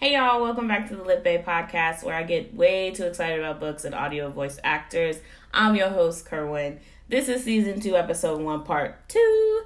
Hey 0.00 0.14
y'all, 0.14 0.40
welcome 0.40 0.68
back 0.68 0.86
to 0.90 0.94
the 0.94 1.02
Lit 1.02 1.24
Bae 1.24 1.42
podcast 1.44 2.04
where 2.04 2.14
I 2.14 2.22
get 2.22 2.54
way 2.54 2.92
too 2.92 3.02
excited 3.02 3.40
about 3.40 3.58
books 3.58 3.84
and 3.84 3.96
audio 3.96 4.30
voice 4.30 4.60
actors. 4.62 5.16
I'm 5.52 5.74
your 5.74 5.88
host, 5.88 6.24
Kerwin. 6.24 6.78
This 7.08 7.28
is 7.28 7.42
season 7.42 7.80
two, 7.80 7.96
episode 7.96 8.40
one, 8.40 8.62
part 8.62 9.08
two. 9.08 9.64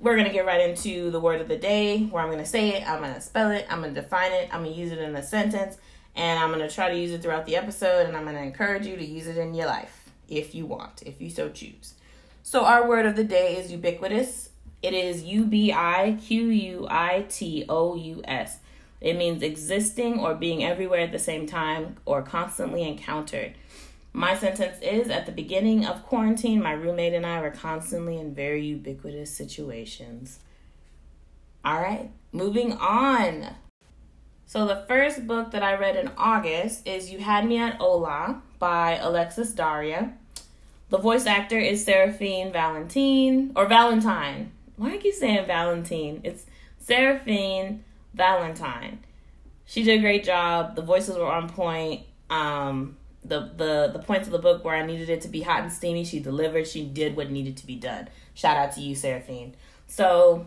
We're 0.00 0.16
gonna 0.16 0.32
get 0.32 0.44
right 0.44 0.68
into 0.68 1.12
the 1.12 1.20
word 1.20 1.40
of 1.40 1.46
the 1.46 1.56
day 1.56 2.02
where 2.06 2.20
I'm 2.20 2.32
gonna 2.32 2.44
say 2.44 2.70
it, 2.70 2.82
I'm 2.84 3.00
gonna 3.00 3.20
spell 3.20 3.52
it, 3.52 3.64
I'm 3.70 3.80
gonna 3.80 3.92
define 3.92 4.32
it, 4.32 4.48
I'm 4.52 4.64
gonna 4.64 4.74
use 4.74 4.90
it 4.90 4.98
in 4.98 5.14
a 5.14 5.22
sentence, 5.22 5.78
and 6.16 6.42
I'm 6.42 6.50
gonna 6.50 6.68
try 6.68 6.90
to 6.90 6.98
use 6.98 7.12
it 7.12 7.22
throughout 7.22 7.46
the 7.46 7.54
episode, 7.54 8.08
and 8.08 8.16
I'm 8.16 8.24
gonna 8.24 8.42
encourage 8.42 8.86
you 8.86 8.96
to 8.96 9.04
use 9.04 9.28
it 9.28 9.36
in 9.36 9.54
your 9.54 9.66
life 9.68 10.10
if 10.28 10.56
you 10.56 10.66
want, 10.66 11.04
if 11.06 11.20
you 11.20 11.30
so 11.30 11.48
choose. 11.48 11.94
So, 12.42 12.64
our 12.64 12.88
word 12.88 13.06
of 13.06 13.14
the 13.14 13.22
day 13.22 13.56
is 13.56 13.70
ubiquitous. 13.70 14.48
It 14.82 14.94
is 14.94 15.22
U 15.22 15.44
B 15.44 15.72
I 15.72 16.18
Q 16.20 16.46
U 16.48 16.88
I 16.90 17.26
T 17.28 17.66
O 17.68 17.94
U 17.94 18.20
S. 18.24 18.58
It 19.04 19.18
means 19.18 19.42
existing 19.42 20.18
or 20.18 20.34
being 20.34 20.64
everywhere 20.64 21.00
at 21.00 21.12
the 21.12 21.18
same 21.18 21.46
time 21.46 21.96
or 22.06 22.22
constantly 22.22 22.88
encountered. 22.88 23.52
My 24.14 24.34
sentence 24.34 24.78
is 24.80 25.10
At 25.10 25.26
the 25.26 25.32
beginning 25.32 25.84
of 25.84 26.06
quarantine, 26.06 26.62
my 26.62 26.72
roommate 26.72 27.12
and 27.12 27.26
I 27.26 27.42
were 27.42 27.50
constantly 27.50 28.16
in 28.16 28.34
very 28.34 28.64
ubiquitous 28.64 29.30
situations. 29.30 30.38
All 31.62 31.82
right, 31.82 32.10
moving 32.32 32.72
on. 32.72 33.56
So, 34.46 34.66
the 34.66 34.84
first 34.88 35.26
book 35.26 35.50
that 35.50 35.62
I 35.62 35.74
read 35.74 35.96
in 35.96 36.10
August 36.16 36.88
is 36.88 37.10
You 37.10 37.18
Had 37.18 37.46
Me 37.46 37.58
at 37.58 37.74
Hola 37.74 38.40
by 38.58 38.96
Alexis 38.96 39.52
Daria. 39.52 40.14
The 40.88 40.98
voice 40.98 41.26
actor 41.26 41.58
is 41.58 41.84
Seraphine 41.84 42.52
Valentine, 42.52 43.52
or 43.54 43.66
Valentine. 43.66 44.52
Why 44.76 44.96
do 44.96 45.06
you 45.06 45.12
saying 45.12 45.46
Valentine? 45.46 46.22
It's 46.24 46.46
Seraphine 46.78 47.84
Valentine. 48.14 49.00
She 49.66 49.82
did 49.82 49.98
a 49.98 50.02
great 50.02 50.24
job. 50.24 50.76
The 50.76 50.82
voices 50.82 51.16
were 51.16 51.30
on 51.30 51.48
point. 51.48 52.02
Um, 52.30 52.96
the 53.24 53.50
the 53.56 53.90
the 53.92 53.98
points 53.98 54.26
of 54.26 54.32
the 54.32 54.38
book 54.38 54.64
where 54.64 54.76
I 54.76 54.84
needed 54.84 55.08
it 55.08 55.22
to 55.22 55.28
be 55.28 55.42
hot 55.42 55.62
and 55.62 55.72
steamy, 55.72 56.04
she 56.04 56.20
delivered. 56.20 56.66
She 56.66 56.84
did 56.84 57.16
what 57.16 57.30
needed 57.30 57.56
to 57.58 57.66
be 57.66 57.76
done. 57.76 58.08
Shout 58.34 58.56
out 58.56 58.72
to 58.72 58.80
you, 58.80 58.94
Seraphine. 58.94 59.54
So 59.86 60.46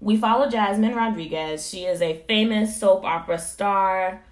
we 0.00 0.16
follow 0.16 0.48
Jasmine 0.48 0.94
Rodriguez. 0.94 1.68
She 1.68 1.84
is 1.84 2.02
a 2.02 2.22
famous 2.28 2.78
soap 2.78 3.04
opera 3.04 3.38
star. 3.38 4.22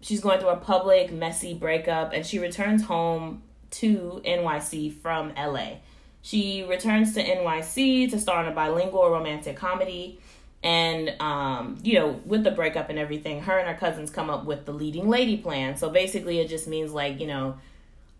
She's 0.00 0.20
going 0.20 0.40
through 0.40 0.50
a 0.50 0.56
public, 0.56 1.12
messy 1.12 1.52
breakup, 1.52 2.12
and 2.12 2.24
she 2.24 2.38
returns 2.38 2.84
home 2.84 3.42
to 3.72 4.22
NYC 4.24 4.94
from 5.00 5.32
LA. 5.36 5.76
She 6.22 6.64
returns 6.64 7.14
to 7.14 7.24
NYC 7.24 8.10
to 8.10 8.18
star 8.18 8.44
in 8.44 8.52
a 8.52 8.54
bilingual 8.54 9.10
romantic 9.10 9.56
comedy 9.56 10.20
and 10.62 11.14
um, 11.20 11.78
you 11.82 11.98
know 11.98 12.20
with 12.26 12.44
the 12.44 12.50
breakup 12.50 12.90
and 12.90 12.98
everything 12.98 13.42
her 13.42 13.58
and 13.58 13.68
her 13.68 13.74
cousins 13.74 14.10
come 14.10 14.28
up 14.28 14.44
with 14.44 14.66
the 14.66 14.72
leading 14.72 15.08
lady 15.08 15.36
plan. 15.36 15.76
So 15.76 15.90
basically 15.90 16.38
it 16.40 16.48
just 16.48 16.66
means 16.66 16.92
like 16.92 17.20
you 17.20 17.26
know 17.26 17.56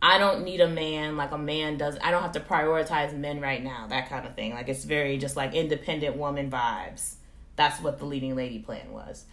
i 0.02 0.16
don't 0.16 0.42
need 0.44 0.62
a 0.62 0.68
man 0.68 1.14
like 1.18 1.30
a 1.30 1.36
man 1.36 1.76
does 1.76 1.98
i 2.02 2.10
don't 2.10 2.22
have 2.22 2.32
to 2.32 2.40
prioritize 2.40 3.14
men 3.14 3.38
right 3.38 3.62
now 3.62 3.86
that 3.88 4.08
kind 4.08 4.26
of 4.26 4.34
thing. 4.34 4.54
Like 4.54 4.68
it's 4.68 4.84
very 4.84 5.18
just 5.18 5.36
like 5.36 5.54
independent 5.54 6.16
woman 6.16 6.50
vibes. 6.50 7.14
That's 7.56 7.80
what 7.82 7.98
the 7.98 8.06
leading 8.06 8.34
lady 8.34 8.58
plan 8.58 8.92
was. 8.92 9.24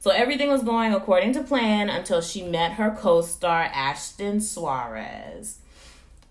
So 0.00 0.10
everything 0.10 0.48
was 0.48 0.62
going 0.62 0.92
according 0.92 1.32
to 1.34 1.42
plan 1.42 1.88
until 1.88 2.20
she 2.20 2.42
met 2.42 2.72
her 2.72 2.90
co-star 2.90 3.70
ashton 3.72 4.40
suarez. 4.40 5.58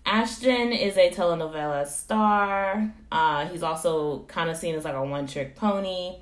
Ashton 0.04 0.72
is 0.72 0.96
a 0.96 1.10
telenovela 1.10 1.86
star. 1.86 2.92
Uh, 3.10 3.46
he's 3.48 3.62
also 3.62 4.20
kind 4.28 4.48
of 4.48 4.56
seen 4.56 4.74
as 4.76 4.84
like 4.84 4.94
a 4.94 5.04
one-trick 5.04 5.56
pony 5.56 6.16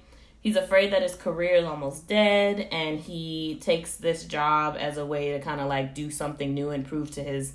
he's 0.44 0.56
afraid 0.56 0.92
that 0.92 1.02
his 1.02 1.16
career 1.16 1.56
is 1.56 1.64
almost 1.64 2.06
dead 2.06 2.68
and 2.70 3.00
he 3.00 3.58
takes 3.62 3.96
this 3.96 4.24
job 4.24 4.76
as 4.78 4.98
a 4.98 5.04
way 5.04 5.32
to 5.32 5.40
kind 5.40 5.60
of 5.60 5.66
like 5.66 5.94
do 5.94 6.10
something 6.10 6.54
new 6.54 6.70
and 6.70 6.86
prove 6.86 7.10
to 7.10 7.22
his 7.22 7.54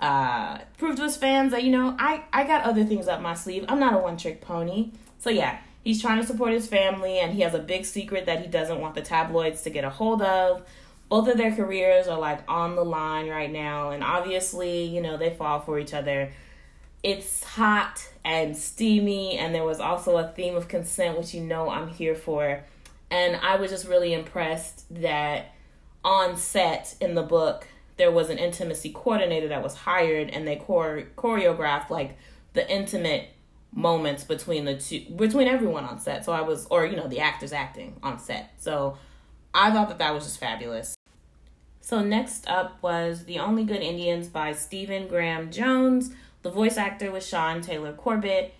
uh 0.00 0.58
prove 0.76 0.96
to 0.96 1.02
his 1.02 1.16
fans 1.16 1.52
that 1.52 1.64
you 1.64 1.70
know 1.70 1.96
I 1.98 2.24
I 2.32 2.44
got 2.44 2.64
other 2.64 2.84
things 2.84 3.08
up 3.08 3.22
my 3.22 3.34
sleeve. 3.34 3.64
I'm 3.68 3.80
not 3.80 3.94
a 3.94 3.98
one 3.98 4.16
trick 4.16 4.40
pony. 4.40 4.90
So 5.18 5.30
yeah, 5.30 5.58
he's 5.82 6.02
trying 6.02 6.20
to 6.20 6.26
support 6.26 6.52
his 6.52 6.66
family 6.66 7.18
and 7.18 7.32
he 7.32 7.40
has 7.42 7.54
a 7.54 7.58
big 7.60 7.84
secret 7.84 8.26
that 8.26 8.42
he 8.42 8.48
doesn't 8.48 8.80
want 8.80 8.94
the 8.94 9.02
tabloids 9.02 9.62
to 9.62 9.70
get 9.70 9.84
a 9.84 9.90
hold 9.90 10.20
of. 10.20 10.68
Both 11.08 11.28
of 11.28 11.38
their 11.38 11.54
careers 11.54 12.06
are 12.06 12.18
like 12.18 12.40
on 12.48 12.76
the 12.76 12.84
line 12.84 13.28
right 13.28 13.50
now 13.50 13.90
and 13.90 14.04
obviously, 14.04 14.84
you 14.84 15.00
know, 15.00 15.16
they 15.16 15.30
fall 15.30 15.60
for 15.60 15.78
each 15.78 15.94
other 15.94 16.32
it's 17.02 17.44
hot 17.44 18.08
and 18.24 18.56
steamy 18.56 19.38
and 19.38 19.54
there 19.54 19.64
was 19.64 19.80
also 19.80 20.16
a 20.16 20.28
theme 20.28 20.56
of 20.56 20.68
consent 20.68 21.18
which 21.18 21.34
you 21.34 21.40
know 21.40 21.70
I'm 21.70 21.88
here 21.88 22.14
for. 22.14 22.64
And 23.10 23.36
I 23.36 23.56
was 23.56 23.70
just 23.70 23.86
really 23.86 24.12
impressed 24.12 24.84
that 25.02 25.54
on 26.04 26.36
set 26.36 26.94
in 27.00 27.14
the 27.14 27.22
book 27.22 27.66
there 27.96 28.10
was 28.10 28.30
an 28.30 28.38
intimacy 28.38 28.92
coordinator 28.92 29.48
that 29.48 29.62
was 29.62 29.74
hired 29.74 30.30
and 30.30 30.46
they 30.46 30.56
chore- 30.56 31.08
choreographed 31.16 31.90
like 31.90 32.16
the 32.54 32.70
intimate 32.70 33.28
moments 33.74 34.24
between 34.24 34.64
the 34.64 34.76
two 34.76 35.00
between 35.16 35.46
everyone 35.46 35.84
on 35.84 36.00
set. 36.00 36.24
So 36.24 36.32
I 36.32 36.40
was 36.40 36.66
or 36.70 36.86
you 36.86 36.96
know 36.96 37.08
the 37.08 37.20
actors 37.20 37.52
acting 37.52 37.96
on 38.02 38.18
set. 38.18 38.52
So 38.58 38.96
I 39.52 39.70
thought 39.70 39.88
that 39.88 39.98
that 39.98 40.14
was 40.14 40.24
just 40.24 40.38
fabulous. 40.38 40.96
So 41.80 42.02
next 42.02 42.48
up 42.48 42.82
was 42.82 43.24
The 43.24 43.38
Only 43.38 43.64
Good 43.64 43.80
Indians 43.80 44.28
by 44.28 44.52
Stephen 44.52 45.08
Graham 45.08 45.50
Jones 45.50 46.12
the 46.42 46.50
voice 46.50 46.76
actor 46.76 47.10
was 47.10 47.26
Shaun 47.26 47.60
Taylor-Corbett. 47.60 48.54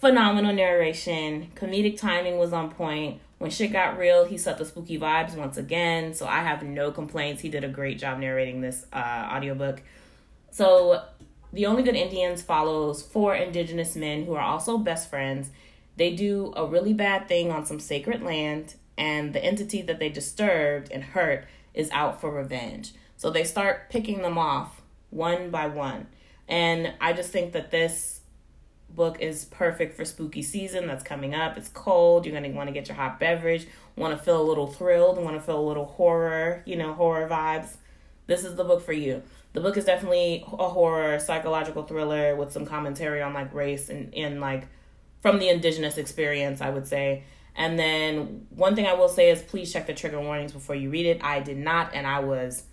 Phenomenal 0.00 0.52
narration. 0.52 1.52
Comedic 1.54 1.98
timing 1.98 2.38
was 2.38 2.52
on 2.52 2.70
point. 2.70 3.20
When 3.38 3.50
shit 3.50 3.72
got 3.72 3.98
real, 3.98 4.24
he 4.24 4.38
set 4.38 4.58
the 4.58 4.64
spooky 4.64 4.98
vibes 4.98 5.34
once 5.34 5.56
again. 5.56 6.14
So 6.14 6.26
I 6.26 6.40
have 6.40 6.62
no 6.62 6.92
complaints. 6.92 7.42
He 7.42 7.48
did 7.48 7.64
a 7.64 7.68
great 7.68 7.98
job 7.98 8.18
narrating 8.18 8.60
this 8.60 8.86
uh, 8.92 9.28
audiobook. 9.32 9.82
So 10.50 11.02
The 11.52 11.66
Only 11.66 11.82
Good 11.82 11.96
Indians 11.96 12.42
follows 12.42 13.02
four 13.02 13.34
indigenous 13.34 13.96
men 13.96 14.24
who 14.24 14.34
are 14.34 14.42
also 14.42 14.78
best 14.78 15.10
friends. 15.10 15.50
They 15.96 16.14
do 16.14 16.52
a 16.56 16.64
really 16.64 16.94
bad 16.94 17.28
thing 17.28 17.50
on 17.50 17.66
some 17.66 17.80
sacred 17.80 18.22
land, 18.22 18.76
and 18.96 19.32
the 19.32 19.44
entity 19.44 19.82
that 19.82 19.98
they 19.98 20.08
disturbed 20.08 20.90
and 20.90 21.02
hurt 21.02 21.46
is 21.74 21.90
out 21.90 22.20
for 22.20 22.30
revenge. 22.30 22.92
So 23.16 23.30
they 23.30 23.44
start 23.44 23.90
picking 23.90 24.22
them 24.22 24.38
off 24.38 24.82
one 25.10 25.50
by 25.50 25.66
one. 25.66 26.06
And 26.48 26.94
I 27.00 27.12
just 27.12 27.30
think 27.30 27.52
that 27.52 27.70
this 27.70 28.20
book 28.94 29.20
is 29.20 29.46
perfect 29.46 29.96
for 29.96 30.04
spooky 30.04 30.42
season 30.42 30.86
that's 30.86 31.02
coming 31.02 31.34
up. 31.34 31.56
It's 31.56 31.68
cold. 31.68 32.26
You're 32.26 32.38
going 32.38 32.50
to 32.50 32.56
want 32.56 32.68
to 32.68 32.72
get 32.72 32.88
your 32.88 32.96
hot 32.96 33.18
beverage, 33.18 33.66
want 33.96 34.16
to 34.16 34.22
feel 34.22 34.40
a 34.40 34.44
little 34.44 34.66
thrilled, 34.66 35.18
want 35.18 35.36
to 35.36 35.42
feel 35.42 35.58
a 35.58 35.66
little 35.66 35.86
horror, 35.86 36.62
you 36.66 36.76
know, 36.76 36.92
horror 36.92 37.28
vibes. 37.28 37.76
This 38.26 38.44
is 38.44 38.56
the 38.56 38.64
book 38.64 38.84
for 38.84 38.92
you. 38.92 39.22
The 39.52 39.60
book 39.60 39.76
is 39.76 39.84
definitely 39.84 40.44
a 40.46 40.68
horror 40.68 41.18
psychological 41.18 41.82
thriller 41.82 42.36
with 42.36 42.52
some 42.52 42.64
commentary 42.64 43.20
on 43.20 43.34
like 43.34 43.52
race 43.52 43.88
and, 43.88 44.14
and 44.14 44.40
like 44.40 44.66
from 45.20 45.38
the 45.38 45.48
indigenous 45.48 45.98
experience, 45.98 46.60
I 46.60 46.70
would 46.70 46.86
say. 46.86 47.24
And 47.54 47.78
then 47.78 48.46
one 48.50 48.74
thing 48.74 48.86
I 48.86 48.94
will 48.94 49.08
say 49.08 49.30
is 49.30 49.42
please 49.42 49.72
check 49.72 49.86
the 49.86 49.94
trigger 49.94 50.20
warnings 50.20 50.52
before 50.52 50.74
you 50.74 50.90
read 50.90 51.06
it. 51.06 51.22
I 51.22 51.40
did 51.40 51.58
not, 51.58 51.94
and 51.94 52.06
I 52.06 52.20
was 52.20 52.64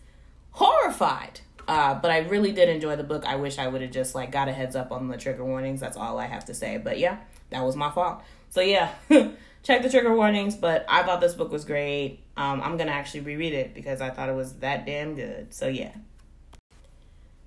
horrified 0.51 1.41
uh, 1.69 1.94
but 1.94 2.09
I 2.09 2.22
really 2.22 2.52
did 2.52 2.68
enjoy 2.68 2.96
the 2.96 3.03
book. 3.03 3.24
I 3.28 3.35
wish 3.35 3.59
I 3.59 3.68
would 3.68 3.84
have 3.84 3.91
just 3.91 4.16
like 4.16 4.31
got 4.31 4.47
a 4.47 4.52
heads 4.52 4.75
up 4.75 4.91
on 4.91 5.07
the 5.07 5.18
trigger 5.18 5.46
warnings. 5.46 5.80
That's 5.80 5.96
all 5.96 6.18
I 6.18 6.25
have 6.25 6.46
to 6.46 6.56
say. 6.56 6.78
But 6.78 6.97
yeah, 6.97 7.19
that 7.52 7.63
was 7.63 7.75
my 7.75 7.91
fault. 7.91 8.24
So 8.50 8.62
yeah, 8.62 8.91
check 9.62 9.84
the 9.84 9.90
trigger 9.90 10.16
warnings. 10.16 10.56
But 10.56 10.84
I 10.90 11.03
thought 11.03 11.22
this 11.22 11.35
book 11.35 11.52
was 11.52 11.66
great. 11.66 12.22
Um, 12.35 12.59
I'm 12.62 12.75
gonna 12.75 12.90
actually 12.90 13.19
reread 13.19 13.53
it 13.53 13.75
because 13.75 14.02
I 14.02 14.09
thought 14.09 14.30
it 14.30 14.35
was 14.35 14.53
that 14.53 14.88
damn 14.88 15.13
good. 15.13 15.53
So 15.53 15.68
yeah. 15.68 15.91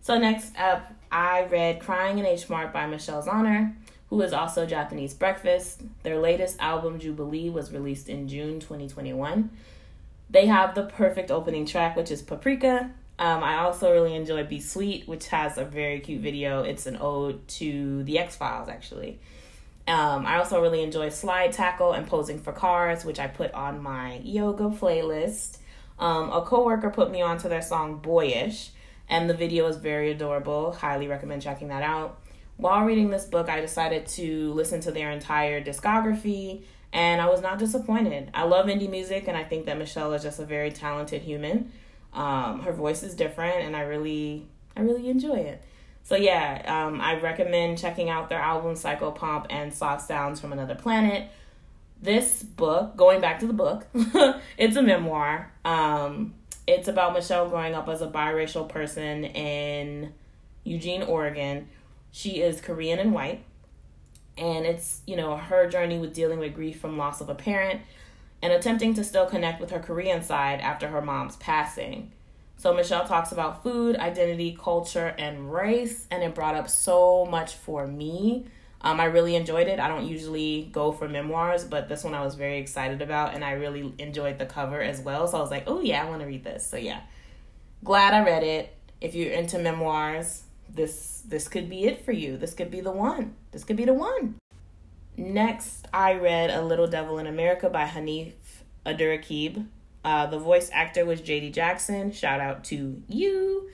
So 0.02 0.16
next 0.18 0.56
up, 0.56 0.94
I 1.10 1.46
read 1.46 1.80
Crying 1.80 2.18
in 2.18 2.24
H 2.24 2.48
Mart 2.48 2.72
by 2.72 2.86
Michelle 2.86 3.24
Zauner, 3.24 3.74
who 4.08 4.22
is 4.22 4.32
also 4.32 4.66
Japanese 4.66 5.14
Breakfast. 5.14 5.82
Their 6.04 6.20
latest 6.20 6.60
album, 6.60 7.00
Jubilee, 7.00 7.50
was 7.50 7.72
released 7.72 8.08
in 8.08 8.28
June 8.28 8.60
2021. 8.60 9.50
They 10.30 10.46
have 10.46 10.76
the 10.76 10.84
perfect 10.84 11.32
opening 11.32 11.66
track, 11.66 11.96
which 11.96 12.12
is 12.12 12.22
Paprika, 12.22 12.92
um, 13.22 13.44
I 13.44 13.58
also 13.58 13.92
really 13.92 14.16
enjoy 14.16 14.42
Be 14.42 14.58
Sweet, 14.58 15.06
which 15.06 15.28
has 15.28 15.56
a 15.56 15.64
very 15.64 16.00
cute 16.00 16.20
video. 16.20 16.64
It's 16.64 16.86
an 16.86 16.98
ode 17.00 17.46
to 17.60 18.02
the 18.02 18.18
X 18.18 18.34
Files, 18.34 18.68
actually. 18.68 19.20
Um, 19.86 20.26
I 20.26 20.38
also 20.38 20.60
really 20.60 20.82
enjoy 20.82 21.08
Slide 21.08 21.52
Tackle 21.52 21.92
and 21.92 22.04
Posing 22.04 22.40
for 22.40 22.52
Cars, 22.52 23.04
which 23.04 23.20
I 23.20 23.28
put 23.28 23.52
on 23.54 23.80
my 23.80 24.20
yoga 24.24 24.64
playlist. 24.64 25.58
Um, 26.00 26.32
a 26.32 26.42
coworker 26.42 26.90
put 26.90 27.12
me 27.12 27.22
onto 27.22 27.48
their 27.48 27.62
song 27.62 27.98
Boyish, 27.98 28.70
and 29.08 29.30
the 29.30 29.34
video 29.34 29.68
is 29.68 29.76
very 29.76 30.10
adorable. 30.10 30.72
Highly 30.72 31.06
recommend 31.06 31.42
checking 31.42 31.68
that 31.68 31.84
out. 31.84 32.18
While 32.56 32.84
reading 32.84 33.10
this 33.10 33.24
book, 33.24 33.48
I 33.48 33.60
decided 33.60 34.06
to 34.06 34.52
listen 34.52 34.80
to 34.80 34.90
their 34.90 35.12
entire 35.12 35.62
discography, 35.62 36.64
and 36.92 37.20
I 37.20 37.28
was 37.28 37.40
not 37.40 37.60
disappointed. 37.60 38.32
I 38.34 38.42
love 38.42 38.66
indie 38.66 38.90
music, 38.90 39.28
and 39.28 39.36
I 39.36 39.44
think 39.44 39.66
that 39.66 39.78
Michelle 39.78 40.12
is 40.12 40.24
just 40.24 40.40
a 40.40 40.44
very 40.44 40.72
talented 40.72 41.22
human. 41.22 41.70
Um, 42.12 42.60
her 42.60 42.72
voice 42.72 43.02
is 43.02 43.14
different, 43.14 43.64
and 43.64 43.76
I 43.76 43.82
really, 43.82 44.46
I 44.76 44.80
really 44.80 45.08
enjoy 45.08 45.36
it. 45.36 45.62
So 46.04 46.16
yeah, 46.16 46.62
um, 46.66 47.00
I 47.00 47.18
recommend 47.20 47.78
checking 47.78 48.10
out 48.10 48.28
their 48.28 48.40
album 48.40 48.74
Psychopomp 48.74 49.46
and 49.50 49.72
Soft 49.72 50.06
Sounds 50.06 50.40
from 50.40 50.52
Another 50.52 50.74
Planet. 50.74 51.30
this 52.00 52.42
book, 52.42 52.96
going 52.96 53.20
back 53.20 53.38
to 53.38 53.46
the 53.46 53.52
book, 53.52 53.86
it's 54.58 54.76
a 54.76 54.82
memoir. 54.82 55.52
Um, 55.64 56.34
it's 56.66 56.88
about 56.88 57.12
Michelle 57.12 57.48
growing 57.48 57.74
up 57.74 57.88
as 57.88 58.02
a 58.02 58.08
biracial 58.08 58.68
person 58.68 59.24
in 59.24 60.12
Eugene, 60.64 61.02
Oregon. 61.02 61.68
She 62.10 62.42
is 62.42 62.60
Korean 62.60 62.98
and 62.98 63.12
white. 63.12 63.44
And 64.36 64.66
it's, 64.66 65.02
you 65.06 65.14
know, 65.16 65.36
her 65.36 65.68
journey 65.68 65.98
with 65.98 66.14
dealing 66.14 66.38
with 66.38 66.54
grief 66.54 66.80
from 66.80 66.98
loss 66.98 67.20
of 67.20 67.28
a 67.28 67.34
parent 67.34 67.82
and 68.42 68.52
attempting 68.52 68.94
to 68.94 69.04
still 69.04 69.26
connect 69.26 69.60
with 69.60 69.70
her 69.70 69.78
Korean 69.78 70.22
side 70.22 70.60
after 70.60 70.88
her 70.88 71.00
mom's 71.00 71.36
passing. 71.36 72.12
So 72.56 72.74
Michelle 72.74 73.06
talks 73.06 73.32
about 73.32 73.62
food, 73.62 73.96
identity, 73.96 74.56
culture, 74.60 75.14
and 75.18 75.52
race, 75.52 76.06
and 76.10 76.22
it 76.22 76.34
brought 76.34 76.54
up 76.54 76.68
so 76.68 77.24
much 77.24 77.54
for 77.54 77.86
me 77.86 78.46
um, 78.84 79.00
I 79.00 79.04
really 79.04 79.36
enjoyed 79.36 79.68
it. 79.68 79.78
I 79.78 79.86
don't 79.88 80.06
usually 80.06 80.68
go 80.72 80.90
for 80.90 81.08
memoirs, 81.08 81.64
but 81.64 81.88
this 81.88 82.02
one 82.02 82.14
I 82.14 82.24
was 82.24 82.34
very 82.34 82.58
excited 82.58 83.00
about, 83.00 83.34
and 83.34 83.44
I 83.44 83.52
really 83.52 83.94
enjoyed 83.98 84.38
the 84.38 84.46
cover 84.46 84.80
as 84.80 85.00
well. 85.00 85.28
So 85.28 85.38
I 85.38 85.40
was 85.40 85.50
like, 85.50 85.64
oh 85.68 85.80
yeah, 85.80 86.04
I 86.04 86.08
want 86.08 86.20
to 86.20 86.26
read 86.26 86.42
this. 86.42 86.66
So 86.66 86.76
yeah, 86.76 87.00
glad 87.84 88.12
I 88.12 88.24
read 88.24 88.42
it. 88.42 88.74
If 89.00 89.14
you're 89.14 89.32
into 89.32 89.58
memoirs, 89.58 90.42
this 90.68 91.22
this 91.26 91.46
could 91.48 91.70
be 91.70 91.84
it 91.84 92.04
for 92.04 92.12
you. 92.12 92.36
This 92.36 92.54
could 92.54 92.70
be 92.70 92.80
the 92.80 92.90
one. 92.90 93.36
This 93.52 93.62
could 93.62 93.76
be 93.76 93.84
the 93.84 93.94
one. 93.94 94.36
Next, 95.16 95.86
I 95.92 96.14
read 96.14 96.50
A 96.50 96.62
Little 96.62 96.86
Devil 96.86 97.18
in 97.18 97.26
America 97.26 97.68
by 97.68 97.84
Hanif 97.84 98.32
Abdurraqib. 98.86 99.66
Uh, 100.04 100.26
the 100.26 100.38
voice 100.38 100.70
actor 100.72 101.04
was 101.04 101.20
JD 101.20 101.52
Jackson. 101.52 102.12
Shout 102.12 102.40
out 102.40 102.64
to 102.64 103.02
you. 103.08 103.70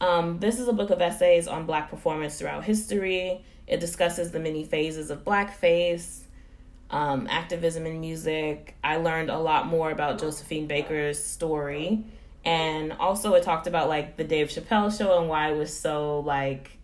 Um, 0.00 0.40
this 0.40 0.58
is 0.58 0.66
a 0.66 0.72
book 0.72 0.90
of 0.90 1.00
essays 1.00 1.46
on 1.46 1.66
black 1.66 1.90
performance 1.90 2.38
throughout 2.38 2.64
history. 2.64 3.44
It 3.68 3.78
discusses 3.78 4.32
the 4.32 4.40
many 4.40 4.64
phases 4.64 5.10
of 5.10 5.22
blackface, 5.24 6.22
um, 6.90 7.28
activism 7.30 7.86
in 7.86 8.00
music. 8.00 8.74
I 8.82 8.96
learned 8.96 9.30
a 9.30 9.38
lot 9.38 9.66
more 9.66 9.90
about 9.90 10.18
Josephine 10.18 10.66
Baker's 10.66 11.22
story. 11.22 12.04
And 12.44 12.92
also, 12.94 13.34
it 13.34 13.44
talked 13.44 13.68
about 13.68 13.88
like 13.88 14.16
the 14.16 14.24
Dave 14.24 14.48
Chappelle 14.48 14.96
show 14.96 15.20
and 15.20 15.28
why 15.28 15.52
it 15.52 15.56
was 15.56 15.76
so 15.76 16.20
like 16.20 16.78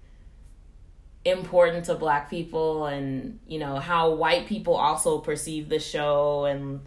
important 1.25 1.85
to 1.87 1.95
black 1.95 2.31
people 2.31 2.87
and 2.87 3.39
you 3.47 3.59
know 3.59 3.77
how 3.77 4.11
white 4.11 4.47
people 4.47 4.75
also 4.75 5.19
perceive 5.19 5.69
the 5.69 5.79
show 5.79 6.45
and 6.45 6.81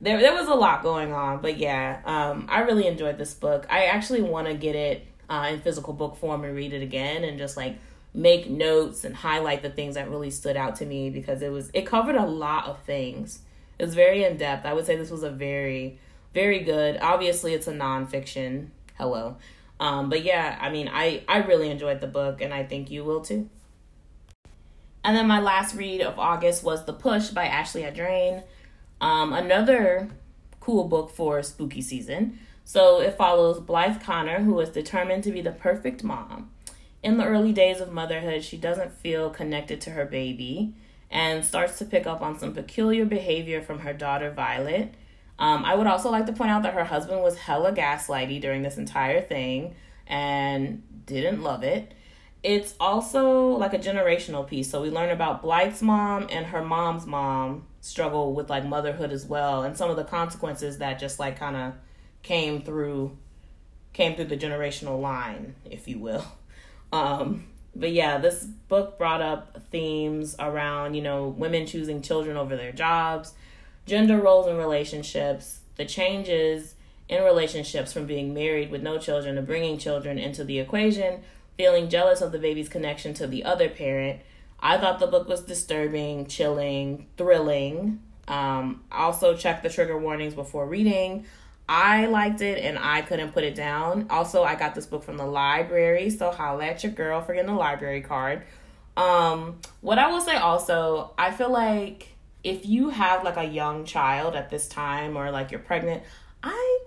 there 0.00 0.20
there 0.20 0.34
was 0.34 0.48
a 0.48 0.54
lot 0.54 0.82
going 0.82 1.12
on 1.12 1.42
but 1.42 1.58
yeah 1.58 2.00
um 2.04 2.46
i 2.48 2.60
really 2.60 2.86
enjoyed 2.86 3.18
this 3.18 3.34
book 3.34 3.66
i 3.68 3.84
actually 3.84 4.22
want 4.22 4.46
to 4.46 4.54
get 4.54 4.74
it 4.74 5.06
uh, 5.28 5.48
in 5.50 5.60
physical 5.60 5.92
book 5.92 6.16
form 6.16 6.44
and 6.44 6.54
read 6.54 6.72
it 6.72 6.82
again 6.82 7.22
and 7.22 7.38
just 7.38 7.56
like 7.56 7.76
make 8.12 8.50
notes 8.50 9.04
and 9.04 9.14
highlight 9.14 9.62
the 9.62 9.70
things 9.70 9.94
that 9.94 10.10
really 10.10 10.30
stood 10.30 10.56
out 10.56 10.76
to 10.76 10.86
me 10.86 11.10
because 11.10 11.42
it 11.42 11.50
was 11.50 11.70
it 11.72 11.86
covered 11.86 12.16
a 12.16 12.26
lot 12.26 12.66
of 12.66 12.82
things. 12.82 13.40
It 13.78 13.84
was 13.84 13.94
very 13.94 14.24
in 14.24 14.36
depth. 14.36 14.66
I 14.66 14.74
would 14.74 14.84
say 14.84 14.96
this 14.96 15.10
was 15.10 15.22
a 15.22 15.30
very 15.30 15.98
very 16.34 16.60
good. 16.60 16.98
Obviously, 17.00 17.54
it's 17.54 17.66
a 17.66 17.72
nonfiction. 17.72 18.68
Hello, 18.96 19.36
um, 19.80 20.10
but 20.10 20.22
yeah, 20.22 20.58
I 20.60 20.70
mean, 20.70 20.88
I 20.92 21.24
I 21.26 21.38
really 21.38 21.70
enjoyed 21.70 22.00
the 22.00 22.06
book, 22.06 22.40
and 22.40 22.54
I 22.54 22.62
think 22.62 22.90
you 22.90 23.02
will 23.02 23.22
too. 23.22 23.48
And 25.02 25.16
then 25.16 25.26
my 25.26 25.40
last 25.40 25.74
read 25.74 26.02
of 26.02 26.18
August 26.18 26.62
was 26.62 26.84
The 26.84 26.92
Push 26.92 27.30
by 27.30 27.46
Ashley 27.46 27.82
Audrain. 27.82 28.44
Um, 29.00 29.32
another 29.32 30.10
cool 30.60 30.84
book 30.84 31.10
for 31.10 31.42
spooky 31.42 31.80
season. 31.80 32.38
So 32.64 33.00
it 33.00 33.16
follows 33.16 33.58
Blythe 33.58 34.02
Connor, 34.02 34.40
who 34.42 34.60
is 34.60 34.68
determined 34.68 35.24
to 35.24 35.32
be 35.32 35.40
the 35.40 35.50
perfect 35.50 36.04
mom. 36.04 36.50
In 37.02 37.16
the 37.16 37.24
early 37.24 37.52
days 37.52 37.80
of 37.80 37.90
motherhood, 37.90 38.44
she 38.44 38.58
doesn't 38.58 38.92
feel 38.92 39.30
connected 39.30 39.80
to 39.80 39.90
her 39.90 40.04
baby 40.04 40.74
and 41.10 41.44
starts 41.44 41.78
to 41.78 41.86
pick 41.86 42.06
up 42.06 42.20
on 42.20 42.38
some 42.38 42.52
peculiar 42.52 43.06
behavior 43.06 43.62
from 43.62 43.80
her 43.80 43.94
daughter, 43.94 44.30
Violet. 44.30 44.94
Um, 45.40 45.64
I 45.64 45.74
would 45.74 45.86
also 45.86 46.10
like 46.10 46.26
to 46.26 46.32
point 46.32 46.50
out 46.50 46.62
that 46.64 46.74
her 46.74 46.84
husband 46.84 47.22
was 47.22 47.36
hella 47.36 47.72
gaslighty 47.72 48.40
during 48.40 48.62
this 48.62 48.76
entire 48.76 49.22
thing 49.22 49.74
and 50.06 50.82
didn't 51.06 51.42
love 51.42 51.64
it. 51.64 51.94
It's 52.42 52.74
also 52.78 53.48
like 53.48 53.72
a 53.72 53.78
generational 53.78 54.46
piece. 54.46 54.70
So 54.70 54.82
we 54.82 54.90
learn 54.90 55.08
about 55.10 55.42
Blythe's 55.42 55.82
mom 55.82 56.26
and 56.30 56.46
her 56.46 56.62
mom's 56.62 57.06
mom 57.06 57.66
struggle 57.80 58.34
with 58.34 58.50
like 58.50 58.66
motherhood 58.66 59.10
as 59.10 59.24
well 59.24 59.62
and 59.62 59.74
some 59.76 59.90
of 59.90 59.96
the 59.96 60.04
consequences 60.04 60.78
that 60.78 60.98
just 60.98 61.18
like 61.18 61.38
kind 61.38 61.56
of 61.56 61.72
came 62.22 62.60
through 62.60 63.16
came 63.94 64.14
through 64.14 64.26
the 64.26 64.36
generational 64.36 65.00
line, 65.00 65.54
if 65.64 65.88
you 65.88 65.98
will. 65.98 66.24
Um, 66.92 67.46
but 67.76 67.92
yeah, 67.92 68.18
this 68.18 68.42
book 68.42 68.98
brought 68.98 69.22
up 69.22 69.62
themes 69.70 70.34
around, 70.40 70.94
you 70.94 71.02
know, 71.02 71.28
women 71.28 71.64
choosing 71.64 72.02
children 72.02 72.36
over 72.36 72.56
their 72.56 72.72
jobs, 72.72 73.32
gender 73.90 74.18
roles 74.18 74.46
in 74.46 74.56
relationships, 74.56 75.62
the 75.74 75.84
changes 75.84 76.76
in 77.08 77.24
relationships 77.24 77.92
from 77.92 78.06
being 78.06 78.32
married 78.32 78.70
with 78.70 78.84
no 78.84 78.98
children 78.98 79.34
to 79.34 79.42
bringing 79.42 79.78
children 79.78 80.16
into 80.16 80.44
the 80.44 80.60
equation, 80.60 81.20
feeling 81.56 81.88
jealous 81.88 82.20
of 82.20 82.30
the 82.30 82.38
baby's 82.38 82.68
connection 82.68 83.12
to 83.12 83.26
the 83.26 83.42
other 83.42 83.68
parent. 83.68 84.20
I 84.60 84.78
thought 84.78 85.00
the 85.00 85.08
book 85.08 85.26
was 85.26 85.40
disturbing, 85.40 86.26
chilling, 86.26 87.08
thrilling. 87.16 88.00
Um, 88.28 88.84
also, 88.92 89.36
check 89.36 89.64
the 89.64 89.68
trigger 89.68 89.98
warnings 89.98 90.34
before 90.34 90.68
reading. 90.68 91.26
I 91.68 92.06
liked 92.06 92.42
it 92.42 92.62
and 92.62 92.78
I 92.78 93.02
couldn't 93.02 93.32
put 93.32 93.42
it 93.42 93.56
down. 93.56 94.06
Also, 94.08 94.44
I 94.44 94.54
got 94.54 94.76
this 94.76 94.86
book 94.86 95.02
from 95.02 95.16
the 95.16 95.26
library, 95.26 96.10
so 96.10 96.30
holla 96.30 96.66
at 96.66 96.84
your 96.84 96.92
girl 96.92 97.22
for 97.22 97.34
getting 97.34 97.50
a 97.50 97.58
library 97.58 98.02
card. 98.02 98.44
Um, 98.96 99.58
what 99.80 99.98
I 99.98 100.12
will 100.12 100.20
say 100.20 100.36
also, 100.36 101.12
I 101.18 101.32
feel 101.32 101.50
like 101.50 102.06
if 102.42 102.66
you 102.66 102.90
have 102.90 103.24
like 103.24 103.36
a 103.36 103.44
young 103.44 103.84
child 103.84 104.34
at 104.34 104.50
this 104.50 104.68
time 104.68 105.16
or 105.16 105.30
like 105.30 105.50
you're 105.50 105.60
pregnant, 105.60 106.02
I 106.42 106.80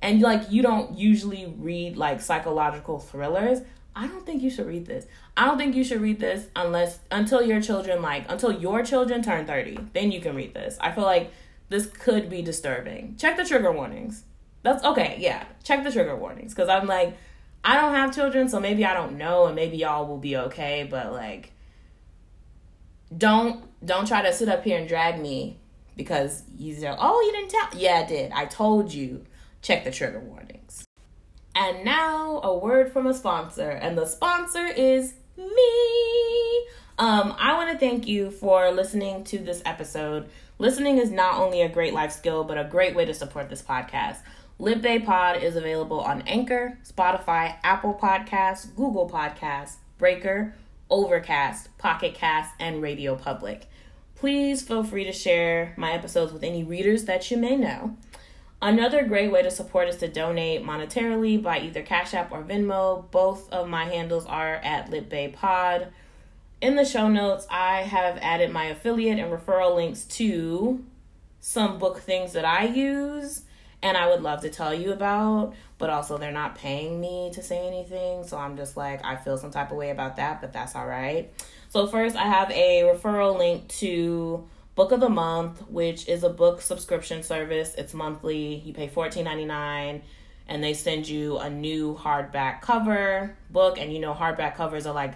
and 0.00 0.20
like 0.20 0.50
you 0.50 0.62
don't 0.62 0.98
usually 0.98 1.54
read 1.58 1.96
like 1.96 2.20
psychological 2.20 2.98
thrillers, 2.98 3.60
I 3.94 4.06
don't 4.06 4.24
think 4.24 4.42
you 4.42 4.50
should 4.50 4.66
read 4.66 4.86
this. 4.86 5.06
I 5.36 5.46
don't 5.46 5.58
think 5.58 5.74
you 5.74 5.84
should 5.84 6.00
read 6.00 6.18
this 6.18 6.48
unless 6.56 6.98
until 7.10 7.42
your 7.42 7.60
children 7.60 8.02
like 8.02 8.30
until 8.30 8.52
your 8.52 8.82
children 8.82 9.22
turn 9.22 9.46
30. 9.46 9.78
Then 9.92 10.10
you 10.10 10.20
can 10.20 10.34
read 10.34 10.54
this. 10.54 10.78
I 10.80 10.92
feel 10.92 11.04
like 11.04 11.30
this 11.68 11.86
could 11.86 12.28
be 12.28 12.42
disturbing. 12.42 13.16
Check 13.18 13.36
the 13.36 13.44
trigger 13.44 13.72
warnings. 13.72 14.24
That's 14.62 14.84
okay, 14.84 15.16
yeah. 15.18 15.44
Check 15.64 15.84
the 15.84 15.92
trigger 15.92 16.16
warnings. 16.16 16.54
Cause 16.54 16.68
I'm 16.68 16.86
like, 16.86 17.16
I 17.64 17.80
don't 17.80 17.94
have 17.94 18.14
children, 18.14 18.48
so 18.48 18.58
maybe 18.58 18.84
I 18.84 18.94
don't 18.94 19.16
know, 19.18 19.46
and 19.46 19.54
maybe 19.54 19.76
y'all 19.76 20.06
will 20.06 20.18
be 20.18 20.36
okay, 20.36 20.86
but 20.88 21.12
like 21.12 21.52
don't 23.16 23.64
don't 23.84 24.06
try 24.06 24.22
to 24.22 24.32
sit 24.32 24.48
up 24.48 24.64
here 24.64 24.78
and 24.78 24.88
drag 24.88 25.20
me 25.20 25.58
because 25.96 26.44
you 26.56 26.74
say, 26.74 26.94
oh 26.96 27.20
you 27.20 27.32
didn't 27.32 27.50
tell 27.50 27.80
yeah 27.80 28.02
I 28.04 28.08
did. 28.08 28.32
I 28.32 28.46
told 28.46 28.92
you. 28.92 29.24
Check 29.62 29.84
the 29.84 29.92
trigger 29.92 30.18
warnings. 30.18 30.84
And 31.54 31.84
now 31.84 32.40
a 32.42 32.56
word 32.56 32.92
from 32.92 33.06
a 33.06 33.14
sponsor, 33.14 33.70
and 33.70 33.96
the 33.96 34.06
sponsor 34.06 34.66
is 34.66 35.14
me. 35.36 36.66
Um, 36.98 37.34
I 37.38 37.54
want 37.54 37.70
to 37.70 37.78
thank 37.78 38.06
you 38.06 38.30
for 38.30 38.70
listening 38.72 39.22
to 39.24 39.38
this 39.38 39.62
episode. 39.64 40.28
Listening 40.58 40.98
is 40.98 41.10
not 41.10 41.36
only 41.36 41.62
a 41.62 41.68
great 41.68 41.94
life 41.94 42.12
skill, 42.12 42.42
but 42.44 42.58
a 42.58 42.64
great 42.64 42.94
way 42.94 43.04
to 43.04 43.14
support 43.14 43.48
this 43.50 43.62
podcast. 43.62 44.18
Lit 44.58 45.04
Pod 45.04 45.42
is 45.42 45.56
available 45.56 46.00
on 46.00 46.22
Anchor, 46.22 46.78
Spotify, 46.84 47.56
Apple 47.62 47.98
Podcasts, 48.00 48.74
Google 48.74 49.08
Podcasts, 49.08 49.76
Breaker, 49.98 50.54
Overcast, 50.90 51.76
Pocket 51.78 52.14
Cast, 52.14 52.54
and 52.60 52.82
Radio 52.82 53.16
Public. 53.16 53.66
Please 54.22 54.62
feel 54.62 54.84
free 54.84 55.02
to 55.02 55.10
share 55.10 55.74
my 55.76 55.90
episodes 55.90 56.32
with 56.32 56.44
any 56.44 56.62
readers 56.62 57.06
that 57.06 57.28
you 57.28 57.36
may 57.36 57.56
know. 57.56 57.96
Another 58.60 59.04
great 59.04 59.32
way 59.32 59.42
to 59.42 59.50
support 59.50 59.88
is 59.88 59.96
to 59.96 60.06
donate 60.06 60.64
monetarily 60.64 61.42
by 61.42 61.58
either 61.58 61.82
Cash 61.82 62.14
App 62.14 62.30
or 62.30 62.44
Venmo. 62.44 63.10
Both 63.10 63.52
of 63.52 63.66
my 63.66 63.86
handles 63.86 64.24
are 64.26 64.54
at 64.54 64.90
Lit 64.90 65.34
Pod 65.34 65.88
in 66.60 66.76
the 66.76 66.84
show 66.84 67.08
notes, 67.08 67.48
I 67.50 67.78
have 67.82 68.16
added 68.18 68.52
my 68.52 68.66
affiliate 68.66 69.18
and 69.18 69.32
referral 69.32 69.74
links 69.74 70.04
to 70.04 70.84
some 71.40 71.80
book 71.80 71.98
things 71.98 72.34
that 72.34 72.44
I 72.44 72.66
use 72.66 73.42
and 73.82 73.96
I 73.96 74.08
would 74.08 74.22
love 74.22 74.42
to 74.42 74.50
tell 74.50 74.72
you 74.72 74.92
about, 74.92 75.54
but 75.78 75.90
also 75.90 76.16
they're 76.16 76.30
not 76.30 76.54
paying 76.54 77.00
me 77.00 77.32
to 77.34 77.42
say 77.42 77.66
anything. 77.66 78.22
So 78.22 78.38
I'm 78.38 78.56
just 78.56 78.76
like, 78.76 79.04
I 79.04 79.16
feel 79.16 79.36
some 79.36 79.50
type 79.50 79.72
of 79.72 79.76
way 79.76 79.90
about 79.90 80.14
that, 80.18 80.40
but 80.40 80.52
that's 80.52 80.76
all 80.76 80.86
right. 80.86 81.32
So, 81.72 81.86
first, 81.86 82.16
I 82.16 82.24
have 82.26 82.50
a 82.50 82.82
referral 82.82 83.38
link 83.38 83.66
to 83.78 84.46
Book 84.74 84.92
of 84.92 85.00
the 85.00 85.08
Month, 85.08 85.66
which 85.70 86.06
is 86.06 86.22
a 86.22 86.28
book 86.28 86.60
subscription 86.60 87.22
service. 87.22 87.74
It's 87.78 87.94
monthly, 87.94 88.56
you 88.56 88.74
pay 88.74 88.88
$14.99 88.88 90.02
and 90.48 90.62
they 90.62 90.74
send 90.74 91.08
you 91.08 91.38
a 91.38 91.48
new 91.48 91.94
hardback 91.94 92.60
cover 92.60 93.38
book. 93.48 93.78
And 93.78 93.90
you 93.90 94.00
know, 94.00 94.12
hardback 94.12 94.54
covers 94.54 94.86
are 94.86 94.92
like 94.92 95.14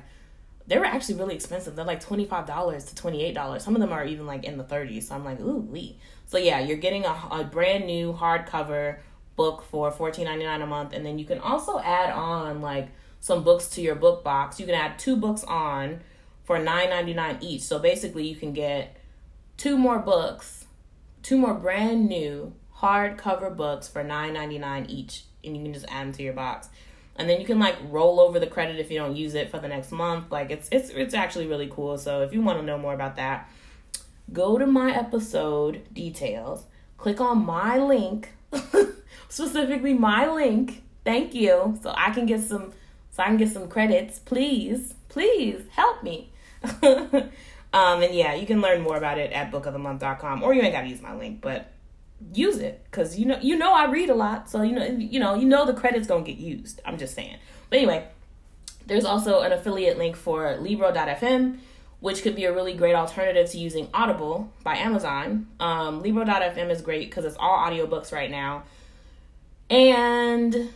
they 0.66 0.78
were 0.78 0.86
actually 0.86 1.16
really 1.16 1.34
expensive. 1.34 1.76
They're 1.76 1.84
like 1.84 2.00
twenty 2.00 2.24
five 2.24 2.46
dollars 2.46 2.84
to 2.84 2.94
twenty 2.94 3.22
eight 3.22 3.34
dollars. 3.34 3.62
Some 3.62 3.74
of 3.74 3.82
them 3.82 3.92
are 3.92 4.06
even 4.06 4.24
like 4.24 4.44
in 4.44 4.56
the 4.56 4.64
thirties. 4.64 5.08
So 5.08 5.14
I'm 5.14 5.26
like, 5.26 5.38
ooh, 5.40 5.58
wee. 5.58 5.98
So 6.24 6.38
yeah, 6.38 6.60
you're 6.60 6.78
getting 6.78 7.04
a, 7.04 7.28
a 7.32 7.44
brand 7.44 7.84
new 7.84 8.14
hardcover 8.14 9.00
book 9.36 9.62
for 9.70 9.90
fourteen 9.90 10.24
ninety 10.24 10.46
nine 10.46 10.62
a 10.62 10.66
month, 10.66 10.94
and 10.94 11.04
then 11.04 11.18
you 11.18 11.26
can 11.26 11.38
also 11.38 11.78
add 11.80 12.14
on 12.14 12.62
like 12.62 12.88
some 13.20 13.44
books 13.44 13.68
to 13.70 13.82
your 13.82 13.94
book 13.94 14.24
box. 14.24 14.58
You 14.58 14.64
can 14.64 14.74
add 14.74 14.98
two 14.98 15.16
books 15.16 15.44
on 15.44 16.00
for 16.46 16.58
nine 16.58 16.90
ninety 16.90 17.12
nine 17.12 17.38
each. 17.40 17.62
So 17.62 17.78
basically, 17.78 18.26
you 18.26 18.36
can 18.36 18.52
get 18.52 18.96
two 19.56 19.76
more 19.76 19.98
books, 19.98 20.64
two 21.22 21.36
more 21.36 21.54
brand 21.54 22.08
new 22.08 22.54
hardcover 22.78 23.54
books 23.54 23.88
for 23.88 24.02
nine 24.02 24.32
ninety 24.32 24.58
nine 24.58 24.86
each, 24.88 25.24
and 25.44 25.56
you 25.56 25.62
can 25.62 25.74
just 25.74 25.86
add 25.88 26.06
them 26.06 26.12
to 26.12 26.22
your 26.22 26.32
box. 26.32 26.68
And 27.16 27.28
then 27.28 27.40
you 27.40 27.46
can 27.46 27.58
like 27.58 27.76
roll 27.88 28.20
over 28.20 28.38
the 28.38 28.46
credit 28.46 28.78
if 28.78 28.90
you 28.90 28.98
don't 28.98 29.16
use 29.16 29.34
it 29.34 29.50
for 29.50 29.58
the 29.58 29.68
next 29.68 29.90
month. 29.90 30.30
Like 30.30 30.50
it's 30.50 30.68
it's 30.70 30.90
it's 30.90 31.14
actually 31.14 31.48
really 31.48 31.68
cool. 31.68 31.98
So 31.98 32.22
if 32.22 32.32
you 32.32 32.40
want 32.42 32.60
to 32.60 32.64
know 32.64 32.78
more 32.78 32.94
about 32.94 33.16
that, 33.16 33.50
go 34.32 34.56
to 34.56 34.66
my 34.66 34.94
episode 34.94 35.82
details, 35.92 36.64
click 36.96 37.20
on 37.20 37.44
my 37.44 37.78
link, 37.78 38.30
specifically 39.28 39.94
my 39.94 40.30
link. 40.30 40.84
Thank 41.04 41.34
you. 41.34 41.78
So 41.82 41.92
I 41.96 42.10
can 42.10 42.26
get 42.26 42.42
some 42.42 42.72
so 43.10 43.22
I 43.22 43.26
can 43.26 43.38
get 43.38 43.50
some 43.50 43.68
credits. 43.68 44.18
Please, 44.18 44.94
please 45.08 45.62
help 45.70 46.02
me. 46.02 46.30
um, 46.82 48.02
and 48.02 48.14
yeah, 48.14 48.34
you 48.34 48.46
can 48.46 48.60
learn 48.60 48.80
more 48.80 48.96
about 48.96 49.18
it 49.18 49.32
at 49.32 49.50
bookofthemonth.com 49.50 50.42
or 50.42 50.54
you 50.54 50.62
ain't 50.62 50.72
gotta 50.72 50.88
use 50.88 51.02
my 51.02 51.14
link, 51.14 51.40
but 51.40 51.72
use 52.32 52.58
it 52.58 52.82
because 52.90 53.18
you 53.18 53.26
know 53.26 53.38
you 53.42 53.56
know 53.56 53.72
I 53.74 53.86
read 53.86 54.10
a 54.10 54.14
lot, 54.14 54.50
so 54.50 54.62
you 54.62 54.72
know 54.72 54.84
you 54.84 55.20
know 55.20 55.34
you 55.34 55.46
know 55.46 55.66
the 55.66 55.74
credits 55.74 56.06
gonna 56.06 56.24
get 56.24 56.38
used. 56.38 56.80
I'm 56.84 56.98
just 56.98 57.14
saying. 57.14 57.36
But 57.70 57.78
anyway, 57.78 58.08
there's 58.86 59.04
also 59.04 59.40
an 59.40 59.52
affiliate 59.52 59.98
link 59.98 60.16
for 60.16 60.56
Libro.fm, 60.56 61.58
which 62.00 62.22
could 62.22 62.36
be 62.36 62.44
a 62.44 62.54
really 62.54 62.74
great 62.74 62.94
alternative 62.94 63.50
to 63.50 63.58
using 63.58 63.88
Audible 63.92 64.52
by 64.62 64.76
Amazon. 64.76 65.48
Um, 65.60 66.02
Libro.fm 66.02 66.70
is 66.70 66.80
great 66.80 67.10
because 67.10 67.24
it's 67.24 67.36
all 67.38 67.58
audiobooks 67.58 68.12
right 68.12 68.30
now, 68.30 68.64
and 69.68 70.70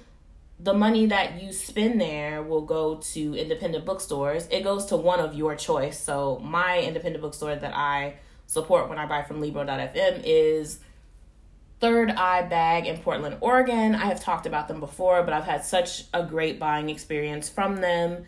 the 0.63 0.75
money 0.75 1.07
that 1.07 1.43
you 1.43 1.53
spend 1.53 2.01
there 2.01 2.43
will 2.43 2.61
go 2.63 2.97
to 2.97 3.35
independent 3.35 3.85
bookstores. 3.85 4.47
It 4.51 4.63
goes 4.63 4.87
to 4.87 4.97
one 4.97 5.21
of 5.21 5.35
your 5.35 5.55
choice. 5.55 5.99
So 5.99 6.39
my 6.43 6.81
independent 6.81 7.23
bookstore 7.23 7.57
that 7.57 7.75
I 7.75 8.17
support 8.47 8.89
when 8.89 8.99
I 8.99 9.07
buy 9.07 9.23
from 9.23 9.41
Libro.fm 9.41 10.23
is 10.25 10.81
Third 11.81 12.11
Eye 12.11 12.43
Bag 12.43 12.87
in 12.87 12.99
Portland, 12.99 13.39
Oregon. 13.41 13.95
I 13.95 14.07
have 14.07 14.21
talked 14.21 14.45
about 14.45 14.69
them 14.69 14.81
before, 14.81 15.23
but 15.23 15.33
I've 15.33 15.45
had 15.45 15.65
such 15.65 16.05
a 16.13 16.25
great 16.25 16.59
buying 16.59 16.91
experience 16.91 17.49
from 17.49 17.81
them. 17.81 18.27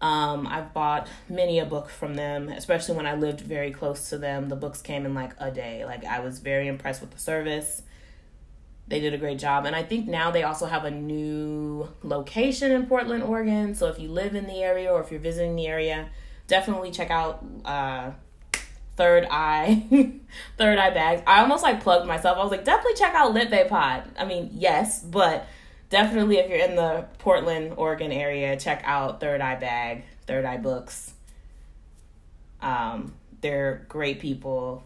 Um, 0.00 0.46
I've 0.46 0.72
bought 0.72 1.08
many 1.28 1.58
a 1.58 1.66
book 1.66 1.90
from 1.90 2.14
them, 2.14 2.48
especially 2.48 2.96
when 2.96 3.06
I 3.06 3.14
lived 3.14 3.40
very 3.40 3.70
close 3.70 4.08
to 4.10 4.18
them. 4.18 4.48
The 4.48 4.56
books 4.56 4.80
came 4.80 5.04
in 5.04 5.14
like 5.14 5.32
a 5.38 5.50
day. 5.50 5.84
Like 5.84 6.04
I 6.04 6.20
was 6.20 6.38
very 6.38 6.66
impressed 6.66 7.02
with 7.02 7.10
the 7.10 7.18
service. 7.18 7.82
They 8.86 9.00
did 9.00 9.14
a 9.14 9.18
great 9.18 9.38
job. 9.38 9.64
And 9.64 9.74
I 9.74 9.82
think 9.82 10.06
now 10.06 10.30
they 10.30 10.42
also 10.42 10.66
have 10.66 10.84
a 10.84 10.90
new 10.90 11.88
location 12.02 12.70
in 12.70 12.86
Portland, 12.86 13.22
Oregon. 13.22 13.74
So 13.74 13.86
if 13.88 13.98
you 13.98 14.10
live 14.10 14.34
in 14.34 14.46
the 14.46 14.62
area 14.62 14.92
or 14.92 15.00
if 15.00 15.10
you're 15.10 15.20
visiting 15.20 15.56
the 15.56 15.66
area, 15.66 16.10
definitely 16.46 16.90
check 16.90 17.10
out 17.10 17.44
uh, 17.64 18.10
third 18.96 19.26
eye 19.30 19.84
third 20.58 20.78
eye 20.78 20.90
bags. 20.90 21.22
I 21.26 21.40
almost 21.40 21.62
like 21.62 21.82
plugged 21.82 22.06
myself. 22.06 22.38
I 22.38 22.42
was 22.42 22.50
like 22.50 22.64
definitely 22.64 22.94
check 22.94 23.14
out 23.14 23.32
lit 23.32 23.50
bae 23.50 23.64
pod. 23.64 24.04
I 24.18 24.24
mean 24.24 24.50
yes 24.52 25.02
but 25.02 25.48
definitely 25.90 26.38
if 26.38 26.48
you're 26.48 26.58
in 26.58 26.76
the 26.76 27.06
portland 27.18 27.74
oregon 27.76 28.10
area 28.10 28.56
check 28.56 28.82
out 28.84 29.20
third 29.20 29.40
eye 29.40 29.56
bag 29.56 30.04
third 30.26 30.44
eye 30.44 30.58
books. 30.58 31.12
Um, 32.60 33.14
they're 33.40 33.84
great 33.88 34.20
people 34.20 34.84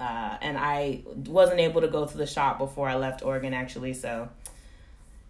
uh, 0.00 0.36
and 0.40 0.58
i 0.58 1.02
wasn't 1.26 1.58
able 1.58 1.80
to 1.80 1.88
go 1.88 2.06
to 2.06 2.16
the 2.16 2.26
shop 2.26 2.58
before 2.58 2.88
i 2.88 2.94
left 2.94 3.22
oregon 3.22 3.54
actually 3.54 3.94
so 3.94 4.28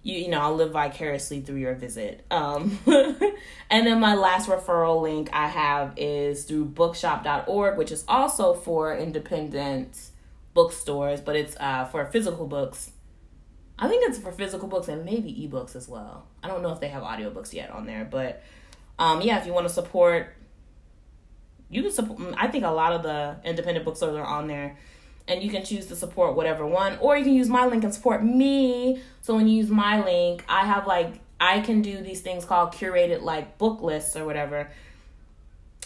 you 0.07 0.19
you 0.19 0.29
know 0.29 0.41
I'll 0.41 0.55
live 0.55 0.71
vicariously 0.71 1.41
through 1.41 1.57
your 1.57 1.75
visit. 1.75 2.25
Um, 2.31 2.79
and 2.87 3.87
then 3.87 3.99
my 3.99 4.15
last 4.15 4.49
referral 4.49 5.03
link 5.03 5.29
I 5.33 5.49
have 5.49 5.95
is 5.97 6.45
through 6.45 6.67
bookshop.org, 6.67 7.77
which 7.77 7.91
is 7.91 8.05
also 8.07 8.55
for 8.55 8.97
independent 8.97 9.99
bookstores, 10.55 11.21
but 11.21 11.35
it's 11.35 11.57
uh, 11.59 11.87
for 11.87 12.07
physical 12.07 12.47
books. 12.47 12.93
I 13.79 13.89
think 13.89 14.09
it's 14.09 14.19
for 14.19 14.31
physical 14.31 14.69
books 14.69 14.87
and 14.87 15.05
maybe 15.05 15.31
ebooks 15.33 15.75
as 15.75 15.89
well. 15.89 16.27
I 16.43 16.47
don't 16.47 16.63
know 16.63 16.73
if 16.73 16.81
they 16.81 16.89
have 16.89 17.03
audiobooks 17.03 17.53
yet 17.53 17.71
on 17.71 17.85
there, 17.85 18.07
but 18.09 18.43
um, 19.01 19.21
yeah, 19.21 19.41
if 19.41 19.47
you 19.47 19.53
want 19.53 19.67
to 19.67 19.75
support, 19.75 20.36
you 21.69 21.83
can 21.83 21.93
support. 21.93 22.19
Mm, 22.19 22.35
I 22.37 22.49
think 22.49 22.65
a 22.65 22.71
lot 22.71 22.93
of 22.93 23.03
the 23.03 23.37
independent 23.45 23.85
bookstores 23.85 24.17
are 24.17 24.25
on 24.25 24.47
there 24.47 24.77
and 25.29 25.43
you 25.43 25.51
can 25.51 25.65
choose 25.65 25.87
to 25.87 25.97
support 25.97 26.37
whatever 26.37 26.67
one 26.67 26.97
or 26.99 27.17
you 27.17 27.25
can 27.25 27.35
use 27.35 27.49
my 27.49 27.67
link 27.67 27.85
and 27.85 27.93
support 27.93 28.25
me. 28.25 29.03
So 29.23 29.35
when 29.35 29.49
you 29.49 29.59
use 29.59 29.71
my 29.71 30.05
link 30.05 30.45
i 30.49 30.65
have 30.65 30.87
like 30.87 31.21
i 31.41 31.61
can 31.61 31.83
do 31.83 32.01
these 32.01 32.21
things 32.21 32.45
called 32.45 32.73
curated 32.73 33.23
like 33.23 33.59
book 33.59 33.83
lists 33.83 34.17
or 34.17 34.25
whatever. 34.25 34.71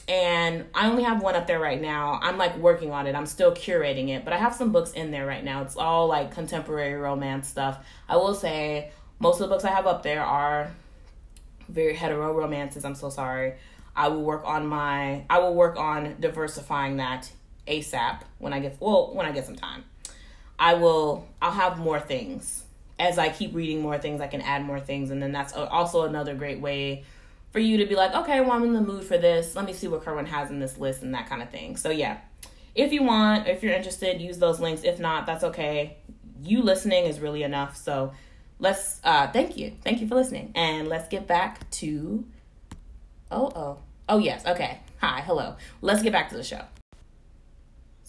And 0.08 0.66
i 0.75 0.88
only 0.88 1.04
have 1.04 1.22
one 1.22 1.34
up 1.34 1.46
there 1.46 1.60
right 1.60 1.80
now. 1.80 2.18
I'm 2.22 2.37
like 2.37 2.56
working 2.58 2.90
on 2.90 3.06
it. 3.06 3.14
I'm 3.14 3.26
still 3.26 3.52
curating 3.52 4.08
it 4.10 4.25
but 4.25 4.34
i 4.34 4.37
have 4.37 4.54
some 4.54 4.72
books 4.72 4.92
in 4.92 5.10
there 5.10 5.26
right 5.26 5.44
now. 5.44 5.62
It's 5.62 5.76
all 5.76 6.06
like 6.06 6.32
contemporary 6.32 6.94
romance 6.94 7.49
stuff. 7.49 7.78
I 8.08 8.16
will 8.16 8.34
say 8.34 8.90
most 9.18 9.40
of 9.40 9.49
the 9.49 9.54
books 9.54 9.64
i 9.64 9.70
have 9.70 9.87
up 9.87 10.02
there 10.02 10.22
are 10.22 10.70
very 11.70 11.94
hetero 11.94 12.34
romances. 12.34 12.84
I'm 12.84 12.94
so 12.94 13.08
sorry 13.08 13.54
i 13.97 14.09
will 14.09 14.23
work 14.23 14.42
on 14.44 14.66
my 14.66 15.25
i 15.30 15.38
will 15.38 15.54
work 15.54 15.76
on 15.76 16.16
diversifying 16.20 16.97
that 16.97 17.30
ASAP 17.70 18.20
when 18.38 18.52
I 18.52 18.61
get 18.61 18.76
well 18.80 19.14
when 19.14 19.26
I 19.26 19.32
get 19.32 19.47
some 19.47 19.56
time. 19.56 19.85
I 20.59 20.75
will 20.75 21.26
I'll 21.40 21.52
have 21.52 21.78
more 21.78 22.00
things 22.00 22.64
as 22.99 23.18
I 23.18 23.30
keep 23.30 23.54
reading 23.54 23.80
more 23.80 23.99
things. 23.99 24.20
I 24.20 24.26
can 24.26 24.42
add 24.42 24.64
more 24.64 24.80
things, 24.80 25.11
and 25.11 25.23
then 25.23 25.32
that's 25.32 25.54
also 25.54 26.02
another 26.02 26.35
great 26.35 26.61
way 26.61 27.04
for 27.50 27.59
you 27.59 27.78
to 27.78 27.87
be 27.87 27.97
like, 27.97 28.14
okay, 28.14 28.40
well 28.40 28.52
I'm 28.52 28.64
in 28.64 28.75
the 28.75 28.80
mood 28.80 29.04
for 29.04 29.16
this. 29.16 29.56
Let 29.56 29.64
me 29.64 29.73
see 29.73 29.88
what 29.88 30.04
Kerwin 30.04 30.26
has 30.26 30.50
in 30.50 30.59
this 30.59 30.76
list 30.78 31.02
and 31.02 31.14
that 31.14 31.28
kind 31.28 31.42
of 31.42 31.50
thing. 31.50 31.76
So 31.76 31.90
yeah, 31.90 32.18
if 32.75 32.92
you 32.92 33.02
want, 33.02 33.49
if 33.49 33.62
you're 33.62 33.73
interested, 33.73 34.20
use 34.20 34.38
those 34.38 34.61
links. 34.61 34.85
If 34.85 34.99
not, 34.99 35.26
that's 35.26 35.44
okay. 35.44 35.97
You 36.42 36.62
listening 36.62 37.04
is 37.04 37.20
really 37.20 37.42
enough. 37.42 37.76
So 37.76 38.12
let's 38.59 39.00
uh 39.04 39.26
thank 39.28 39.56
you 39.56 39.73
thank 39.82 40.02
you 40.02 40.06
for 40.06 40.16
listening 40.16 40.52
and 40.54 40.87
let's 40.87 41.09
get 41.09 41.26
back 41.26 41.68
to 41.70 42.23
oh 43.30 43.50
oh 43.54 43.78
oh 44.08 44.18
yes 44.18 44.44
okay 44.46 44.80
hi 44.99 45.20
hello 45.20 45.56
let's 45.82 46.02
get 46.02 46.12
back 46.12 46.28
to 46.28 46.37
the 46.37 46.44
show 46.44 46.62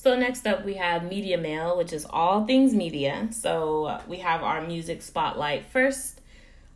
so 0.02 0.16
next 0.18 0.48
up 0.48 0.66
we 0.66 0.74
have 0.74 1.04
Media 1.04 1.38
Mail, 1.38 1.78
which 1.78 1.94
is 1.94 2.08
all 2.10 2.48
things 2.48 2.74
media. 2.74 3.28
So 3.30 3.86
uh, 3.86 4.02
we 4.08 4.18
have 4.18 4.42
our 4.42 4.60
music 4.60 5.04
spotlight 5.04 5.68
first. 5.68 6.22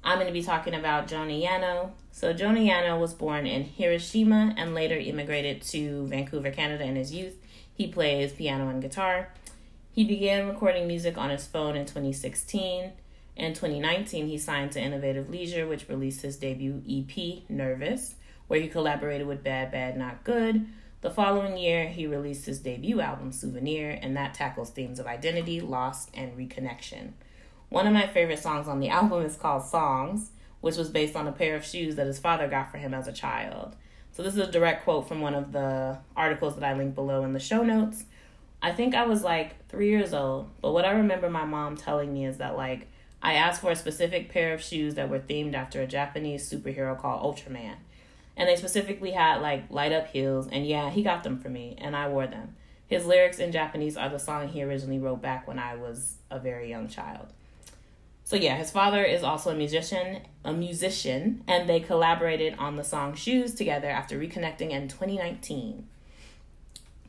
I'm 0.04 0.20
going 0.20 0.28
to 0.28 0.32
be 0.32 0.44
talking 0.44 0.76
about 0.76 1.08
Jonah 1.08 1.34
Yano. 1.34 1.90
So 2.12 2.34
Jonah 2.34 2.60
Yano 2.60 3.00
was 3.00 3.16
born 3.16 3.48
in 3.48 3.64
Hiroshima 3.64 4.54
and 4.56 4.76
later 4.76 4.96
immigrated 4.96 5.64
to 5.64 6.06
Vancouver, 6.06 6.52
Canada 6.52 6.84
in 6.84 6.96
his 6.96 7.12
youth. 7.12 7.36
He 7.74 7.88
plays 7.88 8.32
piano 8.32 8.70
and 8.70 8.80
guitar. 8.80 9.30
He 9.92 10.04
began 10.04 10.48
recording 10.48 10.86
music 10.86 11.18
on 11.18 11.32
his 11.32 11.48
phone 11.48 11.76
in 11.76 11.88
2016. 11.88 12.92
In 13.38 13.54
2019, 13.56 14.28
he 14.28 14.38
signed 14.38 14.72
to 14.74 14.80
Innovative 14.80 15.32
Leisure, 15.32 15.68
which 15.68 15.90
released 15.90 16.22
his 16.22 16.38
debut 16.38 16.84
EP, 16.88 17.50
Nervous, 17.50 18.14
where 18.48 18.60
he 18.60 18.68
collaborated 18.68 19.28
with 19.28 19.44
Bad 19.44 19.72
Bad 19.72 19.98
Not 19.98 20.24
Good, 20.24 20.68
the 21.06 21.12
following 21.12 21.56
year, 21.56 21.88
he 21.88 22.08
released 22.08 22.48
his 22.48 22.58
debut 22.58 23.00
album, 23.00 23.32
Souvenir, 23.32 24.00
and 24.02 24.18
that 24.18 24.34
tackles 24.34 24.72
themes 24.72 24.98
of 24.98 25.06
identity, 25.06 25.62
loss, 25.62 26.08
and 26.16 26.36
reconnection. 26.36 27.12
One 27.70 27.86
of 27.86 27.94
my 27.94 28.08
favorite 28.08 28.40
songs 28.40 28.68
on 28.68 28.80
the 28.80 28.90
album 29.00 29.24
is 29.24 29.36
called 29.36 29.62
Shoes, 29.62 30.32
which 30.62 30.78
was 30.78 30.90
based 30.90 31.16
on 31.16 31.28
a 31.28 31.32
pair 31.32 31.56
of 31.56 31.64
shoes 31.64 31.96
that 31.98 32.08
his 32.08 32.18
father 32.18 32.48
got 32.48 32.72
for 32.72 32.80
him 32.80 32.96
as 32.96 33.08
a 33.08 33.14
child. 33.14 33.76
So, 34.14 34.24
this 34.24 34.34
is 34.34 34.40
a 34.40 34.52
direct 34.52 34.84
quote 34.84 35.08
from 35.08 35.22
one 35.22 35.36
of 35.36 35.52
the 35.52 36.00
articles 36.18 36.56
that 36.56 36.64
I 36.64 36.74
link 36.74 36.96
below 36.96 37.24
in 37.24 37.34
the 37.34 37.40
show 37.40 37.62
notes. 37.62 38.06
I 38.64 38.72
think 38.72 38.96
I 38.96 39.06
was 39.06 39.22
like 39.22 39.68
three 39.68 39.90
years 39.90 40.12
old, 40.12 40.50
but 40.60 40.72
what 40.72 40.86
I 40.86 40.92
remember 40.94 41.30
my 41.30 41.46
mom 41.46 41.78
telling 41.78 42.14
me 42.14 42.26
is 42.26 42.38
that, 42.38 42.58
like, 42.58 42.88
I 43.22 43.34
asked 43.34 43.62
for 43.62 43.70
a 43.70 43.76
specific 43.76 44.30
pair 44.30 44.56
of 44.56 44.64
shoes 44.64 44.96
that 44.96 45.10
were 45.10 45.20
themed 45.20 45.54
after 45.54 45.84
a 45.84 45.88
Japanese 45.88 46.50
superhero 46.50 47.00
called 47.00 47.22
Ultraman 47.22 47.76
and 48.38 48.50
they 48.50 48.56
specifically 48.56 49.12
had 49.12 49.42
like 49.42 49.70
light 49.70 49.92
up 49.92 50.08
heels 50.08 50.48
and 50.52 50.68
yeah 50.68 50.90
he 50.90 51.04
got 51.04 51.24
them 51.24 51.40
for 51.40 51.50
me 51.50 51.76
and 51.80 51.96
i 51.96 52.08
wore 52.08 52.28
them. 52.28 52.56
His 52.88 53.06
lyrics 53.06 53.40
in 53.40 53.52
japanese 53.52 53.98
are 53.98 54.10
the 54.10 54.20
song 54.20 54.48
he 54.48 54.64
originally 54.64 55.00
wrote 55.00 55.22
back 55.22 55.48
when 55.48 55.60
i 55.60 55.76
was 55.76 56.18
a 56.30 56.40
very 56.40 56.70
young 56.70 56.88
child. 56.88 57.28
So 58.24 58.36
yeah 58.36 58.56
his 58.58 58.72
father 58.72 59.04
is 59.04 59.24
also 59.24 59.52
a 59.52 59.56
musician 59.56 60.22
a 60.44 60.54
musician 60.54 61.44
and 61.48 61.70
they 61.70 61.80
collaborated 61.80 62.56
on 62.58 62.76
the 62.76 62.84
song 62.84 63.16
shoes 63.16 63.54
together 63.54 63.90
after 63.90 64.18
reconnecting 64.18 64.72
in 64.72 64.88
2019 64.88 65.88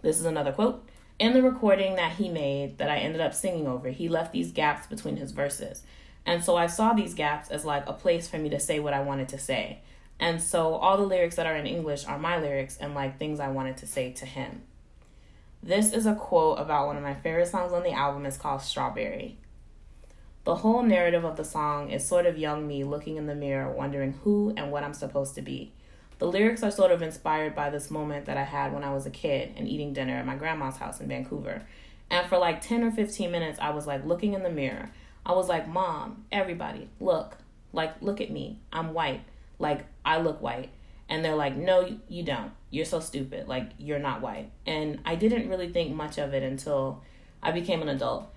this 0.03 0.21
is 0.21 0.27
another 0.27 0.53
quote. 0.53 0.89
In 1.19 1.33
the 1.33 1.43
recording 1.43 1.97
that 1.97 2.13
he 2.13 2.29
made 2.29 2.79
that 2.79 2.91
i 2.91 2.99
ended 2.99 3.21
up 3.21 3.35
singing 3.35 3.67
over 3.67 3.89
he 3.89 4.09
left 4.09 4.33
these 4.33 4.53
gaps 4.53 4.87
between 4.87 5.17
his 5.17 5.33
verses. 5.33 5.83
And 6.25 6.45
so 6.45 6.57
i 6.57 6.67
saw 6.67 6.93
these 6.93 7.15
gaps 7.15 7.51
as 7.51 7.65
like 7.65 7.85
a 7.87 7.93
place 7.93 8.29
for 8.29 8.39
me 8.39 8.49
to 8.51 8.61
say 8.61 8.79
what 8.79 8.95
i 8.95 9.01
wanted 9.01 9.29
to 9.31 9.39
say 9.39 9.81
and 10.19 10.41
so 10.43 10.75
all 10.75 10.97
the 10.97 11.03
lyrics 11.05 11.37
that 11.37 11.47
are 11.47 11.57
in 11.57 11.67
English 11.67 12.07
are 12.07 12.19
my 12.19 12.39
lyrics 12.39 12.77
and 12.79 12.95
like 12.95 13.19
things 13.19 13.41
I 13.41 13.49
wanted 13.49 13.77
to 13.79 13.87
say 13.87 14.13
to 14.13 14.27
him. 14.27 14.63
This 15.63 15.93
is 15.93 16.07
a 16.07 16.15
quote 16.15 16.59
about 16.59 16.87
one 16.87 16.97
of 16.97 17.03
my 17.03 17.15
favorite 17.15 17.49
songs 17.49 17.73
on 17.73 17.83
the 17.83 17.93
album. 17.93 18.25
It's 18.25 18.37
called 18.37 18.63
Strawberry. 18.63 19.39
The 20.45 20.57
whole 20.57 20.83
narrative 20.83 21.25
of 21.25 21.37
the 21.37 21.45
song 21.45 21.91
is 21.91 22.07
sort 22.07 22.25
of 22.25 22.39
young 22.39 22.69
me 22.69 22.85
looking 22.85 23.17
in 23.17 23.27
the 23.27 23.35
mirror, 23.35 23.71
wondering 23.71 24.13
who 24.23 24.55
and 24.57 24.71
what 24.71 24.85
I'm 24.85 24.95
supposed 24.95 25.35
to 25.35 25.43
be. 25.43 25.73
The 26.19 26.29
lyrics 26.29 26.63
are 26.63 26.71
sort 26.71 26.93
of 26.93 27.03
inspired 27.03 27.55
by 27.55 27.69
this 27.69 27.91
moment 27.91 28.27
that 28.27 28.37
I 28.37 28.45
had 28.45 28.73
when 28.73 28.85
I 28.85 28.95
was 28.95 29.07
a 29.07 29.11
kid 29.11 29.53
and 29.57 29.69
eating 29.69 29.93
dinner 29.93 30.15
at 30.15 30.25
my 30.25 30.37
grandma's 30.37 30.77
house 30.77 31.01
in 31.01 31.09
Vancouver. 31.09 31.63
And 32.11 32.27
for 32.29 32.39
like 32.39 32.61
10 32.61 32.85
or 32.85 32.93
15 32.93 33.31
minutes, 33.31 33.59
I 33.61 33.71
was 33.71 33.87
like 33.87 34.05
looking 34.07 34.35
in 34.35 34.45
the 34.45 34.51
mirror. 34.51 34.91
I 35.27 35.33
was 35.33 35.49
like, 35.49 35.69
Mom, 35.69 36.25
everybody, 36.31 36.89
look. 37.01 37.37
Like, 37.73 38.01
look 38.01 38.21
at 38.21 38.31
me. 38.31 38.61
I'm 38.73 38.95
white. 38.95 39.23
Like, 39.59 39.87
I 40.05 40.19
look 40.19 40.41
white. 40.41 40.71
And 41.09 41.25
they're 41.25 41.37
like, 41.37 41.57
No, 41.57 41.99
you 42.09 42.23
don't. 42.25 42.53
You're 42.71 42.85
so 42.85 43.01
stupid. 43.01 43.49
Like, 43.49 43.71
you're 43.79 43.99
not 43.99 44.21
white. 44.21 44.51
And 44.67 45.01
I 45.05 45.15
didn't 45.15 45.49
really 45.49 45.69
think 45.69 45.95
much 45.95 46.19
of 46.19 46.35
it 46.35 46.43
until 46.43 47.03
I 47.43 47.53
became 47.53 47.83
an 47.83 47.89
adult. 47.89 48.33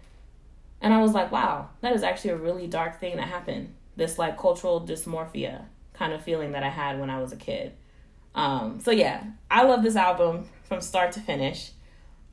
And 0.81 0.93
I 0.93 1.01
was 1.01 1.13
like, 1.13 1.31
wow, 1.31 1.69
that 1.81 1.93
is 1.93 2.03
actually 2.03 2.31
a 2.31 2.37
really 2.37 2.67
dark 2.67 2.99
thing 2.99 3.17
that 3.17 3.27
happened. 3.27 3.73
This 3.95 4.17
like 4.17 4.37
cultural 4.37 4.79
dysmorphia 4.79 5.65
kind 5.93 6.13
of 6.13 6.23
feeling 6.23 6.53
that 6.53 6.63
I 6.63 6.69
had 6.69 6.99
when 6.99 7.09
I 7.09 7.19
was 7.19 7.33
a 7.33 7.37
kid. 7.37 7.73
Um, 8.33 8.79
so 8.79 8.91
yeah, 8.91 9.23
I 9.51 9.63
love 9.63 9.83
this 9.83 9.95
album 9.95 10.47
from 10.63 10.81
start 10.81 11.11
to 11.13 11.19
finish. 11.19 11.71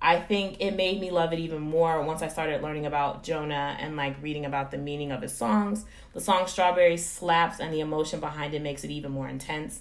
I 0.00 0.20
think 0.20 0.58
it 0.60 0.76
made 0.76 1.00
me 1.00 1.10
love 1.10 1.32
it 1.32 1.38
even 1.38 1.60
more 1.60 2.02
once 2.02 2.22
I 2.22 2.28
started 2.28 2.62
learning 2.62 2.86
about 2.86 3.22
Jonah 3.22 3.76
and 3.80 3.96
like 3.96 4.22
reading 4.22 4.44
about 4.44 4.70
the 4.70 4.78
meaning 4.78 5.10
of 5.10 5.22
his 5.22 5.32
songs. 5.32 5.84
The 6.12 6.20
song 6.20 6.46
Strawberry 6.46 6.96
slaps 6.96 7.60
and 7.60 7.72
the 7.72 7.80
emotion 7.80 8.20
behind 8.20 8.54
it 8.54 8.62
makes 8.62 8.84
it 8.84 8.90
even 8.90 9.12
more 9.12 9.28
intense. 9.28 9.80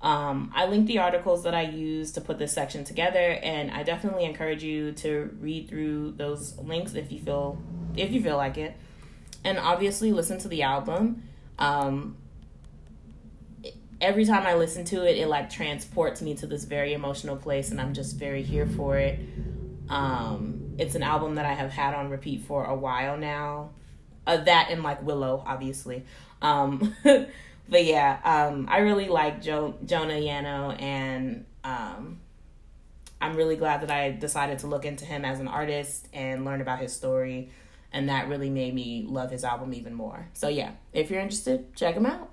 Um, 0.00 0.52
I 0.54 0.66
linked 0.66 0.86
the 0.86 0.98
articles 0.98 1.42
that 1.44 1.54
I 1.54 1.62
used 1.62 2.14
to 2.14 2.20
put 2.20 2.38
this 2.38 2.52
section 2.52 2.84
together, 2.84 3.40
and 3.42 3.70
I 3.70 3.82
definitely 3.82 4.24
encourage 4.24 4.62
you 4.62 4.92
to 4.92 5.36
read 5.40 5.68
through 5.68 6.12
those 6.12 6.56
links 6.58 6.94
if 6.94 7.10
you 7.10 7.18
feel 7.18 7.58
if 7.96 8.12
you 8.12 8.22
feel 8.22 8.36
like 8.36 8.58
it, 8.58 8.76
and 9.42 9.58
obviously 9.58 10.12
listen 10.12 10.38
to 10.38 10.48
the 10.48 10.62
album. 10.62 11.22
Um, 11.58 12.16
every 14.00 14.26
time 14.26 14.46
I 14.46 14.54
listen 14.54 14.84
to 14.86 15.08
it, 15.08 15.16
it 15.16 15.28
like 15.28 15.48
transports 15.48 16.20
me 16.20 16.34
to 16.36 16.46
this 16.46 16.64
very 16.64 16.92
emotional 16.92 17.36
place, 17.36 17.70
and 17.70 17.80
I'm 17.80 17.94
just 17.94 18.16
very 18.16 18.42
here 18.42 18.66
for 18.66 18.98
it. 18.98 19.18
Um, 19.88 20.74
it's 20.78 20.94
an 20.94 21.02
album 21.02 21.36
that 21.36 21.46
I 21.46 21.52
have 21.54 21.70
had 21.70 21.94
on 21.94 22.10
repeat 22.10 22.42
for 22.42 22.64
a 22.64 22.74
while 22.74 23.16
now. 23.16 23.70
Uh, 24.26 24.38
that 24.38 24.68
and 24.70 24.82
like 24.82 25.02
Willow, 25.02 25.42
obviously. 25.46 26.04
Um, 26.42 26.94
but 27.68 27.84
yeah, 27.84 28.18
um, 28.24 28.66
I 28.68 28.78
really 28.78 29.08
like 29.08 29.40
jo- 29.40 29.76
Jonah 29.84 30.14
Yano, 30.14 30.80
and 30.80 31.44
um, 31.62 32.18
I'm 33.20 33.36
really 33.36 33.56
glad 33.56 33.82
that 33.82 33.90
I 33.90 34.10
decided 34.10 34.58
to 34.60 34.66
look 34.66 34.84
into 34.84 35.04
him 35.04 35.24
as 35.24 35.40
an 35.40 35.48
artist 35.48 36.08
and 36.12 36.44
learn 36.44 36.60
about 36.60 36.80
his 36.80 36.92
story. 36.92 37.50
And 37.92 38.08
that 38.08 38.28
really 38.28 38.50
made 38.50 38.74
me 38.74 39.06
love 39.08 39.30
his 39.30 39.44
album 39.44 39.72
even 39.72 39.94
more. 39.94 40.28
So 40.34 40.48
yeah, 40.48 40.72
if 40.92 41.10
you're 41.10 41.20
interested, 41.20 41.74
check 41.74 41.94
him 41.94 42.04
out. 42.04 42.30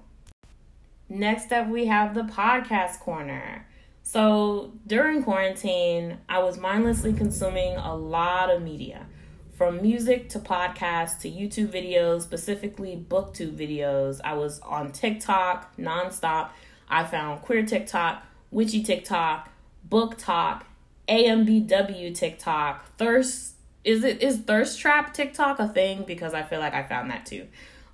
Next 1.07 1.51
up, 1.51 1.67
we 1.67 1.85
have 1.85 2.15
the 2.15 2.23
podcast 2.23 2.99
corner. 2.99 3.65
So 4.03 4.73
during 4.85 5.23
quarantine, 5.23 6.19
I 6.29 6.39
was 6.39 6.57
mindlessly 6.59 7.13
consuming 7.13 7.77
a 7.77 7.95
lot 7.95 8.51
of 8.51 8.61
media 8.61 9.07
from 9.53 9.81
music 9.81 10.29
to 10.29 10.39
podcasts 10.39 11.19
to 11.21 11.31
YouTube 11.31 11.69
videos, 11.73 12.21
specifically 12.21 13.03
booktube 13.09 13.55
videos. 13.55 14.19
I 14.23 14.33
was 14.33 14.59
on 14.59 14.91
TikTok 14.91 15.77
nonstop. 15.77 16.49
I 16.89 17.05
found 17.05 17.41
queer 17.41 17.65
TikTok, 17.65 18.23
witchy 18.51 18.83
TikTok, 18.83 19.49
BookTok, 19.89 20.63
AMBW 21.07 22.13
TikTok, 22.13 22.97
thirst 22.97 23.53
is 23.83 24.03
it 24.03 24.21
is 24.21 24.39
thirst 24.39 24.79
trap 24.79 25.13
TikTok 25.13 25.59
a 25.59 25.67
thing 25.67 26.03
because 26.05 26.33
I 26.33 26.43
feel 26.43 26.59
like 26.59 26.73
I 26.73 26.83
found 26.83 27.09
that 27.11 27.25
too. 27.25 27.47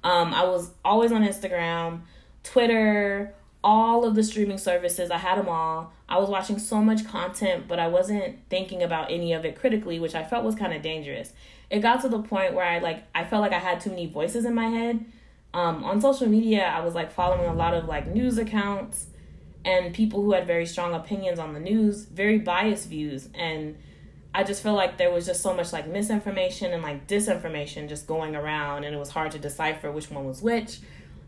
Um, 0.03 0.33
I 0.33 0.43
was 0.43 0.71
always 0.85 1.11
on 1.11 1.23
Instagram, 1.23 2.01
Twitter, 2.43 3.33
all 3.63 4.05
of 4.05 4.15
the 4.15 4.23
streaming 4.23 4.57
services. 4.57 5.11
I 5.11 5.17
had 5.17 5.37
them 5.37 5.49
all. 5.49 5.91
I 6.07 6.17
was 6.17 6.29
watching 6.29 6.59
so 6.59 6.81
much 6.81 7.05
content, 7.05 7.67
but 7.67 7.79
I 7.79 7.87
wasn't 7.87 8.37
thinking 8.49 8.81
about 8.81 9.11
any 9.11 9.33
of 9.33 9.45
it 9.45 9.59
critically, 9.59 9.99
which 9.99 10.15
I 10.15 10.23
felt 10.23 10.45
was 10.45 10.55
kind 10.55 10.73
of 10.73 10.81
dangerous. 10.81 11.33
It 11.69 11.79
got 11.79 12.01
to 12.01 12.09
the 12.09 12.19
point 12.19 12.53
where 12.53 12.65
I 12.65 12.79
like 12.79 13.03
I 13.13 13.25
felt 13.25 13.41
like 13.41 13.51
I 13.51 13.59
had 13.59 13.81
too 13.81 13.89
many 13.89 14.07
voices 14.07 14.45
in 14.45 14.55
my 14.55 14.67
head. 14.67 15.05
Um, 15.53 15.83
on 15.83 15.99
social 15.99 16.27
media, 16.27 16.63
I 16.63 16.81
was 16.81 16.95
like 16.95 17.11
following 17.11 17.49
a 17.49 17.53
lot 17.53 17.73
of 17.73 17.85
like 17.85 18.07
news 18.07 18.37
accounts 18.37 19.07
and 19.65 19.93
people 19.93 20.21
who 20.21 20.31
had 20.31 20.47
very 20.47 20.65
strong 20.65 20.93
opinions 20.93 21.37
on 21.37 21.53
the 21.53 21.59
news, 21.59 22.05
very 22.05 22.37
biased 22.37 22.87
views, 22.87 23.29
and 23.33 23.75
I 24.33 24.43
just 24.43 24.63
feel 24.63 24.73
like 24.73 24.97
there 24.97 25.11
was 25.11 25.25
just 25.25 25.41
so 25.41 25.53
much 25.53 25.73
like 25.73 25.87
misinformation 25.87 26.71
and 26.71 26.81
like 26.81 27.07
disinformation 27.07 27.89
just 27.89 28.07
going 28.07 28.35
around, 28.35 28.85
and 28.85 28.95
it 28.95 28.97
was 28.97 29.09
hard 29.09 29.31
to 29.31 29.39
decipher 29.39 29.91
which 29.91 30.09
one 30.09 30.25
was 30.25 30.41
which 30.41 30.79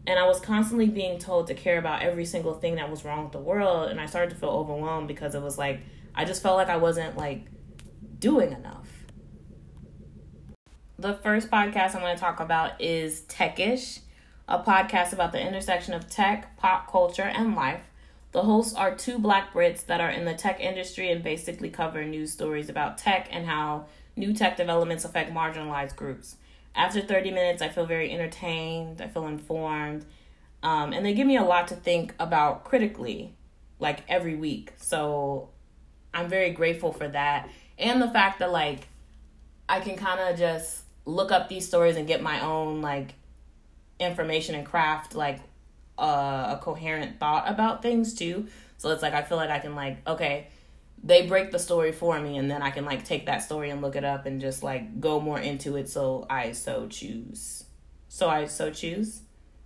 and 0.08 0.18
I 0.18 0.26
was 0.28 0.40
constantly 0.40 0.88
being 0.88 1.20
told 1.20 1.48
to 1.48 1.54
care 1.54 1.78
about 1.78 2.02
every 2.02 2.26
single 2.26 2.54
thing 2.54 2.76
that 2.76 2.90
was 2.90 3.06
wrong 3.06 3.24
with 3.24 3.32
the 3.32 3.40
world 3.40 3.90
and 3.90 4.00
I 4.00 4.06
started 4.06 4.32
to 4.32 4.36
feel 4.36 4.50
overwhelmed 4.50 5.08
because 5.08 5.36
it 5.36 5.42
was 5.42 5.58
like 5.58 5.82
I 6.14 6.26
just 6.26 6.42
felt 6.42 6.58
like 6.58 6.70
I 6.70 6.78
wasn't 6.78 7.18
like 7.18 7.46
doing 8.20 8.52
enough. 8.52 8.88
The 11.00 11.14
first 11.16 11.50
podcast 11.50 11.96
I'm 11.96 12.02
going 12.02 12.16
to 12.16 12.22
talk 12.22 12.40
about 12.40 12.80
is 12.80 13.22
Techish, 13.22 14.02
a 14.48 14.60
podcast 14.60 15.14
about 15.14 15.32
the 15.32 15.42
intersection 15.42 15.94
of 15.94 16.10
tech, 16.10 16.58
pop 16.58 16.92
culture, 16.92 17.24
and 17.24 17.56
life. 17.56 17.82
The 18.34 18.44
hosts 18.44 18.76
are 18.76 18.96
two 18.96 19.18
black 19.18 19.54
Brits 19.54 19.86
that 19.88 20.00
are 20.00 20.10
in 20.10 20.26
the 20.26 20.34
tech 20.34 20.60
industry 20.60 21.12
and 21.12 21.24
basically 21.24 21.70
cover 21.70 22.04
news 22.06 22.32
stories 22.32 22.70
about 22.70 22.98
tech 22.98 23.28
and 23.32 23.46
how 23.46 23.88
new 24.16 24.34
tech 24.34 24.58
developments 24.58 25.06
affect 25.06 25.34
marginalized 25.34 25.96
groups 25.96 26.36
after 26.76 27.02
30 27.02 27.32
minutes, 27.32 27.62
I 27.62 27.70
feel 27.70 27.86
very 27.86 28.12
entertained, 28.12 29.02
I 29.02 29.08
feel 29.08 29.28
informed, 29.28 30.06
um, 30.64 30.94
and 30.94 31.06
they 31.06 31.14
give 31.14 31.28
me 31.28 31.38
a 31.38 31.44
lot 31.44 31.68
to 31.70 31.76
think 31.76 32.14
about 32.20 32.64
critically, 32.64 33.34
like 33.80 34.00
every 34.08 34.36
week. 34.36 34.74
So 34.78 35.50
I'm 36.14 36.30
very 36.30 36.52
grateful 36.52 36.94
for 36.94 37.08
that. 37.08 37.50
And 37.78 38.02
the 38.02 38.10
fact 38.10 38.40
that, 38.40 38.52
like, 38.52 38.88
I 39.68 39.80
can 39.80 39.96
kind 39.96 40.20
of 40.20 40.38
just 40.38 40.84
look 41.06 41.32
up 41.32 41.50
these 41.50 41.68
stories 41.68 41.96
and 41.98 42.08
get 42.08 42.22
my 42.22 42.42
own, 42.42 42.82
like, 42.82 43.16
information 44.00 44.56
and 44.56 44.66
craft, 44.66 45.16
like, 45.16 45.40
uh, 45.98 46.58
a 46.58 46.60
coherent 46.62 47.20
thought 47.20 47.50
about 47.50 47.82
things 47.82 48.14
too. 48.14 48.48
So 48.78 48.90
it's 48.92 49.02
like, 49.02 49.14
I 49.14 49.24
feel 49.24 49.38
like 49.38 49.50
I 49.50 49.60
can, 49.60 49.76
like, 49.76 50.08
okay, 50.08 50.48
they 51.04 51.28
break 51.28 51.52
the 51.52 51.60
story 51.60 51.92
for 51.92 52.20
me 52.20 52.38
and 52.38 52.50
then 52.50 52.62
I 52.62 52.72
can 52.72 52.86
like 52.86 53.04
take 53.04 53.26
that 53.26 53.40
story 53.44 53.70
and 53.70 53.82
look 53.82 53.96
it 53.96 54.04
up 54.04 54.26
and 54.26 54.40
just 54.40 54.64
like 54.64 55.00
go 55.00 55.20
more 55.20 55.40
into 55.40 55.76
it 55.76 55.90
so 55.90 56.26
I 56.30 56.52
so 56.52 56.88
choose. 56.88 57.66
So 58.08 58.30
I 58.30 58.46
so 58.46 58.72
choose. 58.72 59.22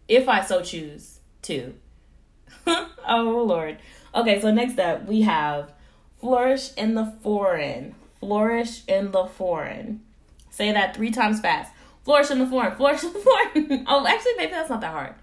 If 0.07 0.29
I 0.29 0.41
so 0.43 0.61
choose 0.61 1.19
to. 1.43 1.73
oh 2.67 3.43
lord. 3.47 3.77
Okay, 4.13 4.39
so 4.39 4.51
next 4.51 4.79
up 4.79 5.05
we 5.05 5.21
have 5.21 5.73
flourish 6.19 6.73
in 6.75 6.95
the 6.95 7.13
foreign. 7.21 7.95
Flourish 8.19 8.83
in 8.87 9.11
the 9.11 9.25
foreign. 9.25 10.01
Say 10.49 10.71
that 10.71 10.95
three 10.95 11.11
times 11.11 11.41
fast. 11.41 11.73
Flourish 12.05 12.31
in 12.31 12.39
the 12.39 12.47
foreign. 12.47 12.75
Flourish 12.77 13.03
in 13.03 13.11
the 13.11 13.19
foreign. 13.55 13.85
oh, 13.87 14.07
actually, 14.07 14.33
maybe 14.37 14.51
that's 14.51 14.69
not 14.69 14.81
that 14.81 14.91
hard. 14.91 15.15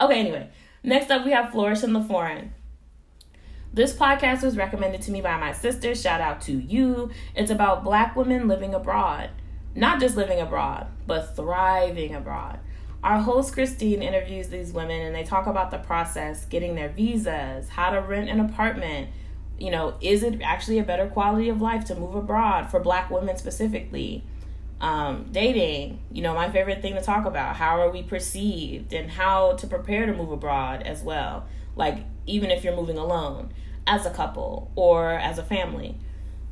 Okay, 0.00 0.20
anyway. 0.20 0.48
Next 0.82 1.10
up, 1.10 1.24
we 1.24 1.32
have 1.32 1.50
Flourish 1.50 1.82
in 1.82 1.92
the 1.92 2.02
Foreign. 2.02 2.54
This 3.72 3.92
podcast 3.92 4.42
was 4.42 4.56
recommended 4.56 5.02
to 5.02 5.10
me 5.10 5.20
by 5.20 5.36
my 5.38 5.52
sister. 5.52 5.94
Shout 5.94 6.20
out 6.20 6.40
to 6.42 6.52
you. 6.52 7.10
It's 7.34 7.50
about 7.50 7.84
black 7.84 8.16
women 8.16 8.48
living 8.48 8.74
abroad. 8.74 9.30
Not 9.74 10.00
just 10.00 10.16
living 10.16 10.40
abroad, 10.40 10.86
but 11.06 11.36
thriving 11.36 12.14
abroad. 12.14 12.60
Our 13.04 13.18
host 13.20 13.52
Christine 13.52 14.02
interviews 14.02 14.48
these 14.48 14.72
women 14.72 15.02
and 15.02 15.14
they 15.14 15.22
talk 15.22 15.46
about 15.46 15.70
the 15.70 15.78
process, 15.78 16.46
getting 16.46 16.74
their 16.74 16.88
visas, 16.88 17.68
how 17.68 17.90
to 17.90 18.00
rent 18.00 18.30
an 18.30 18.40
apartment. 18.40 19.10
You 19.58 19.70
know, 19.70 19.94
is 20.00 20.22
it 20.22 20.40
actually 20.42 20.78
a 20.78 20.84
better 20.84 21.06
quality 21.06 21.48
of 21.48 21.60
life 21.60 21.84
to 21.86 21.94
move 21.94 22.14
abroad 22.14 22.70
for 22.70 22.80
black 22.80 23.10
women 23.10 23.36
specifically? 23.36 24.24
Um, 24.80 25.28
dating, 25.30 26.00
you 26.10 26.22
know, 26.22 26.34
my 26.34 26.50
favorite 26.50 26.80
thing 26.80 26.94
to 26.94 27.02
talk 27.02 27.26
about. 27.26 27.56
How 27.56 27.80
are 27.80 27.90
we 27.90 28.02
perceived 28.02 28.92
and 28.92 29.10
how 29.10 29.52
to 29.54 29.66
prepare 29.66 30.06
to 30.06 30.14
move 30.14 30.32
abroad 30.32 30.82
as 30.82 31.02
well? 31.02 31.46
Like, 31.76 32.04
even 32.28 32.50
if 32.50 32.62
you're 32.62 32.76
moving 32.76 32.98
alone, 32.98 33.52
as 33.86 34.06
a 34.06 34.10
couple, 34.10 34.70
or 34.76 35.12
as 35.12 35.38
a 35.38 35.42
family. 35.42 35.96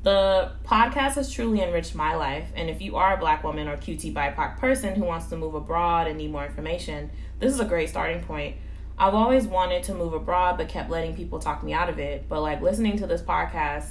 The 0.02 0.52
podcast 0.64 1.14
has 1.14 1.32
truly 1.32 1.60
enriched 1.60 1.94
my 1.94 2.14
life, 2.14 2.48
and 2.54 2.70
if 2.70 2.80
you 2.80 2.96
are 2.96 3.14
a 3.14 3.18
black 3.18 3.42
woman 3.42 3.68
or 3.68 3.76
QT 3.76 4.14
BIPOC 4.14 4.58
person 4.58 4.94
who 4.94 5.04
wants 5.04 5.26
to 5.26 5.36
move 5.36 5.54
abroad 5.54 6.06
and 6.06 6.16
need 6.16 6.30
more 6.30 6.46
information, 6.46 7.10
this 7.40 7.52
is 7.52 7.60
a 7.60 7.64
great 7.64 7.88
starting 7.88 8.22
point. 8.22 8.56
I've 8.98 9.14
always 9.14 9.46
wanted 9.46 9.82
to 9.84 9.94
move 9.94 10.14
abroad, 10.14 10.56
but 10.56 10.68
kept 10.68 10.90
letting 10.90 11.14
people 11.14 11.38
talk 11.38 11.62
me 11.62 11.72
out 11.72 11.90
of 11.90 11.98
it. 11.98 12.28
But 12.28 12.40
like 12.40 12.62
listening 12.62 12.96
to 12.98 13.06
this 13.06 13.20
podcast 13.20 13.90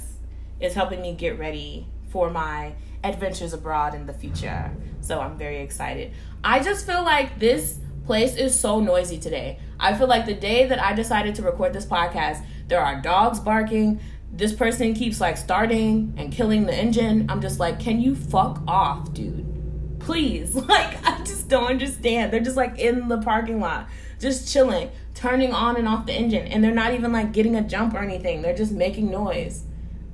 is 0.58 0.74
helping 0.74 1.00
me 1.00 1.14
get 1.14 1.38
ready 1.38 1.86
for 2.08 2.30
my 2.30 2.72
adventures 3.04 3.52
abroad 3.52 3.94
in 3.94 4.06
the 4.06 4.12
future. 4.12 4.72
So 5.00 5.20
I'm 5.20 5.38
very 5.38 5.60
excited. 5.60 6.12
I 6.42 6.60
just 6.60 6.86
feel 6.86 7.04
like 7.04 7.38
this 7.38 7.78
place 8.06 8.36
is 8.36 8.58
so 8.58 8.80
noisy 8.80 9.18
today. 9.18 9.58
I 9.78 9.94
feel 9.94 10.06
like 10.06 10.24
the 10.26 10.34
day 10.34 10.66
that 10.66 10.80
I 10.82 10.94
decided 10.94 11.34
to 11.34 11.42
record 11.42 11.72
this 11.72 11.84
podcast, 11.84 12.44
there 12.68 12.80
are 12.80 13.00
dogs 13.02 13.40
barking. 13.40 14.00
This 14.32 14.52
person 14.52 14.94
keeps 14.94 15.20
like 15.20 15.36
starting 15.36 16.14
and 16.16 16.32
killing 16.32 16.66
the 16.66 16.74
engine. 16.74 17.26
I'm 17.28 17.40
just 17.40 17.60
like, 17.60 17.78
can 17.80 18.00
you 18.00 18.14
fuck 18.14 18.62
off, 18.66 19.12
dude? 19.12 19.98
Please. 20.00 20.54
Like, 20.66 21.04
I 21.06 21.18
just 21.18 21.48
don't 21.48 21.70
understand. 21.70 22.32
They're 22.32 22.40
just 22.40 22.56
like 22.56 22.78
in 22.78 23.08
the 23.08 23.18
parking 23.18 23.60
lot, 23.60 23.88
just 24.20 24.50
chilling. 24.52 24.90
turning 25.14 25.52
on 25.52 25.76
and 25.76 25.88
off 25.88 26.06
the 26.06 26.12
engine 26.12 26.46
and 26.46 26.62
they're 26.62 26.74
not 26.74 26.92
even 26.92 27.10
like 27.10 27.32
getting 27.32 27.56
a 27.56 27.62
jump 27.62 27.94
or 27.94 27.98
anything. 27.98 28.42
They're 28.42 28.56
just 28.56 28.72
making 28.72 29.10
noise. 29.10 29.64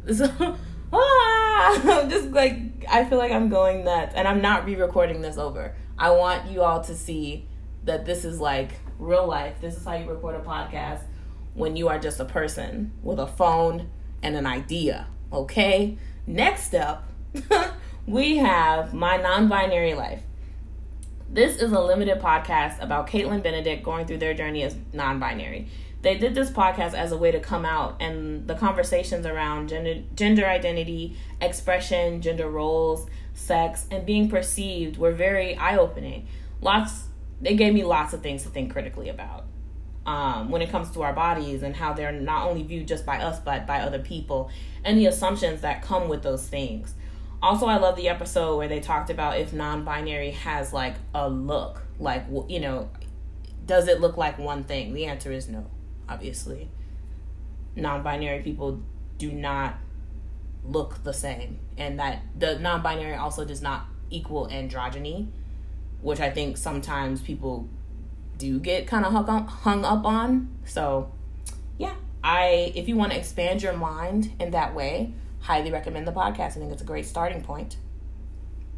So, 0.12 0.56
ah, 0.92 2.06
just 2.10 2.30
like 2.30 2.84
I 2.90 3.04
feel 3.04 3.18
like 3.18 3.30
I'm 3.30 3.48
going 3.48 3.84
nuts 3.84 4.14
and 4.16 4.26
I'm 4.26 4.40
not 4.42 4.64
re-recording 4.64 5.20
this 5.22 5.38
over. 5.38 5.76
I 5.96 6.10
want 6.10 6.50
you 6.50 6.62
all 6.62 6.80
to 6.82 6.94
see 6.96 7.48
that 7.84 8.04
this 8.04 8.24
is 8.24 8.40
like 8.40 8.72
real 8.98 9.26
life. 9.26 9.60
This 9.60 9.76
is 9.76 9.84
how 9.84 9.94
you 9.94 10.08
record 10.08 10.34
a 10.34 10.40
podcast 10.40 11.00
when 11.54 11.76
you 11.76 11.88
are 11.88 11.98
just 11.98 12.20
a 12.20 12.24
person 12.24 12.92
with 13.02 13.18
a 13.18 13.26
phone 13.26 13.90
and 14.22 14.36
an 14.36 14.46
idea. 14.46 15.08
Okay? 15.32 15.98
Next 16.26 16.74
up, 16.74 17.08
we 18.06 18.38
have 18.38 18.94
My 18.94 19.16
Non 19.16 19.48
Binary 19.48 19.94
Life. 19.94 20.22
This 21.28 21.56
is 21.62 21.72
a 21.72 21.80
limited 21.80 22.20
podcast 22.20 22.82
about 22.82 23.08
Kaitlin 23.08 23.42
Benedict 23.42 23.82
going 23.82 24.06
through 24.06 24.18
their 24.18 24.34
journey 24.34 24.62
as 24.62 24.76
non 24.92 25.18
binary. 25.18 25.68
They 26.02 26.18
did 26.18 26.34
this 26.34 26.50
podcast 26.50 26.94
as 26.94 27.12
a 27.12 27.16
way 27.16 27.30
to 27.30 27.40
come 27.40 27.64
out, 27.64 27.96
and 28.00 28.46
the 28.46 28.54
conversations 28.54 29.24
around 29.24 29.68
gender, 29.68 30.02
gender 30.14 30.44
identity, 30.44 31.16
expression, 31.40 32.20
gender 32.20 32.50
roles, 32.50 33.06
sex, 33.34 33.86
and 33.90 34.04
being 34.04 34.28
perceived 34.28 34.98
were 34.98 35.12
very 35.12 35.56
eye 35.56 35.76
opening. 35.76 36.26
Lots, 36.60 37.04
they 37.42 37.54
gave 37.54 37.74
me 37.74 37.84
lots 37.84 38.14
of 38.14 38.22
things 38.22 38.44
to 38.44 38.48
think 38.48 38.72
critically 38.72 39.10
about 39.10 39.44
um, 40.06 40.50
when 40.50 40.62
it 40.62 40.70
comes 40.70 40.90
to 40.92 41.02
our 41.02 41.12
bodies 41.12 41.62
and 41.62 41.76
how 41.76 41.92
they're 41.92 42.12
not 42.12 42.48
only 42.48 42.62
viewed 42.62 42.88
just 42.88 43.06
by 43.06 43.18
us, 43.18 43.38
but 43.38 43.66
by 43.66 43.80
other 43.80 43.98
people, 43.98 44.50
and 44.84 44.98
the 44.98 45.06
assumptions 45.06 45.60
that 45.60 45.82
come 45.82 46.08
with 46.08 46.22
those 46.22 46.46
things. 46.46 46.94
Also, 47.42 47.66
I 47.66 47.76
love 47.76 47.96
the 47.96 48.08
episode 48.08 48.56
where 48.56 48.68
they 48.68 48.80
talked 48.80 49.10
about 49.10 49.38
if 49.38 49.52
non 49.52 49.84
binary 49.84 50.30
has 50.30 50.72
like 50.72 50.94
a 51.14 51.28
look. 51.28 51.82
Like, 51.98 52.24
you 52.48 52.60
know, 52.60 52.90
does 53.66 53.88
it 53.88 54.00
look 54.00 54.16
like 54.16 54.38
one 54.38 54.64
thing? 54.64 54.94
The 54.94 55.06
answer 55.06 55.32
is 55.32 55.48
no, 55.48 55.66
obviously. 56.08 56.70
Non 57.74 58.02
binary 58.02 58.42
people 58.42 58.80
do 59.18 59.32
not 59.32 59.76
look 60.64 61.02
the 61.02 61.12
same. 61.12 61.58
And 61.76 61.98
that 61.98 62.22
the 62.38 62.58
non 62.58 62.82
binary 62.82 63.14
also 63.14 63.44
does 63.44 63.62
not 63.62 63.86
equal 64.10 64.48
androgyny, 64.48 65.28
which 66.02 66.20
I 66.20 66.30
think 66.30 66.56
sometimes 66.56 67.20
people 67.22 67.68
do 68.38 68.58
get 68.58 68.86
kind 68.86 69.04
of 69.04 69.12
hung, 69.12 69.84
up 69.84 70.04
on. 70.04 70.48
So, 70.64 71.12
yeah, 71.78 71.94
I 72.22 72.72
if 72.74 72.88
you 72.88 72.96
want 72.96 73.12
to 73.12 73.18
expand 73.18 73.62
your 73.62 73.72
mind 73.72 74.32
in 74.38 74.50
that 74.50 74.74
way, 74.74 75.14
highly 75.40 75.70
recommend 75.72 76.06
the 76.06 76.12
podcast. 76.12 76.40
I 76.40 76.60
think 76.60 76.72
it's 76.72 76.82
a 76.82 76.86
great 76.86 77.06
starting 77.06 77.42
point. 77.42 77.76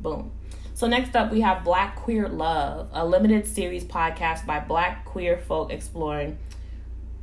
Boom. 0.01 0.33
So 0.75 0.87
next 0.89 1.15
up, 1.15 1.31
we 1.31 1.41
have 1.41 1.63
Black 1.63 1.97
Queer 1.97 2.29
Love, 2.29 2.89
a 2.93 3.07
limited 3.07 3.47
series 3.47 3.85
podcast 3.85 4.45
by 4.45 4.59
Black 4.59 5.05
queer 5.05 5.39
folk 5.39 5.71
exploring 5.71 6.37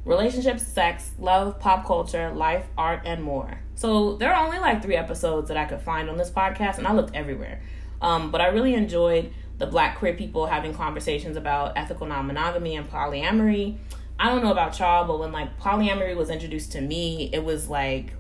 relationships, 0.06 0.66
sex, 0.66 1.12
love, 1.20 1.60
pop 1.60 1.86
culture, 1.86 2.32
life, 2.32 2.66
art, 2.78 3.02
and 3.06 3.22
more. 3.22 3.60
So 3.76 4.16
there 4.16 4.34
are 4.34 4.46
only 4.46 4.60
like 4.60 4.82
three 4.82 4.96
episodes 4.96 5.50
that 5.50 5.58
I 5.58 5.66
could 5.66 5.82
find 5.82 6.10
on 6.10 6.18
this 6.18 6.32
podcast, 6.32 6.78
and 6.78 6.88
I 6.88 6.94
looked 6.94 7.16
everywhere. 7.16 7.62
Um, 8.02 8.32
but 8.32 8.42
I 8.42 8.48
really 8.48 8.74
enjoyed 8.74 9.34
the 9.62 9.68
Black 9.68 10.00
queer 10.00 10.16
people 10.16 10.48
having 10.48 10.74
conversations 10.74 11.38
about 11.38 11.74
ethical 11.78 12.08
non-monogamy 12.08 12.76
and 12.76 12.90
polyamory. 12.90 13.78
I 14.20 14.28
don't 14.28 14.42
know 14.42 14.52
about 14.52 14.80
y'all, 14.80 15.06
but 15.06 15.20
when 15.20 15.32
like 15.32 15.60
polyamory 15.60 16.16
was 16.16 16.32
introduced 16.32 16.72
to 16.72 16.82
me, 16.82 17.30
it 17.32 17.44
was 17.44 17.70
like 17.70 18.12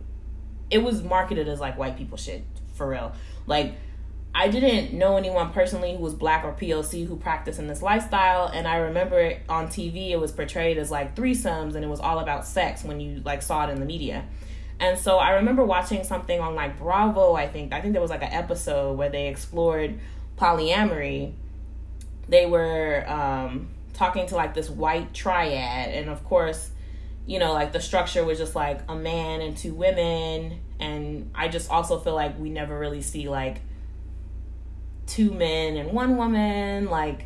it 0.70 0.84
was 0.84 1.02
marketed 1.02 1.48
as 1.48 1.60
like 1.60 1.80
white 1.80 1.98
people 1.98 2.16
shit 2.16 2.44
for 2.76 2.88
real. 2.88 3.14
Like 3.48 3.74
I 4.36 4.50
didn't 4.50 4.96
know 4.96 5.18
anyone 5.18 5.52
personally 5.52 5.96
who 5.96 6.04
was 6.04 6.14
black 6.14 6.46
or 6.46 6.54
POC 6.54 7.08
who 7.08 7.16
practiced 7.16 7.58
in 7.58 7.66
this 7.66 7.82
lifestyle, 7.82 8.46
and 8.46 8.68
I 8.68 8.78
remember 8.78 9.20
it 9.20 9.42
on 9.50 9.66
TV. 9.66 10.12
It 10.12 10.20
was 10.20 10.32
portrayed 10.32 10.78
as 10.78 10.92
like 10.92 11.16
threesomes, 11.16 11.74
and 11.74 11.84
it 11.84 11.90
was 11.90 12.00
all 12.00 12.20
about 12.20 12.46
sex 12.46 12.84
when 12.84 13.00
you 13.00 13.20
like 13.26 13.42
saw 13.42 13.68
it 13.68 13.72
in 13.72 13.80
the 13.80 13.86
media. 13.88 14.26
And 14.80 14.96
so 14.96 15.18
I 15.18 15.32
remember 15.32 15.66
watching 15.66 16.04
something 16.04 16.40
on 16.40 16.54
like 16.54 16.78
Bravo. 16.78 17.34
I 17.34 17.48
think 17.48 17.74
I 17.74 17.82
think 17.82 17.94
there 17.94 18.02
was 18.02 18.12
like 18.12 18.22
an 18.22 18.32
episode 18.32 18.96
where 18.96 19.10
they 19.10 19.28
explored 19.28 20.00
polyamory. 20.42 21.34
They 22.28 22.46
were 22.46 23.06
um, 23.08 23.70
talking 23.94 24.26
to 24.28 24.36
like 24.36 24.54
this 24.54 24.70
white 24.70 25.14
triad, 25.14 25.94
and 25.94 26.10
of 26.10 26.24
course 26.24 26.72
you 27.26 27.40
know, 27.40 27.54
like 27.54 27.72
the 27.72 27.80
structure 27.80 28.24
was 28.26 28.38
just 28.38 28.56
like 28.56 28.82
a 28.90 28.96
man 28.96 29.42
and 29.42 29.56
two 29.56 29.74
women. 29.74 30.60
And 30.80 31.32
I 31.36 31.48
just 31.48 31.70
also 31.70 32.00
feel 32.00 32.16
like 32.16 32.38
we 32.40 32.50
never 32.50 32.78
really 32.78 33.02
see 33.02 33.30
like 33.30 33.62
two 35.06 35.32
men 35.32 35.78
and 35.78 35.92
one 35.92 36.18
woman. 36.18 36.90
Like, 36.90 37.26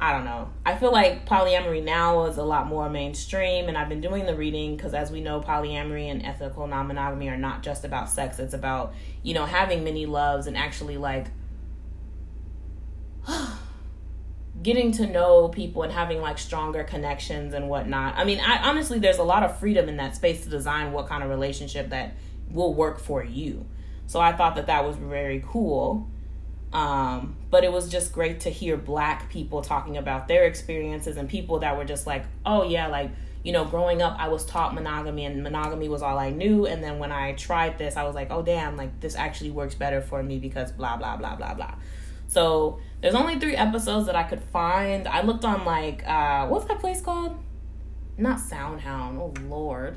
I 0.00 0.12
don't 0.12 0.24
know. 0.24 0.50
I 0.66 0.76
feel 0.76 0.92
like 0.92 1.26
polyamory 1.26 1.82
now 1.82 2.26
is 2.26 2.36
a 2.36 2.42
lot 2.42 2.66
more 2.66 2.88
mainstream, 2.88 3.68
and 3.68 3.76
I've 3.76 3.88
been 3.88 4.00
doing 4.00 4.26
the 4.26 4.34
reading 4.36 4.76
because, 4.76 4.94
as 4.94 5.10
we 5.10 5.20
know, 5.20 5.40
polyamory 5.40 6.10
and 6.10 6.24
ethical 6.24 6.66
non 6.66 6.86
monogamy 6.86 7.28
are 7.28 7.36
not 7.36 7.62
just 7.62 7.84
about 7.84 8.08
sex, 8.08 8.38
it's 8.38 8.54
about, 8.54 8.94
you 9.22 9.34
know, 9.34 9.46
having 9.46 9.82
many 9.82 10.06
loves 10.06 10.46
and 10.46 10.56
actually 10.56 10.96
like 10.96 11.26
getting 14.62 14.90
to 14.92 15.06
know 15.06 15.48
people 15.48 15.82
and 15.82 15.92
having 15.92 16.20
like 16.20 16.38
stronger 16.38 16.84
connections 16.84 17.54
and 17.54 17.68
whatnot. 17.68 18.14
I 18.16 18.24
mean, 18.24 18.40
I 18.40 18.58
honestly, 18.68 18.98
there's 18.98 19.18
a 19.18 19.22
lot 19.22 19.42
of 19.42 19.58
freedom 19.58 19.88
in 19.88 19.96
that 19.98 20.16
space 20.16 20.42
to 20.44 20.50
design 20.50 20.92
what 20.92 21.08
kind 21.08 21.22
of 21.22 21.30
relationship 21.30 21.90
that 21.90 22.14
will 22.50 22.74
work 22.74 22.98
for 22.98 23.24
you. 23.24 23.66
So 24.06 24.20
I 24.20 24.32
thought 24.32 24.56
that 24.56 24.66
that 24.66 24.84
was 24.84 24.96
very 24.96 25.44
cool. 25.46 26.08
Um, 26.72 27.36
but 27.50 27.64
it 27.64 27.72
was 27.72 27.88
just 27.88 28.12
great 28.12 28.40
to 28.40 28.50
hear 28.50 28.76
black 28.76 29.30
people 29.30 29.62
talking 29.62 29.96
about 29.96 30.28
their 30.28 30.44
experiences 30.44 31.16
and 31.16 31.28
people 31.28 31.60
that 31.60 31.76
were 31.76 31.84
just 31.84 32.06
like, 32.06 32.24
oh, 32.44 32.62
yeah, 32.62 32.88
like, 32.88 33.10
you 33.42 33.52
know, 33.52 33.64
growing 33.64 34.02
up, 34.02 34.16
I 34.18 34.28
was 34.28 34.44
taught 34.44 34.74
monogamy 34.74 35.24
and 35.24 35.42
monogamy 35.42 35.88
was 35.88 36.02
all 36.02 36.18
I 36.18 36.30
knew. 36.30 36.66
And 36.66 36.82
then 36.84 36.98
when 36.98 37.10
I 37.10 37.32
tried 37.32 37.78
this, 37.78 37.96
I 37.96 38.02
was 38.04 38.14
like, 38.14 38.30
oh, 38.30 38.42
damn, 38.42 38.76
like, 38.76 39.00
this 39.00 39.14
actually 39.14 39.50
works 39.50 39.74
better 39.74 40.02
for 40.02 40.22
me 40.22 40.38
because 40.38 40.72
blah, 40.72 40.96
blah, 40.96 41.16
blah, 41.16 41.36
blah, 41.36 41.54
blah. 41.54 41.74
So 42.28 42.78
there's 43.00 43.14
only 43.14 43.38
three 43.40 43.56
episodes 43.56 44.06
that 44.06 44.14
I 44.14 44.22
could 44.22 44.42
find. 44.42 45.08
I 45.08 45.22
looked 45.22 45.44
on 45.44 45.64
like 45.64 46.06
uh 46.06 46.46
what's 46.46 46.66
that 46.66 46.78
place 46.78 47.00
called? 47.00 47.36
Not 48.16 48.38
Soundhound. 48.38 49.18
Oh 49.18 49.34
lord. 49.48 49.96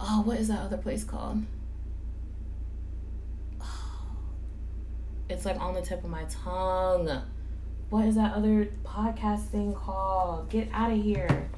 Oh, 0.00 0.22
what 0.22 0.38
is 0.38 0.48
that 0.48 0.60
other 0.60 0.78
place 0.78 1.04
called? 1.04 1.42
It's 5.28 5.44
like 5.46 5.58
on 5.58 5.74
the 5.74 5.80
tip 5.82 6.04
of 6.04 6.10
my 6.10 6.24
tongue. 6.24 7.22
What 7.90 8.04
is 8.04 8.14
that 8.14 8.34
other 8.34 8.68
podcast 8.84 9.46
thing 9.46 9.72
called? 9.72 10.50
Get 10.50 10.68
out 10.72 10.92
of 10.92 11.02
here. 11.02 11.48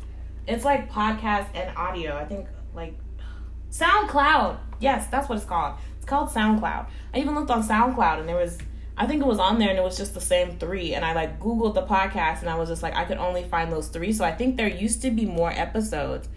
It's 0.46 0.64
like 0.64 0.90
podcast 0.90 1.48
and 1.54 1.76
audio. 1.76 2.16
I 2.16 2.24
think 2.24 2.46
like 2.74 2.94
SoundCloud. 3.70 4.58
Yes, 4.80 5.08
that's 5.08 5.28
what 5.28 5.36
it's 5.36 5.44
called. 5.44 5.74
It's 5.96 6.06
called 6.06 6.30
SoundCloud. 6.30 6.86
I 7.12 7.18
even 7.18 7.34
looked 7.34 7.50
on 7.50 7.66
SoundCloud 7.66 8.20
and 8.20 8.28
there 8.28 8.36
was 8.36 8.56
I 8.98 9.06
think 9.06 9.22
it 9.22 9.26
was 9.26 9.38
on 9.38 9.58
there 9.58 9.68
and 9.68 9.78
it 9.78 9.82
was 9.82 9.96
just 9.96 10.14
the 10.14 10.20
same 10.20 10.58
three. 10.58 10.94
And 10.94 11.04
I 11.04 11.12
like 11.12 11.38
Googled 11.38 11.74
the 11.74 11.82
podcast 11.82 12.40
and 12.40 12.48
I 12.48 12.54
was 12.54 12.68
just 12.68 12.82
like, 12.82 12.94
I 12.96 13.04
could 13.04 13.18
only 13.18 13.44
find 13.44 13.70
those 13.70 13.88
three. 13.88 14.12
So 14.12 14.24
I 14.24 14.32
think 14.32 14.56
there 14.56 14.68
used 14.68 15.02
to 15.02 15.10
be 15.10 15.26
more 15.26 15.50
episodes. 15.50 16.28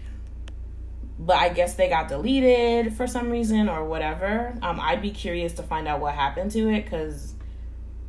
But 1.18 1.36
I 1.36 1.48
guess 1.50 1.74
they 1.74 1.88
got 1.88 2.08
deleted 2.08 2.94
for 2.94 3.06
some 3.06 3.30
reason 3.30 3.68
or 3.68 3.84
whatever. 3.84 4.54
Um, 4.62 4.78
I'd 4.80 5.02
be 5.02 5.10
curious 5.10 5.54
to 5.54 5.62
find 5.62 5.88
out 5.88 6.00
what 6.00 6.14
happened 6.14 6.50
to 6.52 6.68
it 6.70 6.84
because 6.84 7.34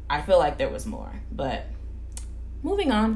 I 0.09 0.21
feel 0.21 0.37
like 0.37 0.57
there 0.57 0.69
was 0.69 0.85
more. 0.85 1.11
But 1.31 1.65
moving 2.61 2.91
on. 2.91 3.15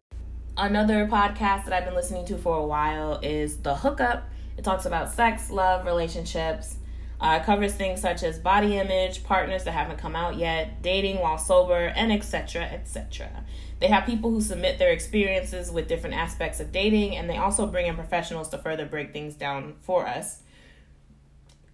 Another 0.58 1.06
podcast 1.06 1.66
that 1.66 1.74
I've 1.74 1.84
been 1.84 1.96
listening 1.96 2.26
to 2.28 2.38
for 2.38 2.58
a 2.58 2.66
while 2.66 3.20
is 3.22 3.58
The 3.58 3.76
Hookup. 3.76 4.30
It 4.58 4.64
talks 4.64 4.86
about 4.86 5.12
sex, 5.12 5.52
love, 5.52 5.86
relationships, 5.86 6.78
uh, 7.20 7.40
covers 7.40 7.74
things 7.74 8.02
such 8.02 8.24
as 8.24 8.40
body 8.40 8.78
image, 8.78 9.24
partners 9.24 9.64
that 9.64 9.72
haven't 9.72 9.98
come 9.98 10.16
out 10.16 10.38
yet, 10.38 10.82
dating 10.82 11.20
while 11.20 11.38
sober, 11.38 11.88
and 11.96 12.12
etc. 12.12 12.64
etc. 12.64 13.44
They 13.80 13.88
have 13.88 14.06
people 14.06 14.32
who 14.32 14.42
submit 14.42 14.80
their 14.80 14.92
experiences 14.92 15.72
with 15.72 15.88
different 15.88 16.16
aspects 16.16 16.60
of 16.60 16.72
dating, 16.72 17.16
and 17.16 17.30
they 17.30 17.38
also 17.38 17.68
bring 17.68 17.88
in 17.88 17.96
professionals 17.96 18.50
to 18.50 18.58
further 18.58 18.86
break 18.86 19.14
things 19.14 19.36
down 19.36 19.76
for 19.82 20.08
us. 20.08 20.42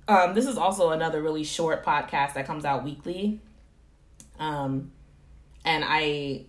Um, 0.07 0.33
this 0.33 0.45
is 0.45 0.57
also 0.57 0.89
another 0.89 1.21
really 1.21 1.43
short 1.43 1.85
podcast 1.85 2.33
that 2.33 2.45
comes 2.45 2.65
out 2.65 2.83
weekly. 2.83 3.39
Um, 4.39 4.91
and 5.63 5.83
I 5.87 6.45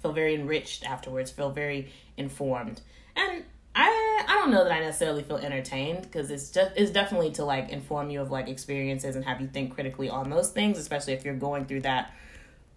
feel 0.00 0.12
very 0.12 0.34
enriched 0.34 0.84
afterwards, 0.84 1.30
feel 1.30 1.50
very 1.50 1.92
informed. 2.16 2.80
And 3.14 3.44
I 3.76 4.24
I 4.26 4.34
don't 4.34 4.50
know 4.50 4.64
that 4.64 4.72
I 4.72 4.80
necessarily 4.80 5.22
feel 5.22 5.36
entertained 5.36 6.02
because 6.02 6.30
it's 6.30 6.50
just 6.50 6.72
it's 6.76 6.90
definitely 6.90 7.30
to 7.32 7.44
like 7.44 7.68
inform 7.68 8.08
you 8.10 8.22
of 8.22 8.30
like 8.30 8.48
experiences 8.48 9.14
and 9.14 9.24
have 9.24 9.40
you 9.40 9.46
think 9.46 9.74
critically 9.74 10.08
on 10.08 10.30
those 10.30 10.50
things, 10.50 10.78
especially 10.78 11.12
if 11.12 11.24
you're 11.24 11.34
going 11.34 11.66
through 11.66 11.82
that 11.82 12.12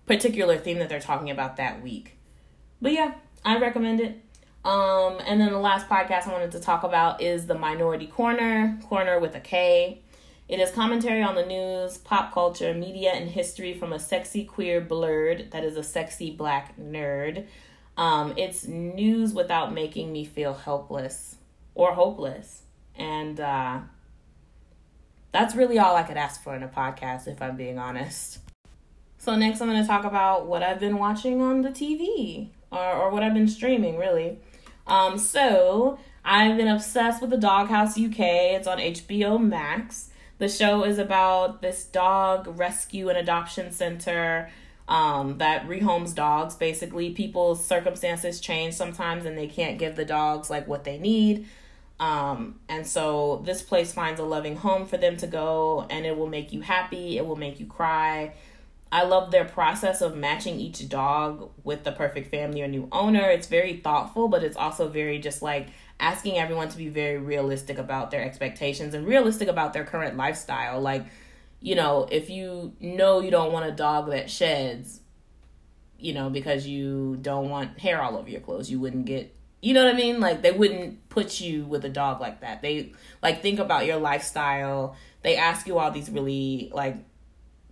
particular 0.06 0.58
theme 0.58 0.80
that 0.80 0.90
they're 0.90 1.00
talking 1.00 1.30
about 1.30 1.56
that 1.58 1.82
week. 1.82 2.18
But 2.82 2.92
yeah, 2.92 3.14
I 3.46 3.58
recommend 3.60 4.02
it. 4.02 4.22
Um, 4.66 5.20
and 5.26 5.40
then 5.40 5.52
the 5.52 5.60
last 5.60 5.88
podcast 5.88 6.28
I 6.28 6.34
wanted 6.34 6.52
to 6.52 6.60
talk 6.60 6.84
about 6.84 7.22
is 7.22 7.48
the 7.48 7.58
Minority 7.58 8.08
Korner, 8.08 8.82
corner 8.84 9.18
with 9.20 9.34
a 9.36 9.40
K. 9.40 10.02
It 10.50 10.60
is 10.60 10.72
commentary 10.72 11.22
on 11.22 11.36
the 11.36 11.46
news, 11.46 11.98
pop 12.00 12.34
culture, 12.34 12.74
media, 12.74 13.12
and 13.12 13.30
history 13.30 13.74
from 13.74 13.94
a 13.94 14.00
sexy 14.00 14.44
queer 14.44 14.82
blurred 14.82 15.52
that 15.52 15.64
is 15.64 15.78
a 15.78 15.84
sexy 15.84 16.32
black 16.32 16.78
nerd. 16.78 17.46
Um, 18.00 18.34
it's 18.38 18.66
news 18.66 19.34
without 19.34 19.74
making 19.74 20.14
me 20.14 20.24
feel 20.24 20.54
helpless 20.54 21.36
or 21.76 21.94
hopeless. 21.96 22.62
And 22.96 23.38
uh, 23.42 23.80
that's 25.34 25.54
really 25.54 25.80
all 25.80 25.98
I 25.98 26.04
could 26.04 26.16
ask 26.16 26.42
for 26.42 26.56
in 26.56 26.64
a 26.64 26.70
podcast, 26.70 27.28
if 27.28 27.42
I'm 27.42 27.58
being 27.58 27.78
honest. 27.78 28.40
So, 29.18 29.36
next, 29.36 29.60
I'm 29.60 29.68
going 29.68 29.82
to 29.82 29.88
talk 29.88 30.06
about 30.06 30.48
what 30.48 30.64
I've 30.64 30.80
been 30.80 30.98
watching 30.98 31.42
on 31.42 31.62
the 31.62 31.72
TV 31.72 32.52
or, 32.72 32.80
or 32.80 33.10
what 33.10 33.22
I've 33.22 33.34
been 33.34 33.50
streaming, 33.50 33.98
really. 33.98 34.40
Um, 34.88 35.18
so, 35.18 36.00
I've 36.24 36.56
been 36.56 36.70
obsessed 36.70 37.20
with 37.20 37.32
the 37.32 37.38
Doghouse 37.38 38.00
UK. 38.00 38.20
It's 38.56 38.68
on 38.68 38.78
HBO 38.78 39.46
Max. 39.46 40.10
The 40.38 40.48
show 40.48 40.86
is 40.86 41.00
about 41.00 41.62
this 41.62 41.84
dog 41.84 42.58
rescue 42.58 43.10
and 43.10 43.18
adoption 43.18 43.74
center 43.74 44.50
um, 44.90 45.38
that 45.38 45.68
rehomes 45.68 46.14
dogs. 46.14 46.56
Basically, 46.56 47.12
people's 47.12 47.64
circumstances 47.64 48.42
change 48.42 48.74
sometimes 48.74 49.26
and 49.26 49.38
they 49.38 49.48
can't 49.48 49.78
give 49.78 49.96
the 49.96 50.04
dogs 50.04 50.50
like 50.50 50.68
what 50.68 50.84
they 50.84 50.98
need. 50.98 51.48
Um, 52.00 52.60
and 52.68 52.88
so 52.88 53.42
this 53.46 53.62
place 53.62 53.94
finds 53.94 54.20
a 54.20 54.24
loving 54.24 54.56
home 54.56 54.86
for 54.88 54.98
them 54.98 55.18
to 55.18 55.28
go, 55.28 55.86
and 55.90 56.06
it 56.06 56.18
will 56.18 56.28
make 56.28 56.54
you 56.54 56.62
happy, 56.62 57.18
it 57.18 57.26
will 57.26 57.36
make 57.36 57.60
you 57.60 57.66
cry. 57.66 58.34
I 58.92 59.04
love 59.04 59.32
their 59.32 59.46
process 59.46 60.02
of 60.02 60.16
matching 60.16 60.60
each 60.60 60.88
dog 60.90 61.52
with 61.64 61.84
the 61.84 61.92
perfect 61.92 62.32
family 62.32 62.62
or 62.64 62.68
new 62.68 62.88
owner. 62.92 63.30
It's 63.30 63.48
very 63.48 63.78
thoughtful, 63.78 64.30
but 64.30 64.44
it's 64.44 64.58
also 64.58 64.88
very 64.88 65.20
just 65.20 65.42
like 65.42 65.68
asking 66.00 66.38
everyone 66.40 66.70
to 66.70 66.78
be 66.78 66.88
very 66.88 67.18
realistic 67.18 67.78
about 67.78 68.10
their 68.10 68.24
expectations 68.24 68.94
and 68.94 69.06
realistic 69.06 69.50
about 69.50 69.74
their 69.74 69.84
current 69.84 70.18
lifestyle. 70.18 70.82
Like, 70.82 71.06
you 71.62 71.76
know, 71.76 72.08
if 72.12 72.30
you 72.30 72.74
know 72.80 73.20
you 73.20 73.32
don't 73.32 73.52
want 73.52 73.66
a 73.66 73.72
dog 73.72 74.10
that 74.10 74.30
sheds, 74.30 75.02
you 75.98 76.14
know, 76.14 76.30
because 76.30 76.66
you 76.66 77.18
don't 77.22 77.50
want 77.50 77.80
hair 77.80 78.02
all 78.02 78.18
over 78.18 78.30
your 78.30 78.42
clothes, 78.42 78.72
you 78.72 78.80
wouldn't 78.80 79.06
get 79.06 79.36
you 79.62 79.74
know 79.74 79.84
what 79.84 79.94
I 79.94 79.98
mean? 79.98 80.20
Like 80.20 80.42
they 80.42 80.52
wouldn't 80.52 81.10
put 81.10 81.42
you 81.42 81.66
with 81.66 81.84
a 81.84 81.90
dog 81.90 82.22
like 82.22 82.42
that. 82.42 82.62
They 82.62 82.94
like 83.22 83.42
think 83.42 83.60
about 83.60 83.86
your 83.86 83.98
lifestyle. 83.98 84.96
They 85.22 85.36
ask 85.36 85.68
you 85.68 85.78
all 85.78 85.92
these 85.92 86.10
really 86.10 86.72
like 86.74 86.98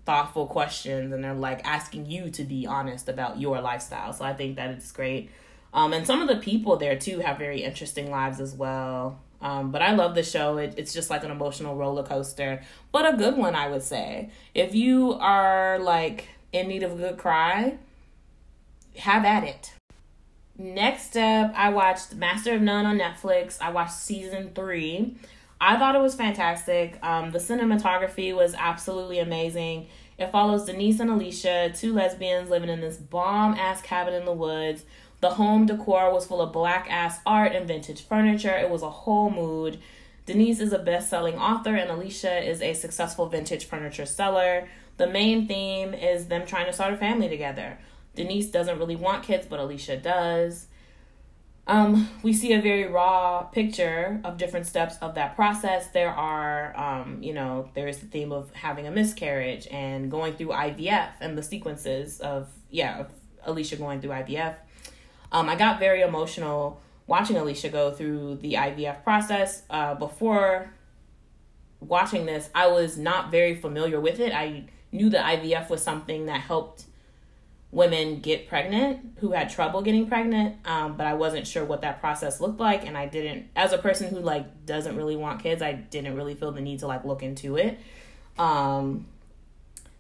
thoughtful 0.06 0.48
questions 0.48 1.14
and 1.14 1.24
they're 1.24 1.34
like 1.34 1.66
asking 1.66 2.06
you 2.06 2.30
to 2.32 2.44
be 2.44 2.66
honest 2.66 3.08
about 3.08 3.40
your 3.40 3.62
lifestyle. 3.62 4.12
So 4.14 4.26
I 4.26 4.34
think 4.34 4.58
that 4.58 4.72
it's 4.72 4.92
great. 4.92 5.32
Um 5.74 5.94
and 5.94 6.06
some 6.06 6.22
of 6.22 6.28
the 6.28 6.38
people 6.38 6.76
there 6.76 6.98
too 6.98 7.20
have 7.20 7.38
very 7.38 7.64
interesting 7.64 8.12
lives 8.12 8.42
as 8.42 8.54
well. 8.54 9.22
Um, 9.42 9.72
but 9.72 9.82
I 9.82 9.94
love 9.94 10.16
the 10.16 10.24
show. 10.24 10.58
It, 10.58 10.74
it's 10.78 10.94
just 10.94 11.10
like 11.10 11.24
an 11.24 11.32
emotional 11.32 11.76
roller 11.76 12.04
coaster, 12.04 12.64
but 12.92 13.14
a 13.14 13.18
good 13.18 13.38
one, 13.38 13.56
I 13.56 13.70
would 13.70 13.84
say. 13.84 14.32
If 14.56 14.74
you 14.74 15.14
are 15.14 15.80
like 15.80 16.30
in 16.52 16.68
need 16.68 16.84
of 16.84 16.94
a 16.94 16.96
good 16.96 17.18
cry, 17.18 17.78
have 18.98 19.26
at 19.26 19.44
it. 19.44 19.74
Next 20.58 21.16
up, 21.16 21.54
I 21.56 21.70
watched 21.70 22.16
Master 22.16 22.56
of 22.56 22.62
None 22.62 22.86
on 22.86 22.98
Netflix. 22.98 23.62
I 23.62 23.70
watched 23.70 23.94
season 23.94 24.52
three. 24.56 25.16
I 25.62 25.78
thought 25.78 25.96
it 25.96 26.02
was 26.02 26.16
fantastic. 26.16 26.98
Um, 27.04 27.32
the 27.32 27.40
cinematography 27.40 28.36
was 28.36 28.56
absolutely 28.56 29.20
amazing. 29.20 29.88
It 30.18 30.32
follows 30.32 30.66
Denise 30.66 31.00
and 31.00 31.12
Alicia, 31.12 31.74
two 31.76 31.94
lesbians 31.94 32.50
living 32.50 32.70
in 32.70 32.82
this 32.82 32.98
bomb 32.98 33.54
ass 33.54 33.82
cabin 33.82 34.16
in 34.16 34.26
the 34.26 34.34
woods. 34.34 34.84
The 35.20 35.32
home 35.32 35.66
decor 35.66 36.14
was 36.14 36.28
full 36.28 36.42
of 36.42 36.54
black 36.54 36.88
ass 36.90 37.20
art 37.26 37.54
and 37.54 37.68
vintage 37.68 38.06
furniture. 38.06 38.56
It 38.56 38.70
was 38.70 38.84
a 38.84 38.90
whole 38.90 39.30
mood. 39.30 39.80
Denise 40.26 40.60
is 40.60 40.74
a 40.74 40.80
best 40.80 41.10
selling 41.10 41.36
author, 41.36 41.76
and 41.76 41.90
Alicia 41.90 42.48
is 42.48 42.62
a 42.62 42.74
successful 42.74 43.28
vintage 43.28 43.66
furniture 43.66 44.06
seller. 44.06 44.68
The 44.98 45.08
main 45.08 45.48
theme 45.48 45.94
is 45.94 46.28
them 46.28 46.46
trying 46.46 46.66
to 46.66 46.74
start 46.74 46.94
a 46.94 46.98
family 46.98 47.30
together. 47.30 47.80
Denise 48.16 48.48
doesn't 48.48 48.78
really 48.78 48.96
want 48.96 49.24
kids, 49.24 49.48
but 49.48 49.60
Alicia 49.60 49.98
does. 49.98 50.68
Um, 51.68 52.10
we 52.24 52.34
see 52.34 52.54
a 52.54 52.62
very 52.62 52.88
raw 52.88 53.44
picture 53.44 54.22
of 54.24 54.38
different 54.38 54.66
steps 54.66 54.98
of 55.02 55.16
that 55.16 55.36
process. 55.36 55.88
There 55.88 56.10
are, 56.10 56.78
um, 56.78 57.22
you 57.22 57.34
know, 57.34 57.70
there 57.74 57.88
is 57.88 58.00
the 58.00 58.08
theme 58.08 58.32
of 58.32 58.54
having 58.54 58.88
a 58.88 58.92
miscarriage 58.92 59.68
and 59.70 60.10
going 60.10 60.34
through 60.34 60.48
IVF 60.48 61.10
and 61.20 61.38
the 61.38 61.44
sequences 61.44 62.22
of, 62.22 62.48
yeah, 62.70 63.00
of 63.00 63.12
Alicia 63.44 63.76
going 63.76 64.00
through 64.02 64.12
IVF. 64.12 64.56
Um, 65.32 65.50
I 65.50 65.56
got 65.56 65.80
very 65.80 66.02
emotional 66.02 66.80
watching 67.08 67.38
Alicia 67.38 67.70
go 67.70 67.92
through 67.92 68.36
the 68.36 68.54
IVF 68.54 69.04
process. 69.04 69.64
Uh, 69.70 69.96
before 69.96 70.72
watching 71.80 72.26
this, 72.26 72.50
I 72.54 72.68
was 72.68 72.98
not 72.98 73.32
very 73.32 73.56
familiar 73.56 74.00
with 74.00 74.20
it. 74.20 74.34
I 74.34 74.66
knew 74.92 75.10
that 75.10 75.40
IVF 75.40 75.70
was 75.70 75.82
something 75.82 76.26
that 76.26 76.42
helped 76.42 76.86
women 77.72 78.20
get 78.22 78.48
pregnant 78.48 79.18
who 79.20 79.32
had 79.32 79.50
trouble 79.50 79.82
getting 79.82 80.08
pregnant 80.08 80.56
um, 80.66 80.96
but 80.96 81.06
i 81.06 81.14
wasn't 81.14 81.46
sure 81.46 81.66
what 81.66 81.82
that 81.82 82.00
process 82.00 82.40
looked 82.40 82.62
like 82.62 82.88
and 82.88 82.98
i 82.98 83.06
didn't 83.06 83.46
as 83.58 83.74
a 83.74 83.78
person 83.78 84.10
who 84.10 84.22
like 84.22 84.66
doesn't 84.66 84.96
really 84.96 85.18
want 85.18 85.44
kids 85.44 85.62
i 85.62 85.74
didn't 85.74 86.16
really 86.16 86.34
feel 86.34 86.52
the 86.54 86.62
need 86.62 86.80
to 86.80 86.88
like 86.88 87.04
look 87.04 87.22
into 87.22 87.58
it 87.58 87.78
um, 88.40 89.06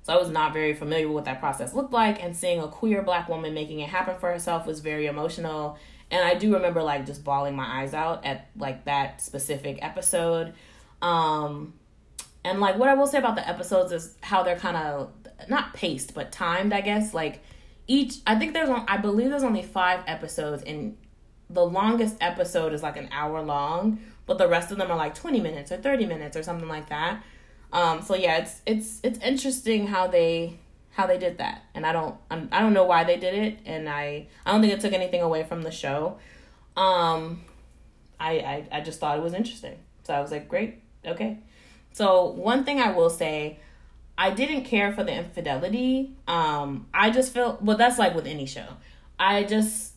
so 0.08 0.13
i 0.13 0.17
was 0.17 0.30
not 0.30 0.54
very 0.54 0.74
familiar 0.74 1.06
with 1.06 1.15
what 1.15 1.26
that 1.26 1.41
process 1.41 1.74
looked 1.74 1.91
like 1.91 2.24
and 2.24 2.34
seeing 2.34 2.62
a 2.62 2.67
queer 2.70 3.02
black 3.02 3.28
woman 3.28 3.54
making 3.54 3.82
it 3.82 3.89
happen 3.89 4.17
for 4.17 4.32
herself 4.32 4.65
was 4.65 4.80
very 4.80 5.06
emotional. 5.06 5.78
And 6.10 6.26
i 6.26 6.34
do 6.34 6.54
remember 6.54 6.82
like 6.82 7.06
just 7.06 7.26
bawling 7.26 7.58
my 7.58 7.82
eyes 7.82 7.93
out 7.93 8.26
at 8.26 8.48
like 8.56 8.86
that 8.86 9.22
specific 9.22 9.80
episode. 9.82 10.54
Um, 11.02 11.74
and 12.46 12.62
like 12.62 12.78
what 12.78 12.88
i 12.88 12.93
will 12.93 13.06
say 13.06 13.17
about 13.17 13.36
the 13.36 13.46
episodes 13.46 13.91
is 13.91 14.15
how 14.22 14.43
they're 14.43 14.56
kind 14.56 14.78
of 14.78 15.12
not 15.50 15.74
paced 15.74 16.13
but 16.13 16.32
timed 16.32 16.72
i 16.72 16.80
guess. 16.80 17.13
Like 17.13 17.41
each 17.86 18.20
I 18.26 18.36
think 18.36 18.54
there's 18.54 18.70
I 18.70 18.96
believe 18.96 19.30
there's 19.30 19.43
only 19.43 19.62
five 19.62 20.06
episodes 20.08 20.63
and 20.63 20.96
the 21.50 21.65
longest 21.65 22.15
episode 22.22 22.72
is 22.72 22.82
like 22.82 22.96
an 22.96 23.10
hour 23.12 23.41
long, 23.41 24.00
but 24.26 24.38
the 24.38 24.48
rest 24.48 24.72
of 24.72 24.78
them 24.78 24.89
are 24.89 24.98
like 24.98 25.15
20 25.15 25.41
minutes 25.41 25.70
or 25.70 25.78
30 25.78 26.06
minutes 26.06 26.38
or 26.38 26.43
something 26.43 26.70
like 26.70 26.88
that. 26.88 27.22
Um 27.71 28.01
so 28.01 28.15
yeah, 28.15 28.38
it's 28.38 28.62
it's 28.65 28.99
it's 29.03 29.19
interesting 29.19 29.88
how 29.88 30.08
they 30.08 30.60
how 30.91 31.06
they 31.06 31.17
did 31.17 31.38
that. 31.38 31.63
And 31.73 31.86
I 31.86 31.93
don't 31.93 32.15
I'm, 32.32 32.49
I 32.51 32.62
don't 32.62 32.73
know 32.73 32.86
why 32.86 33.03
they 33.03 33.17
did 33.17 33.34
it 33.34 33.60
and 33.65 33.88
I 33.88 34.27
I 34.45 34.51
don't 34.51 34.62
think 34.62 34.73
it 34.73 34.80
took 34.80 34.93
anything 34.93 35.21
away 35.21 35.43
from 35.43 35.62
the 35.62 35.71
show. 35.71 36.17
Um 36.75 37.41
I 38.19 38.32
I 38.32 38.67
I 38.71 38.82
just 38.82 38.99
thought 38.99 39.17
it 39.17 39.23
was 39.23 39.34
interesting. 39.34 39.77
So 40.03 40.13
I 40.13 40.21
was 40.21 40.32
like, 40.32 40.47
great. 40.47 40.82
Okay. 41.06 41.39
So 41.91 42.25
one 42.25 42.63
thing 42.63 42.80
I 42.80 42.91
will 42.91 43.10
say 43.10 43.60
I 44.17 44.32
didn't 44.32 44.63
care 44.63 44.91
for 44.91 45.03
the 45.03 45.13
infidelity. 45.13 46.15
Um, 46.27 46.88
I 46.93 47.12
just 47.12 47.34
felt 47.34 47.62
well. 47.62 47.77
That's 47.77 47.99
like 47.99 48.15
with 48.15 48.25
any 48.25 48.45
show. 48.45 48.65
I 49.19 49.43
just 49.43 49.93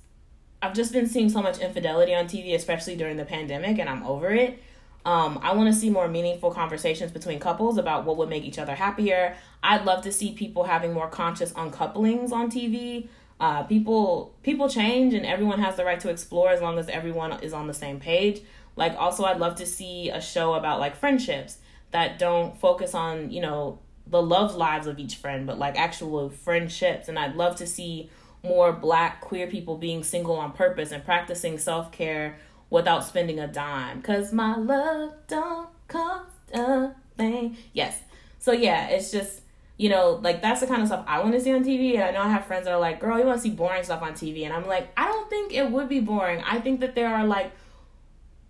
I've 0.61 0.75
just 0.75 0.93
been 0.93 1.07
seeing 1.07 1.31
so 1.31 1.41
much 1.41 1.59
infidelity 1.59 2.15
on 2.15 2.27
TV, 2.27 2.55
especially 2.55 2.97
during 2.97 3.17
the 3.17 3.25
pandemic, 3.25 3.79
and 3.79 3.89
I'm 3.89 4.03
over 4.03 4.31
it. 4.31 4.63
Um, 5.05 5.39
I 5.43 5.55
want 5.55 5.73
to 5.73 5.79
see 5.79 5.89
more 5.89 6.09
meaningful 6.09 6.51
conversations 6.51 7.11
between 7.11 7.39
couples 7.39 7.79
about 7.79 8.05
what 8.05 8.17
would 8.19 8.29
make 8.29 8.45
each 8.45 8.59
other 8.59 8.75
happier. 8.75 9.37
I'd 9.63 9.85
love 9.85 10.03
to 10.05 10.13
see 10.13 10.33
people 10.33 10.65
having 10.65 10.93
more 10.93 11.09
conscious 11.09 11.53
uncouplings 11.53 12.33
on 12.33 12.51
TV. 12.51 13.09
Uh, 13.39 13.63
people 13.63 14.35
people 14.43 14.69
change, 14.69 15.15
and 15.15 15.25
everyone 15.25 15.61
has 15.61 15.77
the 15.77 15.85
right 15.85 15.99
to 16.01 16.11
explore 16.11 16.51
as 16.51 16.61
long 16.61 16.79
as 16.79 16.89
everyone 16.89 17.33
is 17.41 17.55
on 17.55 17.67
the 17.67 17.75
same 17.75 17.99
page. 17.99 18.43
Like, 18.77 18.95
also, 18.99 19.25
I'd 19.25 19.39
love 19.39 19.57
to 19.57 19.67
see 19.67 20.11
a 20.11 20.21
show 20.21 20.55
about 20.55 20.79
like 20.79 20.95
friendships 20.95 21.59
that 21.91 22.19
don't 22.19 22.59
focus 22.59 22.95
on 22.95 23.31
you 23.31 23.41
know 23.41 23.79
the 24.07 24.23
love 24.23 24.55
lives 24.57 24.87
of 24.87 24.99
each 24.99 25.17
friend, 25.17 25.47
but 25.47 25.59
like 25.59 25.79
actual 25.79 26.29
friendships. 26.29 27.09
And 27.09 27.19
I'd 27.19 27.37
love 27.37 27.57
to 27.57 27.67
see 27.67 28.11
more 28.43 28.73
black 28.73 29.21
queer 29.21 29.47
people 29.47 29.77
being 29.77 30.03
single 30.03 30.37
on 30.37 30.53
purpose 30.53 30.93
and 30.93 31.05
practicing 31.05 31.59
self 31.59 31.93
care 31.93 32.39
without 32.71 33.05
spending 33.05 33.39
a 33.39 33.47
dime. 33.47 34.01
Cause 34.03 34.33
my 34.33 34.57
love 34.57 35.13
don't 35.29 35.69
cost 35.89 36.31
a 36.55 36.93
thing. 37.17 37.57
Yes. 37.73 38.01
So 38.39 38.53
yeah, 38.53 38.89
it's 38.89 39.11
just 39.11 39.43
you 39.81 39.89
know, 39.89 40.21
like 40.23 40.43
that's 40.43 40.61
the 40.61 40.67
kind 40.67 40.83
of 40.83 40.89
stuff 40.89 41.05
I 41.07 41.21
want 41.21 41.33
to 41.33 41.41
see 41.41 41.55
on 41.55 41.65
TV. 41.65 41.95
And 41.95 42.03
I 42.03 42.11
know 42.11 42.21
I 42.21 42.29
have 42.29 42.45
friends 42.45 42.67
that 42.67 42.73
are 42.75 42.79
like, 42.79 43.01
girl, 43.01 43.19
you 43.19 43.25
want 43.25 43.39
to 43.39 43.43
see 43.43 43.49
boring 43.49 43.83
stuff 43.83 44.03
on 44.03 44.13
TV. 44.13 44.45
And 44.45 44.53
I'm 44.53 44.67
like, 44.67 44.91
I 44.95 45.07
don't 45.07 45.31
think 45.31 45.55
it 45.55 45.71
would 45.71 45.89
be 45.89 46.01
boring. 46.01 46.43
I 46.43 46.61
think 46.61 46.81
that 46.81 46.95
there 46.95 47.09
are 47.09 47.27
like 47.27 47.51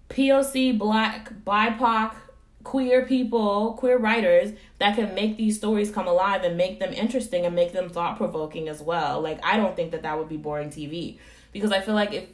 POC, 0.09 0.77
black, 0.77 1.33
BIPOC, 1.45 2.15
queer 2.65 3.07
people, 3.07 3.75
queer 3.75 3.97
writers 3.97 4.53
that 4.81 4.97
can 4.97 5.15
make 5.15 5.37
these 5.37 5.57
stories 5.57 5.93
come 5.93 6.09
alive 6.09 6.43
and 6.43 6.57
make 6.57 6.81
them 6.81 6.93
interesting 6.93 7.47
and 7.47 7.55
make 7.55 7.73
them 7.73 7.89
thought 7.89 8.17
provoking 8.17 8.69
as 8.69 8.83
well. 8.83 9.21
Like 9.21 9.39
I 9.45 9.57
don't 9.57 9.77
think 9.77 9.93
that 9.93 10.03
that 10.03 10.19
would 10.19 10.29
be 10.29 10.37
boring 10.37 10.71
TV 10.71 11.19
because 11.53 11.71
I 11.71 11.81
feel 11.81 11.95
like 11.95 12.13
if 12.13 12.25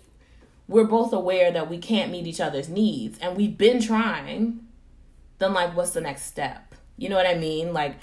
we're 0.68 0.84
both 0.84 1.12
aware 1.12 1.50
that 1.52 1.70
we 1.70 1.78
can't 1.78 2.10
meet 2.10 2.26
each 2.26 2.40
other's 2.40 2.68
needs 2.68 3.18
and 3.20 3.36
we've 3.36 3.56
been 3.56 3.80
trying, 3.80 4.66
then 5.38 5.52
like 5.52 5.76
what's 5.76 5.90
the 5.90 6.00
next 6.00 6.22
step? 6.22 6.74
You 6.96 7.08
know 7.08 7.16
what 7.16 7.26
I 7.26 7.34
mean? 7.34 7.72
Like 7.72 7.96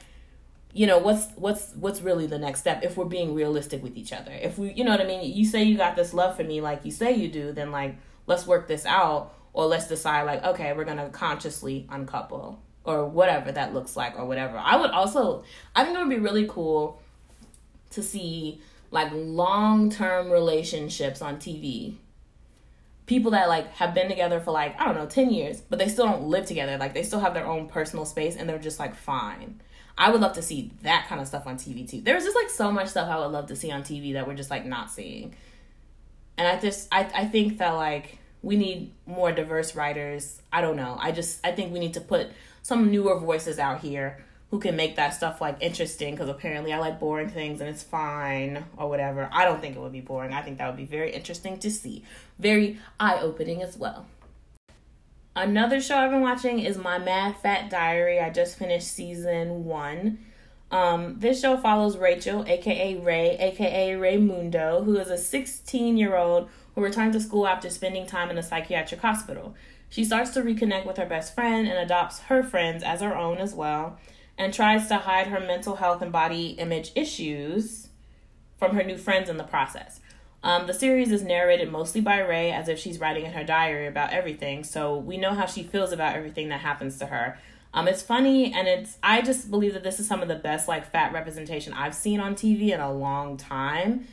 you 0.72 0.88
know 0.88 0.98
what's 0.98 1.28
what's 1.36 1.72
what's 1.74 2.02
really 2.02 2.26
the 2.26 2.40
next 2.40 2.62
step 2.62 2.84
if 2.84 2.98
we're 2.98 3.06
being 3.06 3.36
realistic 3.36 3.84
with 3.84 3.96
each 3.96 4.12
other 4.12 4.32
if 4.32 4.58
we 4.58 4.74
you 4.74 4.84
know 4.84 4.90
what 4.90 5.00
i 5.00 5.04
mean 5.04 5.32
you 5.32 5.46
say 5.46 5.62
you 5.62 5.78
got 5.78 5.96
this 5.96 6.16
love 6.16 6.36
for 6.36 6.44
me 6.44 6.62
like 6.62 6.84
you 6.84 6.90
say 6.90 7.14
you 7.14 7.28
do 7.28 7.52
then 7.52 7.72
like 7.72 7.96
let's 8.26 8.48
work 8.48 8.68
this 8.68 8.84
out 8.88 9.36
or 9.54 9.68
let's 9.68 9.88
decide 9.88 10.24
like 10.24 10.44
okay 10.44 10.74
we're 10.74 10.84
gonna 10.84 11.08
consciously 11.10 11.86
uncouple 11.92 12.60
or 12.86 13.06
whatever 13.06 13.52
that 13.52 13.72
looks 13.72 13.96
like 13.96 14.18
or 14.18 14.26
whatever 14.26 14.58
i 14.58 14.76
would 14.76 14.90
also 14.90 15.44
i 15.76 15.84
think 15.84 15.96
it 15.96 16.00
would 16.00 16.10
be 16.10 16.18
really 16.18 16.48
cool 16.48 17.00
to 17.94 18.02
see 18.02 18.60
like 18.92 19.10
long 19.14 19.90
term 19.90 20.30
relationships 20.30 21.22
on 21.22 21.38
TV. 21.38 21.96
People 23.06 23.32
that 23.32 23.50
like 23.50 23.72
have 23.74 23.94
been 23.94 24.08
together 24.08 24.40
for 24.40 24.52
like, 24.52 24.80
I 24.80 24.86
don't 24.86 24.96
know, 24.96 25.06
10 25.06 25.30
years, 25.30 25.62
but 25.62 25.80
they 25.80 25.90
still 25.90 26.06
don't 26.06 26.24
live 26.24 26.46
together. 26.46 26.78
Like 26.78 26.94
they 26.94 27.04
still 27.04 27.20
have 27.20 27.34
their 27.34 27.46
own 27.46 27.68
personal 27.68 28.06
space 28.06 28.36
and 28.36 28.48
they're 28.48 28.60
just 28.60 28.80
like 28.80 28.96
fine. 28.96 29.62
I 29.98 30.10
would 30.10 30.22
love 30.22 30.34
to 30.34 30.42
see 30.42 30.72
that 30.82 31.08
kind 31.08 31.22
of 31.22 31.28
stuff 31.28 31.46
on 31.46 31.58
TV 31.58 31.88
too. 31.88 32.02
There's 32.02 32.24
just 32.24 32.36
like 32.36 32.50
so 32.50 32.72
much 32.72 32.88
stuff 32.88 33.10
I 33.10 33.20
would 33.20 33.32
love 33.32 33.48
to 33.48 33.56
see 33.56 33.72
on 33.72 33.84
TV 33.84 34.14
that 34.14 34.28
we're 34.28 34.36
just 34.36 34.50
like 34.50 34.66
not 34.66 34.90
seeing. 34.90 35.36
And 36.38 36.48
I 36.48 36.60
just 36.60 36.88
I 36.92 37.02
I 37.14 37.26
think 37.26 37.60
that 37.60 37.72
like 37.72 38.18
we 38.42 38.56
need 38.56 38.92
more 39.06 39.32
diverse 39.32 39.76
writers. 39.76 40.42
I 40.52 40.62
don't 40.62 40.76
know. 40.76 40.98
I 41.00 41.12
just 41.12 41.46
I 41.46 41.52
think 41.52 41.72
we 41.72 41.80
need 41.80 41.94
to 41.94 42.02
put 42.02 42.30
some 42.64 42.90
newer 42.90 43.20
voices 43.20 43.60
out 43.60 43.82
here 43.82 44.24
who 44.54 44.60
can 44.60 44.76
make 44.76 44.98
that 44.98 45.16
stuff 45.16 45.42
like 45.42 45.58
interesting 45.62 46.14
because 46.14 46.30
apparently 46.30 46.72
I 46.72 46.78
like 46.78 47.00
boring 47.00 47.28
things 47.28 47.60
and 47.60 47.68
it's 47.68 47.82
fine 47.82 48.64
or 48.78 48.88
whatever. 48.88 49.28
I 49.32 49.46
don't 49.46 49.60
think 49.60 49.76
it 49.76 49.80
would 49.80 49.92
be 49.92 50.00
boring. 50.00 50.32
I 50.32 50.44
think 50.44 50.60
that 50.60 50.68
would 50.68 50.78
be 50.78 50.86
very 50.86 51.12
interesting 51.12 51.58
to 51.58 51.72
see. 51.72 52.04
Very 52.38 52.78
eye 53.00 53.18
opening 53.20 53.64
as 53.64 53.80
well. 53.80 54.06
Another 55.36 55.82
show 55.82 55.98
I've 55.98 56.12
been 56.12 56.22
watching 56.22 56.60
is 56.60 56.78
My 56.78 57.00
Mad 57.00 57.36
Fat 57.38 57.72
Diary. 57.72 58.20
I 58.20 58.30
just 58.30 58.60
finished 58.60 58.94
season 58.94 59.66
one. 59.66 60.20
Um, 60.70 61.16
this 61.18 61.42
show 61.42 61.58
follows 61.58 61.98
Rachel, 61.98 62.46
aka 62.48 62.96
Rae, 62.98 63.36
aka 63.40 63.96
Ray 63.96 64.18
Mundo, 64.18 64.84
who 64.84 65.00
is 65.00 65.10
a 65.10 65.18
16 65.18 65.98
year 65.98 66.16
old 66.16 66.48
who 66.76 66.84
returned 66.84 67.14
to 67.14 67.20
school 67.20 67.48
after 67.48 67.72
spending 67.72 68.06
time 68.06 68.30
in 68.30 68.38
a 68.38 68.44
psychiatric 68.44 69.02
hospital. 69.02 69.56
She 69.90 70.06
starts 70.06 70.30
to 70.36 70.44
reconnect 70.44 70.86
with 70.86 70.98
her 70.98 71.08
best 71.08 71.34
friend 71.34 71.68
and 71.68 71.80
adopts 71.80 72.20
her 72.20 72.44
friends 72.44 72.84
as 72.84 73.02
her 73.02 73.18
own 73.18 73.40
as 73.40 73.56
well 73.56 73.98
and 74.38 74.54
tries 74.54 74.88
to 74.88 74.98
hide 74.98 75.28
her 75.28 75.40
mental 75.40 75.76
health 75.76 76.02
and 76.02 76.12
body 76.12 76.50
image 76.52 76.92
issues 76.96 77.90
from 78.58 78.76
her 78.76 78.84
new 78.84 78.98
friends 78.98 79.30
in 79.30 79.38
the 79.38 79.44
process. 79.44 80.00
Um, 80.44 80.68
the 80.68 80.74
series 80.74 81.12
is 81.12 81.24
narrated 81.24 81.72
mostly 81.72 82.02
by 82.02 82.20
Rae 82.20 82.52
as 82.52 82.68
if 82.68 82.78
she's 82.78 83.00
writing 83.00 83.26
in 83.26 83.32
her 83.32 83.44
diary 83.44 83.88
about 83.88 84.12
everything, 84.12 84.64
so 84.64 84.98
we 84.98 85.16
know 85.16 85.34
how 85.34 85.46
she 85.46 85.64
feels 85.64 85.94
about 85.94 86.16
everything 86.16 86.50
that 86.50 86.60
happens 86.60 86.98
to 87.00 87.06
her. 87.06 87.40
Um, 87.74 87.88
it's 87.88 88.02
funny 88.02 88.54
and 88.54 88.68
it's 88.68 88.98
I 89.02 89.22
just 89.22 89.50
believe 89.50 89.74
that 89.74 89.84
this 89.84 90.00
is 90.00 90.08
some 90.08 90.22
of 90.22 90.28
the 90.28 90.36
best 90.36 90.68
like 90.68 90.92
fat 90.92 91.12
representation 91.12 91.74
I've 91.74 91.96
seen 91.96 92.20
on 92.20 92.36
TV 92.36 92.72
in 92.72 92.80
a 92.80 92.92
long 92.92 93.36
time. 93.38 94.08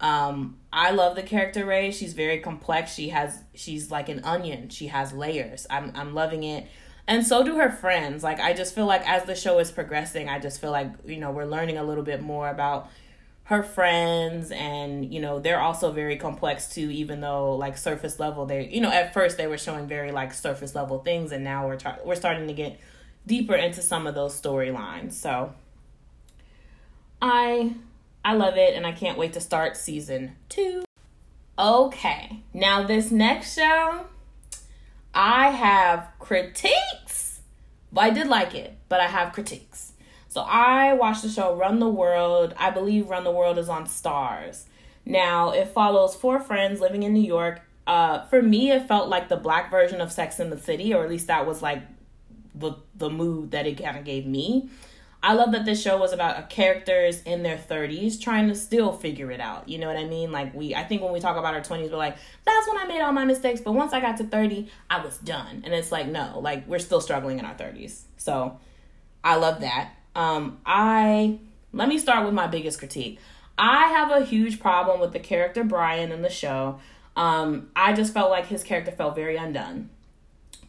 Um, 0.00 0.58
I 0.72 0.92
love 0.92 1.14
the 1.14 1.22
character 1.22 1.66
Rae. 1.66 1.90
She's 1.90 2.14
very 2.14 2.38
complex. 2.38 2.94
She 2.94 3.10
has 3.10 3.42
she's 3.54 3.90
like 3.90 4.08
an 4.08 4.24
onion. 4.24 4.70
She 4.70 4.86
has 4.86 5.12
layers. 5.12 5.66
I'm 5.68 5.92
I'm 5.94 6.14
loving 6.14 6.42
it 6.42 6.68
and 7.06 7.26
so 7.26 7.42
do 7.42 7.56
her 7.56 7.70
friends. 7.70 8.22
Like 8.22 8.40
i 8.40 8.52
just 8.52 8.74
feel 8.74 8.86
like 8.86 9.06
as 9.08 9.24
the 9.24 9.34
show 9.34 9.58
is 9.58 9.70
progressing 9.70 10.28
i 10.28 10.38
just 10.38 10.60
feel 10.60 10.70
like 10.70 10.90
you 11.04 11.18
know 11.18 11.30
we're 11.30 11.44
learning 11.44 11.78
a 11.78 11.84
little 11.84 12.04
bit 12.04 12.22
more 12.22 12.48
about 12.48 12.88
her 13.44 13.62
friends 13.62 14.50
and 14.52 15.12
you 15.12 15.20
know 15.20 15.40
they're 15.40 15.60
also 15.60 15.90
very 15.90 16.16
complex 16.16 16.68
too 16.68 16.90
even 16.90 17.20
though 17.20 17.56
like 17.56 17.76
surface 17.76 18.20
level 18.20 18.46
they 18.46 18.68
you 18.68 18.80
know 18.80 18.90
at 18.90 19.12
first 19.12 19.36
they 19.36 19.46
were 19.46 19.58
showing 19.58 19.86
very 19.86 20.12
like 20.12 20.32
surface 20.32 20.74
level 20.74 21.00
things 21.00 21.32
and 21.32 21.42
now 21.42 21.66
we're 21.66 21.78
we're 22.04 22.14
starting 22.14 22.46
to 22.46 22.54
get 22.54 22.78
deeper 23.26 23.54
into 23.54 23.82
some 23.82 24.06
of 24.06 24.14
those 24.14 24.40
storylines. 24.40 25.12
So 25.12 25.52
i 27.20 27.74
i 28.24 28.34
love 28.34 28.56
it 28.56 28.74
and 28.74 28.86
i 28.86 28.92
can't 28.92 29.18
wait 29.18 29.32
to 29.32 29.40
start 29.40 29.76
season 29.76 30.36
2 30.48 30.84
okay. 31.58 32.40
Now 32.54 32.82
this 32.84 33.10
next 33.10 33.54
show 33.54 34.06
I 35.14 35.48
have 35.48 36.08
critiques, 36.18 37.40
but 37.92 38.02
I 38.02 38.10
did 38.10 38.28
like 38.28 38.54
it, 38.54 38.76
but 38.88 39.00
I 39.00 39.06
have 39.06 39.32
critiques. 39.32 39.92
So 40.28 40.40
I 40.40 40.94
watched 40.94 41.22
the 41.22 41.28
show 41.28 41.54
Run 41.54 41.78
the 41.78 41.88
World. 41.88 42.54
I 42.56 42.70
believe 42.70 43.10
Run 43.10 43.24
the 43.24 43.30
World 43.30 43.58
is 43.58 43.68
on 43.68 43.84
Starz. 43.84 44.64
Now 45.04 45.50
it 45.50 45.68
follows 45.68 46.14
four 46.14 46.40
friends 46.40 46.80
living 46.80 47.02
in 47.02 47.12
New 47.12 47.22
York. 47.22 47.60
Uh, 47.86 48.24
for 48.26 48.40
me, 48.40 48.70
it 48.70 48.88
felt 48.88 49.08
like 49.08 49.28
the 49.28 49.36
black 49.36 49.70
version 49.70 50.00
of 50.00 50.10
Sex 50.10 50.40
in 50.40 50.48
the 50.48 50.58
City, 50.58 50.94
or 50.94 51.04
at 51.04 51.10
least 51.10 51.26
that 51.26 51.46
was 51.46 51.60
like 51.60 51.82
the 52.54 52.74
the 52.94 53.10
mood 53.10 53.50
that 53.50 53.66
it 53.66 53.82
kind 53.82 53.98
of 53.98 54.04
gave 54.04 54.26
me. 54.26 54.70
I 55.24 55.34
love 55.34 55.52
that 55.52 55.64
this 55.64 55.80
show 55.80 55.98
was 55.98 56.12
about 56.12 56.50
characters 56.50 57.22
in 57.22 57.44
their 57.44 57.56
30s 57.56 58.20
trying 58.20 58.48
to 58.48 58.56
still 58.56 58.92
figure 58.92 59.30
it 59.30 59.40
out. 59.40 59.68
You 59.68 59.78
know 59.78 59.86
what 59.86 59.96
I 59.96 60.04
mean? 60.04 60.32
Like 60.32 60.52
we 60.52 60.74
I 60.74 60.82
think 60.82 61.00
when 61.00 61.12
we 61.12 61.20
talk 61.20 61.36
about 61.36 61.54
our 61.54 61.60
20s 61.60 61.90
we're 61.90 61.96
like 61.96 62.16
that's 62.44 62.68
when 62.68 62.78
I 62.78 62.86
made 62.86 63.00
all 63.00 63.12
my 63.12 63.24
mistakes, 63.24 63.60
but 63.60 63.72
once 63.72 63.92
I 63.92 64.00
got 64.00 64.16
to 64.16 64.24
30, 64.24 64.68
I 64.90 65.04
was 65.04 65.18
done. 65.18 65.62
And 65.64 65.72
it's 65.72 65.92
like 65.92 66.08
no, 66.08 66.40
like 66.40 66.66
we're 66.66 66.80
still 66.80 67.00
struggling 67.00 67.38
in 67.38 67.44
our 67.44 67.54
30s. 67.54 68.02
So 68.16 68.58
I 69.22 69.36
love 69.36 69.60
that. 69.60 69.92
Um 70.16 70.58
I 70.66 71.38
let 71.72 71.88
me 71.88 71.98
start 71.98 72.24
with 72.24 72.34
my 72.34 72.48
biggest 72.48 72.80
critique. 72.80 73.20
I 73.56 73.88
have 73.88 74.10
a 74.10 74.24
huge 74.24 74.58
problem 74.58 74.98
with 74.98 75.12
the 75.12 75.20
character 75.20 75.62
Brian 75.62 76.10
in 76.10 76.22
the 76.22 76.30
show. 76.30 76.80
Um 77.14 77.70
I 77.76 77.92
just 77.92 78.12
felt 78.12 78.30
like 78.30 78.46
his 78.46 78.64
character 78.64 78.90
felt 78.90 79.14
very 79.14 79.36
undone. 79.36 79.88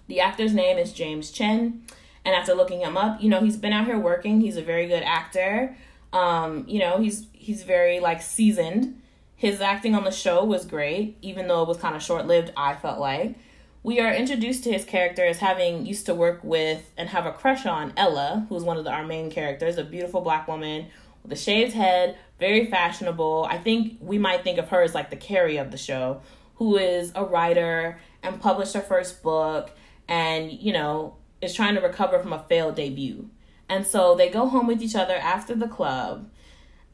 The 0.06 0.20
actor's 0.20 0.54
name 0.54 0.78
is 0.78 0.94
James 0.94 1.32
Chen 1.32 1.86
and 2.26 2.36
after 2.36 2.54
looking 2.54 2.82
him 2.82 2.98
up, 2.98 3.22
you 3.22 3.30
know, 3.30 3.42
he's 3.42 3.58
been 3.58 3.74
out 3.74 3.86
here 3.86 4.00
working. 4.00 4.42
He's 4.42 4.58
a 4.58 4.62
very 4.62 4.88
good 4.88 5.04
actor. 5.04 5.76
Um, 6.12 6.66
you 6.68 6.80
know, 6.80 7.00
he's 7.00 7.28
he's 7.34 7.64
very 7.64 8.00
like 8.00 8.22
seasoned. 8.22 9.02
His 9.36 9.60
acting 9.60 9.94
on 9.96 10.04
the 10.04 10.12
show 10.12 10.46
was 10.46 10.66
great, 10.66 11.18
even 11.22 11.48
though 11.48 11.64
it 11.64 11.68
was 11.68 11.78
kind 11.78 11.96
of 11.96 12.02
short 12.02 12.28
lived, 12.28 12.54
I 12.56 12.76
felt 12.76 13.00
like. 13.00 13.36
We 13.82 14.00
are 14.00 14.14
introduced 14.14 14.64
to 14.64 14.72
his 14.72 14.86
character 14.86 15.26
as 15.26 15.40
having 15.40 15.86
used 15.86 16.06
to 16.06 16.16
work 16.16 16.42
with 16.42 16.90
and 16.96 17.10
have 17.10 17.26
a 17.26 17.34
crush 17.34 17.66
on 17.66 17.92
Ella, 17.98 18.46
who's 18.48 18.64
one 18.64 18.78
of 18.78 18.86
the, 18.86 18.92
our 18.92 19.06
main 19.06 19.30
characters, 19.30 19.78
a 19.78 19.84
beautiful 19.84 20.22
black 20.22 20.48
woman 20.48 20.88
with 21.24 21.34
a 21.34 21.36
shaved 21.36 21.74
head, 21.74 22.18
very 22.40 22.68
fashionable. 22.68 23.46
I 23.50 23.58
think 23.58 23.98
we 24.00 24.18
might 24.18 24.44
think 24.44 24.58
of 24.58 24.70
her 24.70 24.82
as 24.82 24.96
like 24.96 25.10
the 25.10 25.18
Carrie 25.18 25.58
of 25.58 25.72
the 25.72 25.78
show, 25.78 26.22
who 26.56 26.78
is 26.78 27.12
a 27.16 27.26
writer 27.26 28.00
and 28.22 28.40
published 28.40 28.74
her 28.76 28.82
first 28.82 29.22
book 29.22 29.72
and, 30.08 30.54
you 30.54 30.72
know, 30.72 31.18
is 31.44 31.54
trying 31.54 31.76
to 31.76 31.82
recover 31.82 32.20
from 32.20 32.34
a 32.34 32.44
failed 32.44 32.76
debut. 32.76 33.30
And 33.70 33.86
so 33.86 34.16
they 34.16 34.30
go 34.30 34.48
home 34.48 34.68
with 34.68 34.82
each 34.82 34.96
other 34.96 35.16
after 35.16 35.56
the 35.56 35.68
club. 35.68 36.30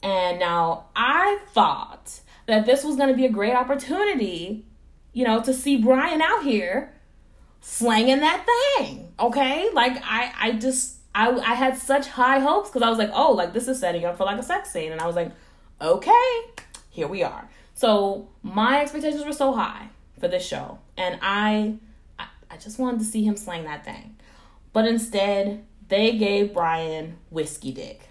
And 0.02 0.38
now 0.38 0.86
I 0.96 1.40
thought 1.52 2.20
that 2.46 2.66
this 2.66 2.84
was 2.84 2.96
going 2.96 3.10
to 3.10 3.16
be 3.16 3.26
a 3.26 3.30
great 3.30 3.54
opportunity, 3.54 4.64
you 5.12 5.24
know, 5.24 5.42
to 5.42 5.52
see 5.52 5.76
Brian 5.76 6.22
out 6.22 6.42
here 6.42 6.94
slanging 7.60 8.20
that 8.20 8.46
thing. 8.76 9.12
Okay? 9.18 9.70
Like 9.72 10.00
I 10.02 10.32
I 10.38 10.52
just 10.52 10.96
I 11.14 11.30
I 11.30 11.54
had 11.54 11.76
such 11.76 12.08
high 12.08 12.38
hopes 12.38 12.70
cuz 12.70 12.82
I 12.82 12.88
was 12.88 12.98
like, 12.98 13.10
"Oh, 13.12 13.32
like 13.32 13.52
this 13.52 13.68
is 13.68 13.78
setting 13.78 14.04
up 14.04 14.16
for 14.16 14.24
like 14.24 14.38
a 14.38 14.42
sex 14.42 14.70
scene." 14.70 14.92
And 14.92 15.00
I 15.00 15.06
was 15.06 15.16
like, 15.16 15.32
"Okay, 15.80 16.32
here 16.88 17.08
we 17.08 17.22
are." 17.22 17.48
So, 17.74 18.28
my 18.42 18.80
expectations 18.82 19.24
were 19.24 19.32
so 19.32 19.52
high 19.52 19.88
for 20.18 20.28
this 20.28 20.46
show, 20.46 20.78
and 20.96 21.18
I 21.22 21.76
I, 22.18 22.26
I 22.50 22.56
just 22.56 22.78
wanted 22.78 23.00
to 23.00 23.06
see 23.06 23.24
him 23.24 23.36
slang 23.36 23.64
that 23.64 23.84
thing. 23.84 24.16
But 24.72 24.86
instead, 24.86 25.64
they 25.88 26.16
gave 26.16 26.54
Brian 26.54 27.18
whiskey 27.30 27.72
dick. 27.72 28.10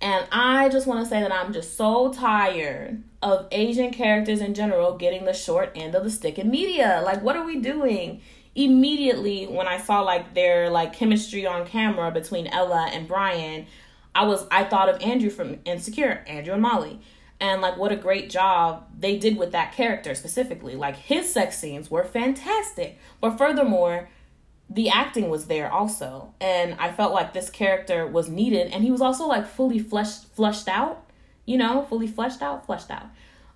And 0.00 0.26
I 0.32 0.68
just 0.68 0.86
want 0.88 1.04
to 1.04 1.08
say 1.08 1.20
that 1.20 1.32
I'm 1.32 1.52
just 1.52 1.76
so 1.76 2.12
tired 2.12 3.04
of 3.22 3.46
Asian 3.52 3.92
characters 3.92 4.40
in 4.40 4.52
general 4.52 4.96
getting 4.96 5.24
the 5.24 5.32
short 5.32 5.70
end 5.76 5.94
of 5.94 6.02
the 6.02 6.10
stick 6.10 6.40
in 6.40 6.50
media. 6.50 7.00
Like, 7.04 7.22
what 7.22 7.36
are 7.36 7.44
we 7.44 7.60
doing? 7.60 8.20
Immediately, 8.56 9.46
when 9.46 9.68
I 9.68 9.78
saw 9.78 10.00
like 10.00 10.34
their 10.34 10.70
like 10.70 10.92
chemistry 10.92 11.46
on 11.46 11.66
camera 11.66 12.10
between 12.10 12.48
Ella 12.48 12.90
and 12.92 13.06
Brian, 13.06 13.66
I 14.14 14.24
was 14.24 14.44
I 14.50 14.64
thought 14.64 14.88
of 14.88 15.00
Andrew 15.00 15.30
from 15.30 15.60
Insecure, 15.64 16.24
Andrew 16.26 16.52
and 16.52 16.62
Molly. 16.62 17.00
And 17.40 17.62
like 17.62 17.76
what 17.76 17.92
a 17.92 17.96
great 17.96 18.28
job 18.28 18.88
they 18.98 19.16
did 19.18 19.36
with 19.36 19.52
that 19.52 19.72
character 19.72 20.16
specifically. 20.16 20.74
Like 20.74 20.96
his 20.96 21.32
sex 21.32 21.58
scenes 21.58 21.90
were 21.92 22.04
fantastic. 22.04 22.98
But 23.20 23.38
furthermore, 23.38 24.08
the 24.74 24.88
acting 24.88 25.28
was 25.28 25.46
there 25.46 25.70
also 25.70 26.32
and 26.40 26.74
i 26.78 26.90
felt 26.90 27.12
like 27.12 27.32
this 27.32 27.50
character 27.50 28.06
was 28.06 28.28
needed 28.28 28.72
and 28.72 28.84
he 28.84 28.90
was 28.90 29.00
also 29.00 29.26
like 29.26 29.46
fully 29.46 29.78
fleshed 29.78 30.24
flushed 30.34 30.68
out 30.68 31.04
you 31.44 31.56
know 31.56 31.82
fully 31.82 32.06
fleshed 32.06 32.42
out 32.42 32.64
flushed 32.66 32.90
out. 32.90 33.06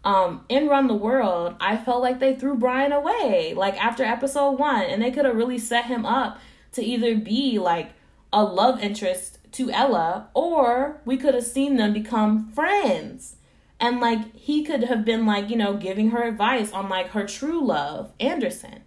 Um 0.04 0.44
in 0.48 0.68
run 0.68 0.86
the 0.86 0.94
world 0.94 1.56
i 1.60 1.76
felt 1.76 2.02
like 2.02 2.18
they 2.18 2.34
threw 2.34 2.56
brian 2.56 2.92
away 2.92 3.54
like 3.54 3.82
after 3.82 4.04
episode 4.04 4.58
one 4.58 4.82
and 4.82 5.00
they 5.02 5.10
could 5.10 5.24
have 5.24 5.36
really 5.36 5.58
set 5.58 5.86
him 5.86 6.04
up 6.04 6.38
to 6.72 6.82
either 6.82 7.16
be 7.16 7.58
like 7.58 7.92
a 8.32 8.44
love 8.44 8.80
interest 8.80 9.38
to 9.52 9.70
ella 9.70 10.28
or 10.34 11.00
we 11.06 11.16
could 11.16 11.34
have 11.34 11.44
seen 11.44 11.76
them 11.76 11.92
become 11.92 12.50
friends. 12.52 13.36
And 13.80 14.00
like 14.00 14.34
he 14.36 14.62
could 14.62 14.84
have 14.84 15.04
been 15.04 15.26
like 15.26 15.50
you 15.50 15.56
know 15.56 15.76
giving 15.76 16.10
her 16.10 16.22
advice 16.22 16.72
on 16.72 16.88
like 16.88 17.08
her 17.08 17.26
true 17.26 17.64
love 17.64 18.12
anderson 18.20 18.82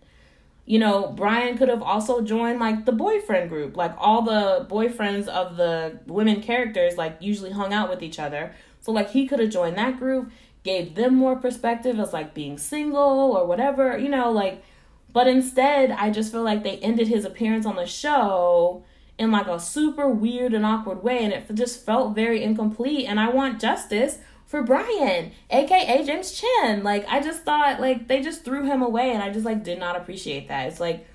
you 0.70 0.78
know, 0.78 1.12
Brian 1.18 1.58
could 1.58 1.68
have 1.68 1.82
also 1.82 2.22
joined 2.22 2.60
like 2.60 2.86
the 2.86 2.92
boyfriend 2.92 3.50
group. 3.50 3.76
Like 3.76 3.96
all 3.98 4.22
the 4.22 4.68
boyfriends 4.70 5.28
of 5.28 5.58
the 5.58 6.00
women 6.06 6.44
characters 6.44 6.96
like 6.96 7.18
usually 7.20 7.50
hung 7.50 7.74
out 7.74 7.90
with 7.90 8.04
each 8.04 8.20
other. 8.20 8.54
So 8.80 8.92
like 8.92 9.10
he 9.10 9.28
could 9.28 9.40
have 9.40 9.50
joined 9.50 9.80
that 9.80 9.98
group, 9.98 10.32
gave 10.64 10.94
them 10.94 11.16
more 11.16 11.36
perspective 11.36 12.00
as 12.00 12.14
like 12.14 12.36
being 12.36 12.60
single 12.60 13.36
or 13.36 13.48
whatever, 13.48 13.98
you 13.98 14.10
know, 14.10 14.32
like 14.32 14.64
but 15.12 15.26
instead 15.28 15.90
I 15.90 16.12
just 16.12 16.32
feel 16.32 16.44
like 16.44 16.62
they 16.62 16.78
ended 16.78 17.08
his 17.08 17.26
appearance 17.26 17.66
on 17.66 17.76
the 17.76 17.88
show 17.88 18.84
in 19.18 19.32
like 19.32 19.48
a 19.48 19.60
super 19.60 20.08
weird 20.08 20.54
and 20.54 20.68
awkward 20.68 21.02
way 21.02 21.24
and 21.24 21.34
it 21.34 21.52
just 21.56 21.84
felt 21.84 22.14
very 22.14 22.44
incomplete 22.44 23.08
and 23.08 23.20
I 23.20 23.30
want 23.30 23.60
justice 23.60 24.20
for 24.50 24.64
Brian, 24.64 25.32
aka 25.52 26.04
James 26.04 26.32
Chen. 26.32 26.84
Like 26.84 27.06
I 27.08 27.22
just 27.22 27.44
thought 27.44 27.80
like 27.80 28.08
they 28.08 28.20
just 28.20 28.44
threw 28.44 28.66
him 28.66 28.82
away 28.82 29.12
and 29.12 29.22
I 29.22 29.30
just 29.30 29.46
like 29.46 29.64
did 29.64 29.78
not 29.78 29.96
appreciate 29.96 30.48
that. 30.48 30.68
It's 30.68 30.80
like 30.80 31.06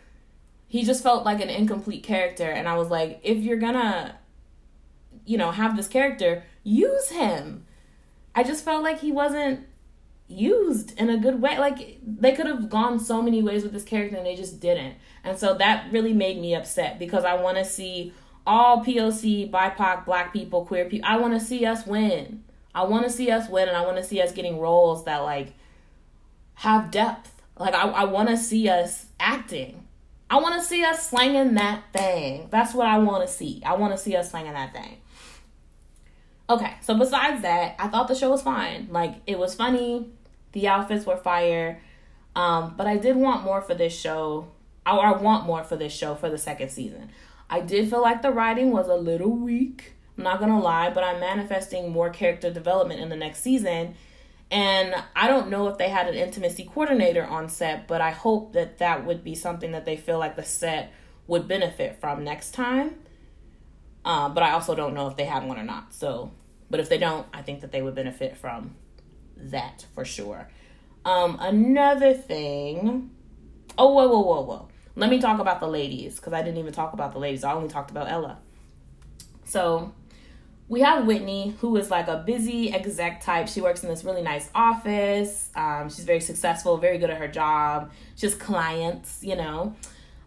he 0.69 0.85
just 0.85 1.03
felt 1.03 1.25
like 1.25 1.41
an 1.41 1.51
incomplete 1.51 2.05
character 2.05 2.49
and 2.49 2.69
I 2.69 2.77
was 2.77 2.91
like 2.91 3.19
if 3.25 3.39
you're 3.39 3.57
gonna 3.57 4.17
you 5.27 5.37
know 5.37 5.51
have 5.51 5.77
this 5.77 5.89
character, 5.89 6.45
use 6.63 7.11
him. 7.11 7.67
I 8.37 8.45
just 8.45 8.65
felt 8.65 8.85
like 8.85 9.01
he 9.01 9.11
wasn't 9.11 9.67
used 10.29 10.97
in 10.97 11.11
a 11.11 11.19
good 11.19 11.43
way. 11.43 11.59
Like 11.59 11.99
they 12.07 12.37
could 12.37 12.47
have 12.47 12.71
gone 12.71 13.01
so 13.01 13.21
many 13.21 13.43
ways 13.43 13.65
with 13.65 13.73
this 13.73 13.83
character 13.83 14.17
and 14.17 14.25
they 14.25 14.37
just 14.37 14.61
didn't. 14.61 14.95
And 15.25 15.37
so 15.37 15.55
that 15.55 15.91
really 15.91 16.13
made 16.13 16.41
me 16.41 16.55
upset 16.55 17.01
because 17.01 17.25
I 17.25 17.35
want 17.35 17.59
to 17.59 17.65
see 17.65 18.13
all 18.47 18.85
POC, 18.85 19.51
BIPOC, 19.51 20.05
black 20.05 20.33
people, 20.33 20.65
queer 20.65 20.85
people. 20.85 21.09
I 21.11 21.17
want 21.17 21.35
to 21.35 21.45
see 21.45 21.67
us 21.67 21.85
win. 21.85 22.45
I 22.75 22.85
want 22.85 23.05
to 23.05 23.11
see 23.11 23.31
us 23.31 23.49
win 23.49 23.69
and 23.69 23.77
I 23.77 23.85
want 23.85 23.97
to 23.99 24.05
see 24.05 24.21
us 24.21 24.33
getting 24.33 24.59
roles 24.59 25.05
that 25.05 25.19
like 25.19 25.53
have 26.55 26.91
depth. 26.91 27.43
Like 27.59 27.75
I, 27.75 27.89
I 27.89 28.05
want 28.05 28.29
to 28.31 28.37
see 28.37 28.69
us 28.69 29.07
acting. 29.21 29.87
I 30.29 30.41
want 30.41 30.61
to 30.61 30.67
see 30.67 30.85
us 30.85 31.09
slanging 31.09 31.55
that 31.55 31.85
thing. 31.93 32.49
That's 32.51 32.75
what 32.75 32.87
I 32.87 32.99
want 32.99 33.27
to 33.27 33.33
see. 33.33 33.63
I 33.65 33.75
want 33.75 33.95
to 33.97 33.99
see 33.99 34.17
us 34.17 34.31
slanging 34.31 34.55
that 34.55 34.73
thing. 34.73 34.99
Okay, 36.51 36.75
so 36.83 36.99
besides 36.99 37.43
that, 37.43 37.77
I 37.79 37.89
thought 37.89 38.09
the 38.09 38.15
show 38.15 38.31
was 38.31 38.43
fine. 38.43 38.89
Like 38.91 39.15
it 39.27 39.39
was 39.39 39.55
funny, 39.55 40.11
the 40.53 40.69
outfits 40.69 41.07
were 41.07 41.17
fire. 41.17 41.81
Um, 42.37 42.75
but 42.77 42.87
I 42.87 42.97
did 42.97 43.17
want 43.17 43.45
more 43.45 43.61
for 43.61 43.75
this 43.75 43.99
show. 43.99 44.49
I, 44.85 44.97
I 44.97 45.17
want 45.17 45.47
more 45.47 45.63
for 45.63 45.77
this 45.77 45.93
show 45.93 46.15
for 46.15 46.29
the 46.29 46.39
second 46.39 46.71
season. 46.71 47.11
I 47.49 47.61
did 47.61 47.89
feel 47.89 48.03
like 48.03 48.23
the 48.23 48.33
writing 48.33 48.73
was 48.73 48.89
a 48.89 48.97
little 48.97 49.31
weak. 49.31 49.94
I'm 50.17 50.25
not 50.25 50.41
gonna 50.41 50.61
lie, 50.61 50.91
but 50.91 51.03
I'm 51.05 51.21
manifesting 51.21 51.91
more 51.91 52.11
character 52.11 52.53
development 52.53 53.01
in 53.01 53.09
the 53.09 53.17
next 53.17 53.41
season. 53.41 53.95
And 54.51 54.95
I 55.17 55.27
don't 55.27 55.51
know 55.51 55.69
if 55.69 55.79
they 55.79 55.89
had 55.89 56.07
an 56.07 56.15
intimacy 56.15 56.65
coordinator 56.73 57.25
on 57.25 57.49
set, 57.49 57.89
but 57.89 58.01
I 58.01 58.11
hope 58.11 58.53
that 58.53 58.79
that 58.79 59.05
would 59.05 59.25
be 59.25 59.35
something 59.35 59.73
that 59.73 59.85
they 59.85 59.97
feel 59.97 60.19
like 60.19 60.37
the 60.37 60.45
set 60.45 60.93
would 61.27 61.49
benefit 61.49 62.01
from 62.01 62.23
next 62.23 62.53
time. 62.53 62.97
Uh, 64.05 64.29
but 64.29 64.43
I 64.43 64.53
also 64.53 64.75
don't 64.75 64.95
know 64.95 65.09
if 65.09 65.17
they 65.17 65.25
had 65.25 65.45
one 65.47 65.59
or 65.59 65.65
not. 65.65 65.95
So, 65.95 66.31
but 66.71 66.79
if 66.79 66.89
they 66.89 66.99
don't, 66.99 67.27
I 67.33 67.43
think 67.43 67.63
that 67.63 67.73
they 67.73 67.83
would 67.83 67.95
benefit 67.95 68.37
from 68.37 68.75
that 69.37 69.87
for 69.95 70.05
sure. 70.05 70.49
Um, 71.05 71.39
another 71.41 72.15
thing. 72.15 73.11
Oh, 73.77 73.93
whoa, 73.93 74.09
whoa, 74.09 74.21
whoa, 74.21 74.41
whoa. 74.43 74.69
Let 74.97 75.11
me 75.11 75.21
talk 75.21 75.41
about 75.41 75.59
the 75.59 75.67
ladies 75.67 76.17
because 76.17 76.33
I 76.33 76.43
didn't 76.43 76.59
even 76.59 76.73
talk 76.73 76.93
about 76.93 77.13
the 77.13 77.19
ladies. 77.19 77.43
I 77.43 77.53
only 77.55 77.69
talked 77.69 77.91
about 77.91 78.09
Ella. 78.09 78.39
So 79.45 79.93
we 80.75 80.81
have 80.81 81.07
Whitney, 81.07 81.55
who 81.61 81.77
is 81.77 81.91
like 81.91 82.09
a 82.09 82.23
busy 82.27 82.73
exec 82.73 83.23
type. 83.23 83.49
She 83.49 83.61
works 83.61 83.83
in 83.83 83.89
this 83.89 84.05
really 84.05 84.23
nice 84.23 84.51
office. 84.55 85.49
Um, 85.55 85.89
she's 85.89 86.05
very 86.05 86.21
successful, 86.21 86.77
very 86.77 86.99
good 86.99 87.11
at 87.11 87.17
her 87.19 87.29
job. 87.29 87.91
She 88.17 88.27
has 88.27 88.35
clients, 88.35 89.23
you 89.23 89.37
know 89.37 89.75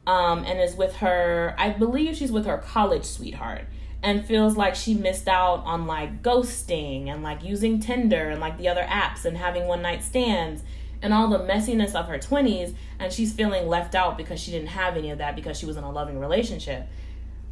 um, 0.08 0.46
and 0.46 0.60
is 0.60 0.76
with 0.76 0.96
her, 0.98 1.54
I 1.60 1.70
believe 1.70 2.16
she's 2.16 2.32
with 2.32 2.46
her 2.46 2.58
college 2.58 3.04
sweetheart 3.04 3.66
and 4.02 4.26
feels 4.26 4.56
like 4.56 4.74
she 4.74 4.94
missed 4.94 5.28
out 5.28 5.64
on 5.66 5.86
like 5.86 6.24
ghosting 6.24 7.08
and 7.08 7.24
like 7.24 7.44
using 7.44 7.80
Tinder 7.80 8.30
and 8.30 8.40
like 8.40 8.58
the 8.58 8.70
other 8.70 8.84
apps 8.84 9.26
and 9.26 9.38
having 9.38 9.68
one 9.68 9.82
night 9.82 10.02
stands 10.02 10.64
and 11.02 11.14
all 11.14 11.28
the 11.28 11.40
messiness 11.40 11.94
of 11.94 12.08
her 12.08 12.18
20s 12.18 12.74
and 13.00 13.12
she's 13.12 13.34
feeling 13.34 13.68
left 13.68 13.96
out 13.96 14.18
because 14.18 14.40
she 14.40 14.50
didn't 14.50 14.70
have 14.70 14.96
any 14.96 15.12
of 15.12 15.18
that 15.18 15.36
because 15.36 15.60
she 15.60 15.66
was 15.66 15.76
in 15.76 15.84
a 15.84 15.92
loving 15.92 16.20
relationship. 16.20 16.88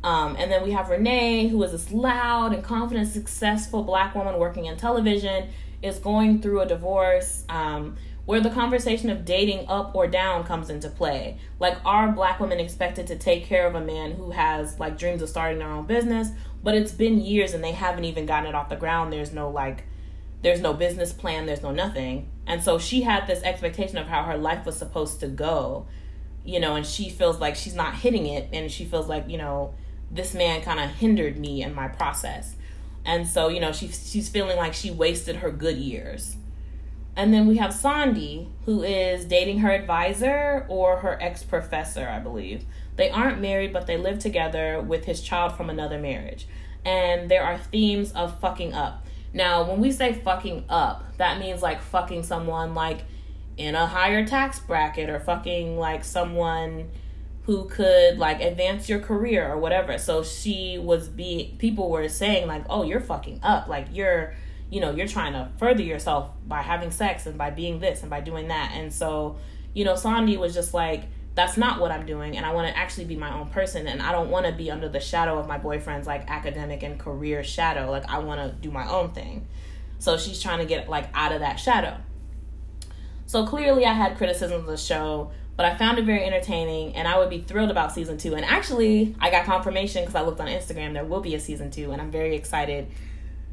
Um, 0.05 0.35
and 0.37 0.51
then 0.51 0.63
we 0.63 0.71
have 0.71 0.89
Renee, 0.89 1.47
who 1.47 1.61
is 1.63 1.71
this 1.71 1.91
loud 1.91 2.53
and 2.53 2.63
confident, 2.63 3.07
successful 3.07 3.81
black 3.83 4.13
woman 4.13 4.37
working 4.37 4.65
in 4.65 4.77
television, 4.77 5.49
is 5.81 5.97
going 5.97 6.41
through 6.41 6.61
a 6.61 6.65
divorce. 6.67 7.43
Um, 7.49 7.97
where 8.25 8.41
the 8.41 8.49
conversation 8.49 9.09
of 9.09 9.23
dating 9.23 9.67
up 9.67 9.93
or 9.93 10.07
down 10.07 10.43
comes 10.43 10.69
into 10.69 10.89
play. 10.89 11.37
Like, 11.59 11.77
are 11.85 12.11
black 12.11 12.39
women 12.39 12.59
expected 12.59 13.07
to 13.07 13.15
take 13.15 13.45
care 13.45 13.67
of 13.67 13.75
a 13.75 13.81
man 13.81 14.11
who 14.13 14.31
has 14.31 14.79
like 14.79 14.97
dreams 14.97 15.21
of 15.21 15.29
starting 15.29 15.59
their 15.59 15.69
own 15.69 15.85
business, 15.85 16.29
but 16.63 16.73
it's 16.73 16.91
been 16.91 17.19
years 17.19 17.53
and 17.53 17.63
they 17.63 17.71
haven't 17.73 18.05
even 18.05 18.25
gotten 18.25 18.49
it 18.49 18.55
off 18.55 18.69
the 18.69 18.75
ground? 18.75 19.13
There's 19.13 19.31
no 19.31 19.49
like, 19.49 19.83
there's 20.41 20.61
no 20.61 20.73
business 20.73 21.13
plan, 21.13 21.45
there's 21.45 21.61
no 21.61 21.71
nothing. 21.71 22.29
And 22.47 22.63
so 22.63 22.79
she 22.79 23.01
had 23.01 23.27
this 23.27 23.43
expectation 23.43 23.97
of 23.97 24.07
how 24.07 24.23
her 24.23 24.37
life 24.37 24.65
was 24.65 24.75
supposed 24.75 25.19
to 25.19 25.27
go, 25.27 25.85
you 26.43 26.59
know, 26.59 26.75
and 26.75 26.85
she 26.85 27.09
feels 27.09 27.39
like 27.39 27.55
she's 27.55 27.75
not 27.75 27.95
hitting 27.95 28.25
it, 28.25 28.49
and 28.51 28.71
she 28.71 28.85
feels 28.85 29.07
like, 29.07 29.29
you 29.29 29.37
know, 29.37 29.75
this 30.11 30.33
man 30.33 30.61
kind 30.61 30.79
of 30.79 30.91
hindered 30.91 31.37
me 31.37 31.61
in 31.63 31.73
my 31.73 31.87
process. 31.87 32.55
And 33.05 33.27
so, 33.27 33.49
you 33.49 33.59
know, 33.59 33.71
she, 33.71 33.87
she's 33.87 34.29
feeling 34.29 34.57
like 34.57 34.73
she 34.73 34.91
wasted 34.91 35.37
her 35.37 35.51
good 35.51 35.77
years 35.77 36.37
and 37.15 37.33
then 37.33 37.47
we 37.47 37.57
have 37.57 37.71
Sondi, 37.71 38.47
who 38.65 38.83
is 38.83 39.25
dating 39.25 39.59
her 39.59 39.71
advisor 39.71 40.65
or 40.67 40.97
her 40.97 41.17
ex 41.21 41.43
professor, 41.43 42.07
I 42.07 42.19
believe. 42.19 42.65
They 42.97 43.09
aren't 43.09 43.39
married, 43.39 43.71
but 43.71 43.87
they 43.87 43.97
live 43.97 44.19
together 44.19 44.81
with 44.81 45.05
his 45.05 45.21
child 45.21 45.55
from 45.55 45.69
another 45.69 45.97
marriage. 45.97 46.47
And 46.83 47.31
there 47.31 47.43
are 47.43 47.57
themes 47.57 48.11
of 48.11 48.39
fucking 48.39 48.73
up. 48.73 49.05
Now, 49.33 49.63
when 49.63 49.79
we 49.79 49.91
say 49.91 50.13
fucking 50.13 50.65
up, 50.69 51.17
that 51.17 51.39
means 51.39 51.61
like 51.61 51.81
fucking 51.81 52.23
someone 52.23 52.73
like 52.73 53.01
in 53.57 53.75
a 53.75 53.87
higher 53.87 54.25
tax 54.25 54.59
bracket 54.59 55.09
or 55.09 55.19
fucking 55.19 55.77
like 55.77 56.03
someone 56.03 56.89
who 57.45 57.65
could 57.65 58.17
like 58.17 58.41
advance 58.41 58.89
your 58.89 58.99
career 58.99 59.51
or 59.51 59.57
whatever. 59.57 59.97
So 59.97 60.23
she 60.23 60.79
was 60.79 61.07
being 61.07 61.57
people 61.57 61.89
were 61.89 62.09
saying 62.09 62.47
like, 62.47 62.65
"Oh, 62.69 62.83
you're 62.83 62.99
fucking 62.99 63.41
up. 63.43 63.67
Like 63.67 63.87
you're 63.91 64.33
you 64.69 64.81
know 64.81 64.91
you're 64.91 65.07
trying 65.07 65.33
to 65.33 65.49
further 65.57 65.83
yourself 65.83 66.31
by 66.47 66.61
having 66.61 66.91
sex 66.91 67.25
and 67.27 67.37
by 67.37 67.51
being 67.51 67.79
this 67.79 68.01
and 68.01 68.09
by 68.09 68.21
doing 68.21 68.47
that. 68.47 68.71
And 68.73 68.91
so 68.91 69.37
you 69.73 69.85
know 69.85 69.93
Sondi 69.93 70.37
was 70.37 70.53
just 70.53 70.73
like 70.73 71.03
that's 71.35 71.57
not 71.57 71.81
what 71.81 71.91
i'm 71.91 72.05
doing 72.05 72.37
and 72.37 72.45
i 72.45 72.53
want 72.53 72.65
to 72.65 72.77
actually 72.77 73.03
be 73.03 73.17
my 73.17 73.37
own 73.37 73.49
person 73.49 73.87
and 73.87 74.01
i 74.01 74.13
don't 74.13 74.29
want 74.29 74.45
to 74.45 74.53
be 74.53 74.71
under 74.71 74.87
the 74.87 75.01
shadow 75.01 75.37
of 75.37 75.49
my 75.49 75.57
boyfriend's 75.57 76.07
like 76.07 76.23
academic 76.29 76.81
and 76.81 76.97
career 76.97 77.43
shadow. 77.43 77.91
Like 77.91 78.09
i 78.09 78.19
want 78.19 78.39
to 78.39 78.55
do 78.57 78.71
my 78.71 78.89
own 78.89 79.11
thing. 79.11 79.45
So 79.99 80.17
she's 80.17 80.41
trying 80.41 80.59
to 80.59 80.65
get 80.65 80.89
like 80.89 81.09
out 81.13 81.31
of 81.31 81.41
that 81.41 81.57
shadow. 81.57 81.97
So 83.27 83.45
clearly 83.45 83.85
i 83.85 83.93
had 83.93 84.17
criticisms 84.17 84.61
of 84.61 84.65
the 84.65 84.77
show 84.77 85.31
but 85.55 85.65
I 85.65 85.77
found 85.77 85.99
it 85.99 86.05
very 86.05 86.23
entertaining 86.23 86.95
and 86.95 87.07
I 87.07 87.17
would 87.17 87.29
be 87.29 87.41
thrilled 87.41 87.71
about 87.71 87.91
season 87.91 88.17
two. 88.17 88.35
And 88.35 88.45
actually, 88.45 89.15
I 89.19 89.31
got 89.31 89.45
confirmation 89.45 90.03
because 90.03 90.15
I 90.15 90.21
looked 90.21 90.39
on 90.39 90.47
Instagram, 90.47 90.93
there 90.93 91.05
will 91.05 91.21
be 91.21 91.35
a 91.35 91.39
season 91.39 91.71
two, 91.71 91.91
and 91.91 92.01
I'm 92.01 92.11
very 92.11 92.35
excited 92.35 92.87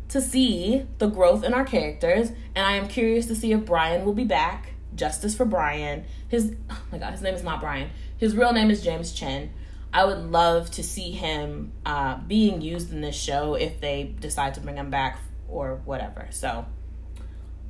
to 0.08 0.20
see 0.20 0.86
the 0.98 1.06
growth 1.06 1.42
in 1.42 1.54
our 1.54 1.64
characters, 1.64 2.30
and 2.54 2.66
I 2.66 2.72
am 2.72 2.86
curious 2.86 3.26
to 3.26 3.34
see 3.34 3.52
if 3.52 3.64
Brian 3.64 4.04
will 4.04 4.14
be 4.14 4.24
back. 4.24 4.74
Justice 4.94 5.34
for 5.34 5.46
Brian. 5.46 6.04
His 6.28 6.54
oh 6.68 6.82
my 6.92 6.98
god, 6.98 7.12
his 7.12 7.22
name 7.22 7.34
is 7.34 7.42
not 7.42 7.60
Brian. 7.60 7.88
His 8.18 8.36
real 8.36 8.52
name 8.52 8.70
is 8.70 8.82
James 8.82 9.12
Chen. 9.12 9.50
I 9.90 10.04
would 10.04 10.18
love 10.18 10.70
to 10.72 10.82
see 10.82 11.12
him 11.12 11.72
uh, 11.86 12.18
being 12.26 12.60
used 12.60 12.92
in 12.92 13.00
this 13.00 13.16
show 13.16 13.54
if 13.54 13.80
they 13.80 14.14
decide 14.20 14.54
to 14.54 14.60
bring 14.60 14.76
him 14.76 14.90
back 14.90 15.18
or 15.48 15.80
whatever. 15.86 16.28
So 16.30 16.66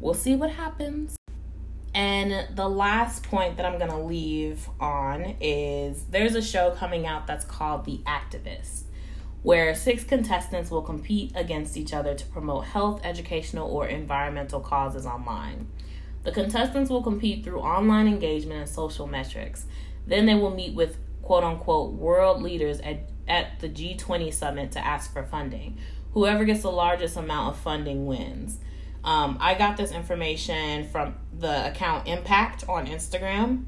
we'll 0.01 0.15
see 0.15 0.35
what 0.35 0.51
happens. 0.51 1.17
And 1.95 2.57
the 2.57 2.69
last 2.69 3.23
point 3.23 3.57
that 3.59 3.67
I'm 3.67 3.79
going 3.79 3.91
to 3.91 3.99
leave 3.99 4.69
on 4.81 5.37
is 5.41 6.05
there's 6.05 6.35
a 6.35 6.43
show 6.43 6.71
coming 6.71 7.07
out 7.07 7.27
that's 7.27 7.45
called 7.45 7.85
The 7.85 8.01
Activist 8.07 8.85
where 9.43 9.75
six 9.75 10.05
contestants 10.05 10.71
will 10.71 10.83
compete 10.83 11.33
against 11.35 11.77
each 11.77 11.93
other 11.93 12.15
to 12.15 12.27
promote 12.27 12.65
health, 12.65 13.01
educational, 13.05 13.69
or 13.69 13.89
environmental 13.89 14.61
causes 14.61 15.05
online. 15.05 15.67
The 16.23 16.31
contestants 16.31 16.91
will 16.91 17.03
compete 17.03 17.43
through 17.43 17.59
online 17.59 18.07
engagement 18.07 18.61
and 18.61 18.69
social 18.69 19.09
metrics. 19.09 19.67
Then 20.07 20.27
they 20.27 20.37
will 20.37 20.55
meet 20.55 20.75
with 20.75 20.97
quote 21.23 21.43
unquote 21.43 21.93
world 21.95 22.41
leaders 22.41 22.79
at, 22.81 23.09
at 23.27 23.59
the 23.59 23.69
G20 23.69 24.33
summit 24.33 24.71
to 24.73 24.85
ask 24.87 25.13
for 25.13 25.25
funding. 25.25 25.79
Whoever 26.13 26.45
gets 26.45 26.63
the 26.63 26.71
largest 26.71 27.17
amount 27.17 27.57
of 27.57 27.61
funding 27.61 28.07
wins. 28.07 28.59
Um, 29.05 29.37
I 29.41 29.55
got 29.55 29.77
this 29.77 29.93
information 29.93 30.89
from 30.89 31.17
the 31.37 31.69
account 31.71 32.07
Impact 32.07 32.65
on 32.69 32.87
Instagram. 32.87 33.65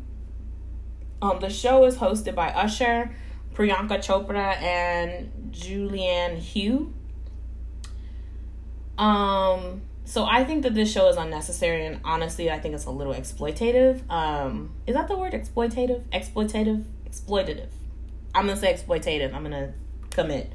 Um, 1.20 1.38
the 1.40 1.50
show 1.50 1.84
is 1.84 1.96
hosted 1.96 2.34
by 2.34 2.48
Usher, 2.50 3.14
Priyanka 3.54 3.98
Chopra, 3.98 4.60
and 4.60 5.30
Julianne 5.50 6.38
Hough. 6.38 6.88
Um, 8.96 9.82
so 10.04 10.24
I 10.24 10.44
think 10.44 10.62
that 10.62 10.74
this 10.74 10.92
show 10.92 11.08
is 11.08 11.16
unnecessary, 11.16 11.86
and 11.86 12.00
honestly, 12.04 12.50
I 12.50 12.58
think 12.58 12.74
it's 12.74 12.84
a 12.84 12.90
little 12.90 13.14
exploitative. 13.14 14.08
Um, 14.10 14.74
is 14.86 14.94
that 14.94 15.08
the 15.08 15.16
word 15.16 15.32
exploitative? 15.32 16.02
Exploitative? 16.12 16.84
Exploitative. 17.08 17.68
I'm 18.34 18.46
gonna 18.46 18.58
say 18.58 18.72
exploitative. 18.72 19.32
I'm 19.34 19.42
gonna 19.42 19.72
commit. 20.10 20.52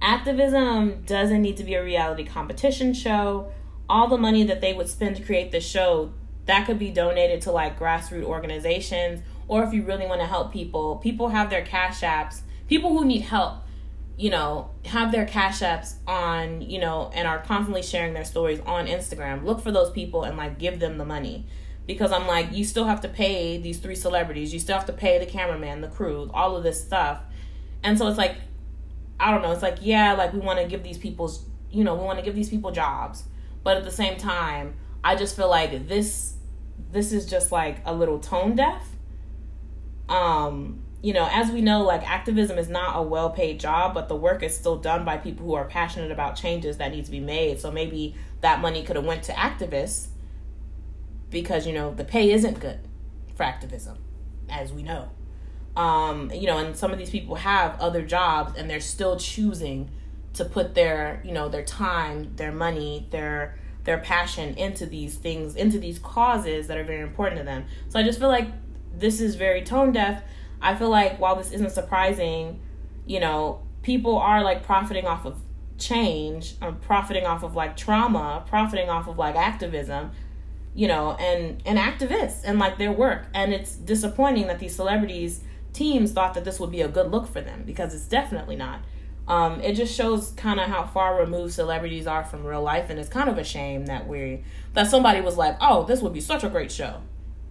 Activism 0.00 1.02
doesn't 1.04 1.42
need 1.42 1.56
to 1.56 1.64
be 1.64 1.74
a 1.74 1.82
reality 1.82 2.24
competition 2.24 2.94
show. 2.94 3.50
All 3.88 4.08
the 4.08 4.18
money 4.18 4.44
that 4.44 4.60
they 4.60 4.72
would 4.72 4.88
spend 4.88 5.16
to 5.16 5.22
create 5.22 5.52
this 5.52 5.66
show, 5.66 6.12
that 6.46 6.66
could 6.66 6.78
be 6.78 6.90
donated 6.90 7.42
to 7.42 7.52
like 7.52 7.78
grassroots 7.78 8.24
organizations, 8.24 9.22
or 9.48 9.62
if 9.62 9.72
you 9.72 9.82
really 9.82 10.06
want 10.06 10.20
to 10.20 10.26
help 10.26 10.52
people, 10.52 10.96
people 10.96 11.28
have 11.28 11.50
their 11.50 11.64
cash 11.64 12.00
apps. 12.00 12.40
People 12.66 12.96
who 12.96 13.04
need 13.04 13.22
help 13.22 13.64
you 14.16 14.30
know, 14.30 14.70
have 14.84 15.10
their 15.10 15.26
cash 15.26 15.60
apps 15.60 15.94
on, 16.06 16.62
you 16.62 16.78
know, 16.78 17.10
and 17.14 17.26
are 17.26 17.40
constantly 17.40 17.82
sharing 17.82 18.14
their 18.14 18.24
stories 18.24 18.60
on 18.60 18.86
Instagram. 18.86 19.44
Look 19.44 19.60
for 19.60 19.72
those 19.72 19.90
people 19.90 20.22
and 20.22 20.36
like 20.36 20.58
give 20.58 20.78
them 20.78 20.98
the 20.98 21.04
money. 21.04 21.46
Because 21.86 22.12
I'm 22.12 22.26
like, 22.26 22.52
you 22.52 22.64
still 22.64 22.84
have 22.84 23.00
to 23.02 23.08
pay 23.08 23.58
these 23.58 23.78
three 23.78 23.96
celebrities, 23.96 24.54
you 24.54 24.60
still 24.60 24.76
have 24.76 24.86
to 24.86 24.92
pay 24.92 25.18
the 25.18 25.26
cameraman, 25.26 25.80
the 25.80 25.88
crew, 25.88 26.30
all 26.32 26.56
of 26.56 26.62
this 26.62 26.82
stuff. 26.82 27.20
And 27.82 27.98
so 27.98 28.08
it's 28.08 28.16
like, 28.16 28.36
I 29.20 29.30
don't 29.30 29.42
know, 29.42 29.52
it's 29.52 29.62
like, 29.62 29.78
yeah, 29.82 30.14
like 30.14 30.32
we 30.32 30.38
want 30.38 30.60
to 30.60 30.66
give 30.66 30.82
these 30.82 30.96
people's, 30.96 31.44
you 31.70 31.84
know, 31.84 31.94
we 31.94 32.04
want 32.04 32.18
to 32.18 32.24
give 32.24 32.34
these 32.34 32.48
people 32.48 32.70
jobs. 32.70 33.24
But 33.64 33.78
at 33.78 33.84
the 33.84 33.90
same 33.90 34.18
time, 34.18 34.74
I 35.02 35.16
just 35.16 35.34
feel 35.34 35.50
like 35.50 35.88
this 35.88 36.34
this 36.92 37.12
is 37.12 37.26
just 37.26 37.50
like 37.50 37.78
a 37.84 37.94
little 37.94 38.20
tone 38.20 38.54
deaf. 38.54 38.86
Um, 40.08 40.84
you 41.02 41.12
know, 41.12 41.28
as 41.30 41.50
we 41.50 41.60
know, 41.60 41.82
like 41.82 42.08
activism 42.08 42.56
is 42.56 42.68
not 42.68 42.96
a 42.96 43.02
well 43.02 43.30
paid 43.30 43.58
job, 43.58 43.94
but 43.94 44.08
the 44.08 44.16
work 44.16 44.42
is 44.42 44.54
still 44.56 44.76
done 44.76 45.04
by 45.04 45.16
people 45.16 45.44
who 45.44 45.54
are 45.54 45.64
passionate 45.64 46.10
about 46.10 46.36
changes 46.36 46.76
that 46.78 46.92
need 46.92 47.04
to 47.06 47.10
be 47.10 47.20
made. 47.20 47.60
So 47.60 47.70
maybe 47.70 48.14
that 48.42 48.60
money 48.60 48.82
could 48.84 48.96
have 48.96 49.04
went 49.04 49.24
to 49.24 49.32
activists 49.32 50.08
because, 51.30 51.66
you 51.66 51.72
know, 51.72 51.92
the 51.92 52.04
pay 52.04 52.30
isn't 52.32 52.60
good 52.60 52.78
for 53.34 53.42
activism, 53.42 53.98
as 54.48 54.72
we 54.72 54.82
know. 54.82 55.10
Um, 55.76 56.30
you 56.32 56.46
know, 56.46 56.58
and 56.58 56.76
some 56.76 56.92
of 56.92 56.98
these 56.98 57.10
people 57.10 57.34
have 57.34 57.78
other 57.80 58.02
jobs 58.02 58.56
and 58.56 58.70
they're 58.70 58.80
still 58.80 59.16
choosing 59.18 59.90
to 60.34 60.44
put 60.44 60.74
their, 60.74 61.22
you 61.24 61.32
know, 61.32 61.48
their 61.48 61.64
time, 61.64 62.34
their 62.36 62.52
money, 62.52 63.06
their 63.10 63.58
their 63.84 63.98
passion 63.98 64.54
into 64.54 64.86
these 64.86 65.16
things, 65.16 65.56
into 65.56 65.78
these 65.78 65.98
causes 65.98 66.68
that 66.68 66.78
are 66.78 66.84
very 66.84 67.02
important 67.02 67.38
to 67.38 67.44
them. 67.44 67.66
So 67.90 67.98
I 67.98 68.02
just 68.02 68.18
feel 68.18 68.28
like 68.28 68.48
this 68.96 69.20
is 69.20 69.34
very 69.34 69.62
tone 69.62 69.92
deaf 69.92 70.22
I 70.64 70.74
feel 70.74 70.88
like 70.88 71.20
while 71.20 71.36
this 71.36 71.52
isn't 71.52 71.72
surprising, 71.72 72.58
you 73.06 73.20
know, 73.20 73.60
people 73.82 74.16
are 74.16 74.42
like 74.42 74.62
profiting 74.64 75.06
off 75.06 75.26
of 75.26 75.38
change, 75.78 76.54
um, 76.62 76.76
profiting 76.76 77.26
off 77.26 77.42
of 77.42 77.54
like 77.54 77.76
trauma, 77.76 78.42
profiting 78.48 78.88
off 78.88 79.06
of 79.06 79.18
like 79.18 79.36
activism, 79.36 80.12
you 80.74 80.88
know, 80.88 81.12
and 81.20 81.62
and 81.66 81.78
activists 81.78 82.40
and 82.44 82.58
like 82.58 82.78
their 82.78 82.92
work. 82.92 83.26
And 83.34 83.52
it's 83.52 83.76
disappointing 83.76 84.46
that 84.46 84.58
these 84.58 84.74
celebrities 84.74 85.44
teams 85.74 86.12
thought 86.12 86.32
that 86.32 86.44
this 86.44 86.58
would 86.58 86.70
be 86.70 86.80
a 86.80 86.88
good 86.88 87.10
look 87.10 87.26
for 87.26 87.42
them 87.42 87.64
because 87.66 87.94
it's 87.94 88.06
definitely 88.06 88.56
not. 88.56 88.80
Um, 89.26 89.60
it 89.62 89.74
just 89.74 89.94
shows 89.94 90.32
kind 90.32 90.60
of 90.60 90.68
how 90.68 90.84
far 90.84 91.18
removed 91.18 91.54
celebrities 91.54 92.06
are 92.06 92.24
from 92.24 92.44
real 92.44 92.62
life, 92.62 92.90
and 92.90 92.98
it's 92.98 93.08
kind 93.08 93.30
of 93.30 93.38
a 93.38 93.44
shame 93.44 93.86
that 93.86 94.06
we 94.06 94.44
that 94.74 94.88
somebody 94.88 95.20
was 95.20 95.36
like, 95.36 95.56
"Oh, 95.60 95.84
this 95.84 96.02
would 96.02 96.12
be 96.12 96.20
such 96.20 96.44
a 96.44 96.48
great 96.48 96.70
show," 96.70 97.00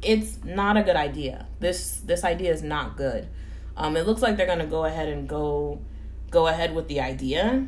it's 0.03 0.43
not 0.43 0.77
a 0.77 0.83
good 0.83 0.95
idea. 0.95 1.47
This 1.59 2.01
this 2.01 2.23
idea 2.23 2.51
is 2.51 2.61
not 2.61 2.95
good. 2.95 3.27
Um, 3.75 3.97
it 3.97 4.05
looks 4.05 4.21
like 4.21 4.37
they're 4.37 4.45
gonna 4.45 4.67
go 4.67 4.85
ahead 4.85 5.09
and 5.09 5.27
go 5.27 5.79
go 6.29 6.47
ahead 6.47 6.75
with 6.75 6.87
the 6.87 7.01
idea, 7.01 7.65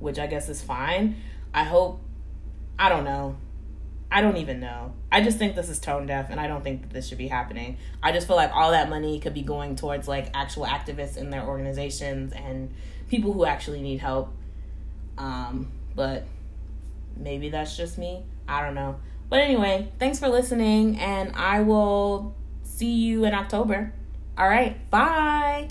which 0.00 0.18
I 0.18 0.26
guess 0.26 0.48
is 0.48 0.60
fine. 0.62 1.16
I 1.52 1.64
hope. 1.64 2.00
I 2.76 2.88
don't 2.88 3.04
know. 3.04 3.36
I 4.14 4.20
don't 4.20 4.36
even 4.36 4.60
know. 4.60 4.92
I 5.10 5.22
just 5.22 5.38
think 5.38 5.56
this 5.56 5.68
is 5.68 5.80
tone 5.80 6.06
deaf, 6.06 6.30
and 6.30 6.38
I 6.38 6.46
don't 6.46 6.62
think 6.62 6.82
that 6.82 6.90
this 6.90 7.08
should 7.08 7.18
be 7.18 7.26
happening. 7.26 7.78
I 8.00 8.12
just 8.12 8.28
feel 8.28 8.36
like 8.36 8.52
all 8.54 8.70
that 8.70 8.88
money 8.88 9.18
could 9.18 9.34
be 9.34 9.42
going 9.42 9.74
towards 9.74 10.06
like 10.06 10.30
actual 10.34 10.66
activists 10.66 11.16
in 11.16 11.30
their 11.30 11.42
organizations 11.42 12.32
and 12.32 12.72
people 13.08 13.32
who 13.32 13.44
actually 13.44 13.82
need 13.82 13.98
help. 13.98 14.32
Um, 15.18 15.72
but 15.96 16.26
maybe 17.16 17.48
that's 17.48 17.76
just 17.76 17.98
me. 17.98 18.22
I 18.46 18.64
don't 18.64 18.76
know. 18.76 19.00
But 19.28 19.40
anyway, 19.40 19.90
thanks 19.98 20.20
for 20.20 20.28
listening, 20.28 20.96
and 21.00 21.32
I 21.34 21.62
will 21.62 22.36
see 22.62 22.92
you 22.92 23.24
in 23.24 23.34
October. 23.34 23.92
All 24.38 24.48
right, 24.48 24.88
bye. 24.92 25.70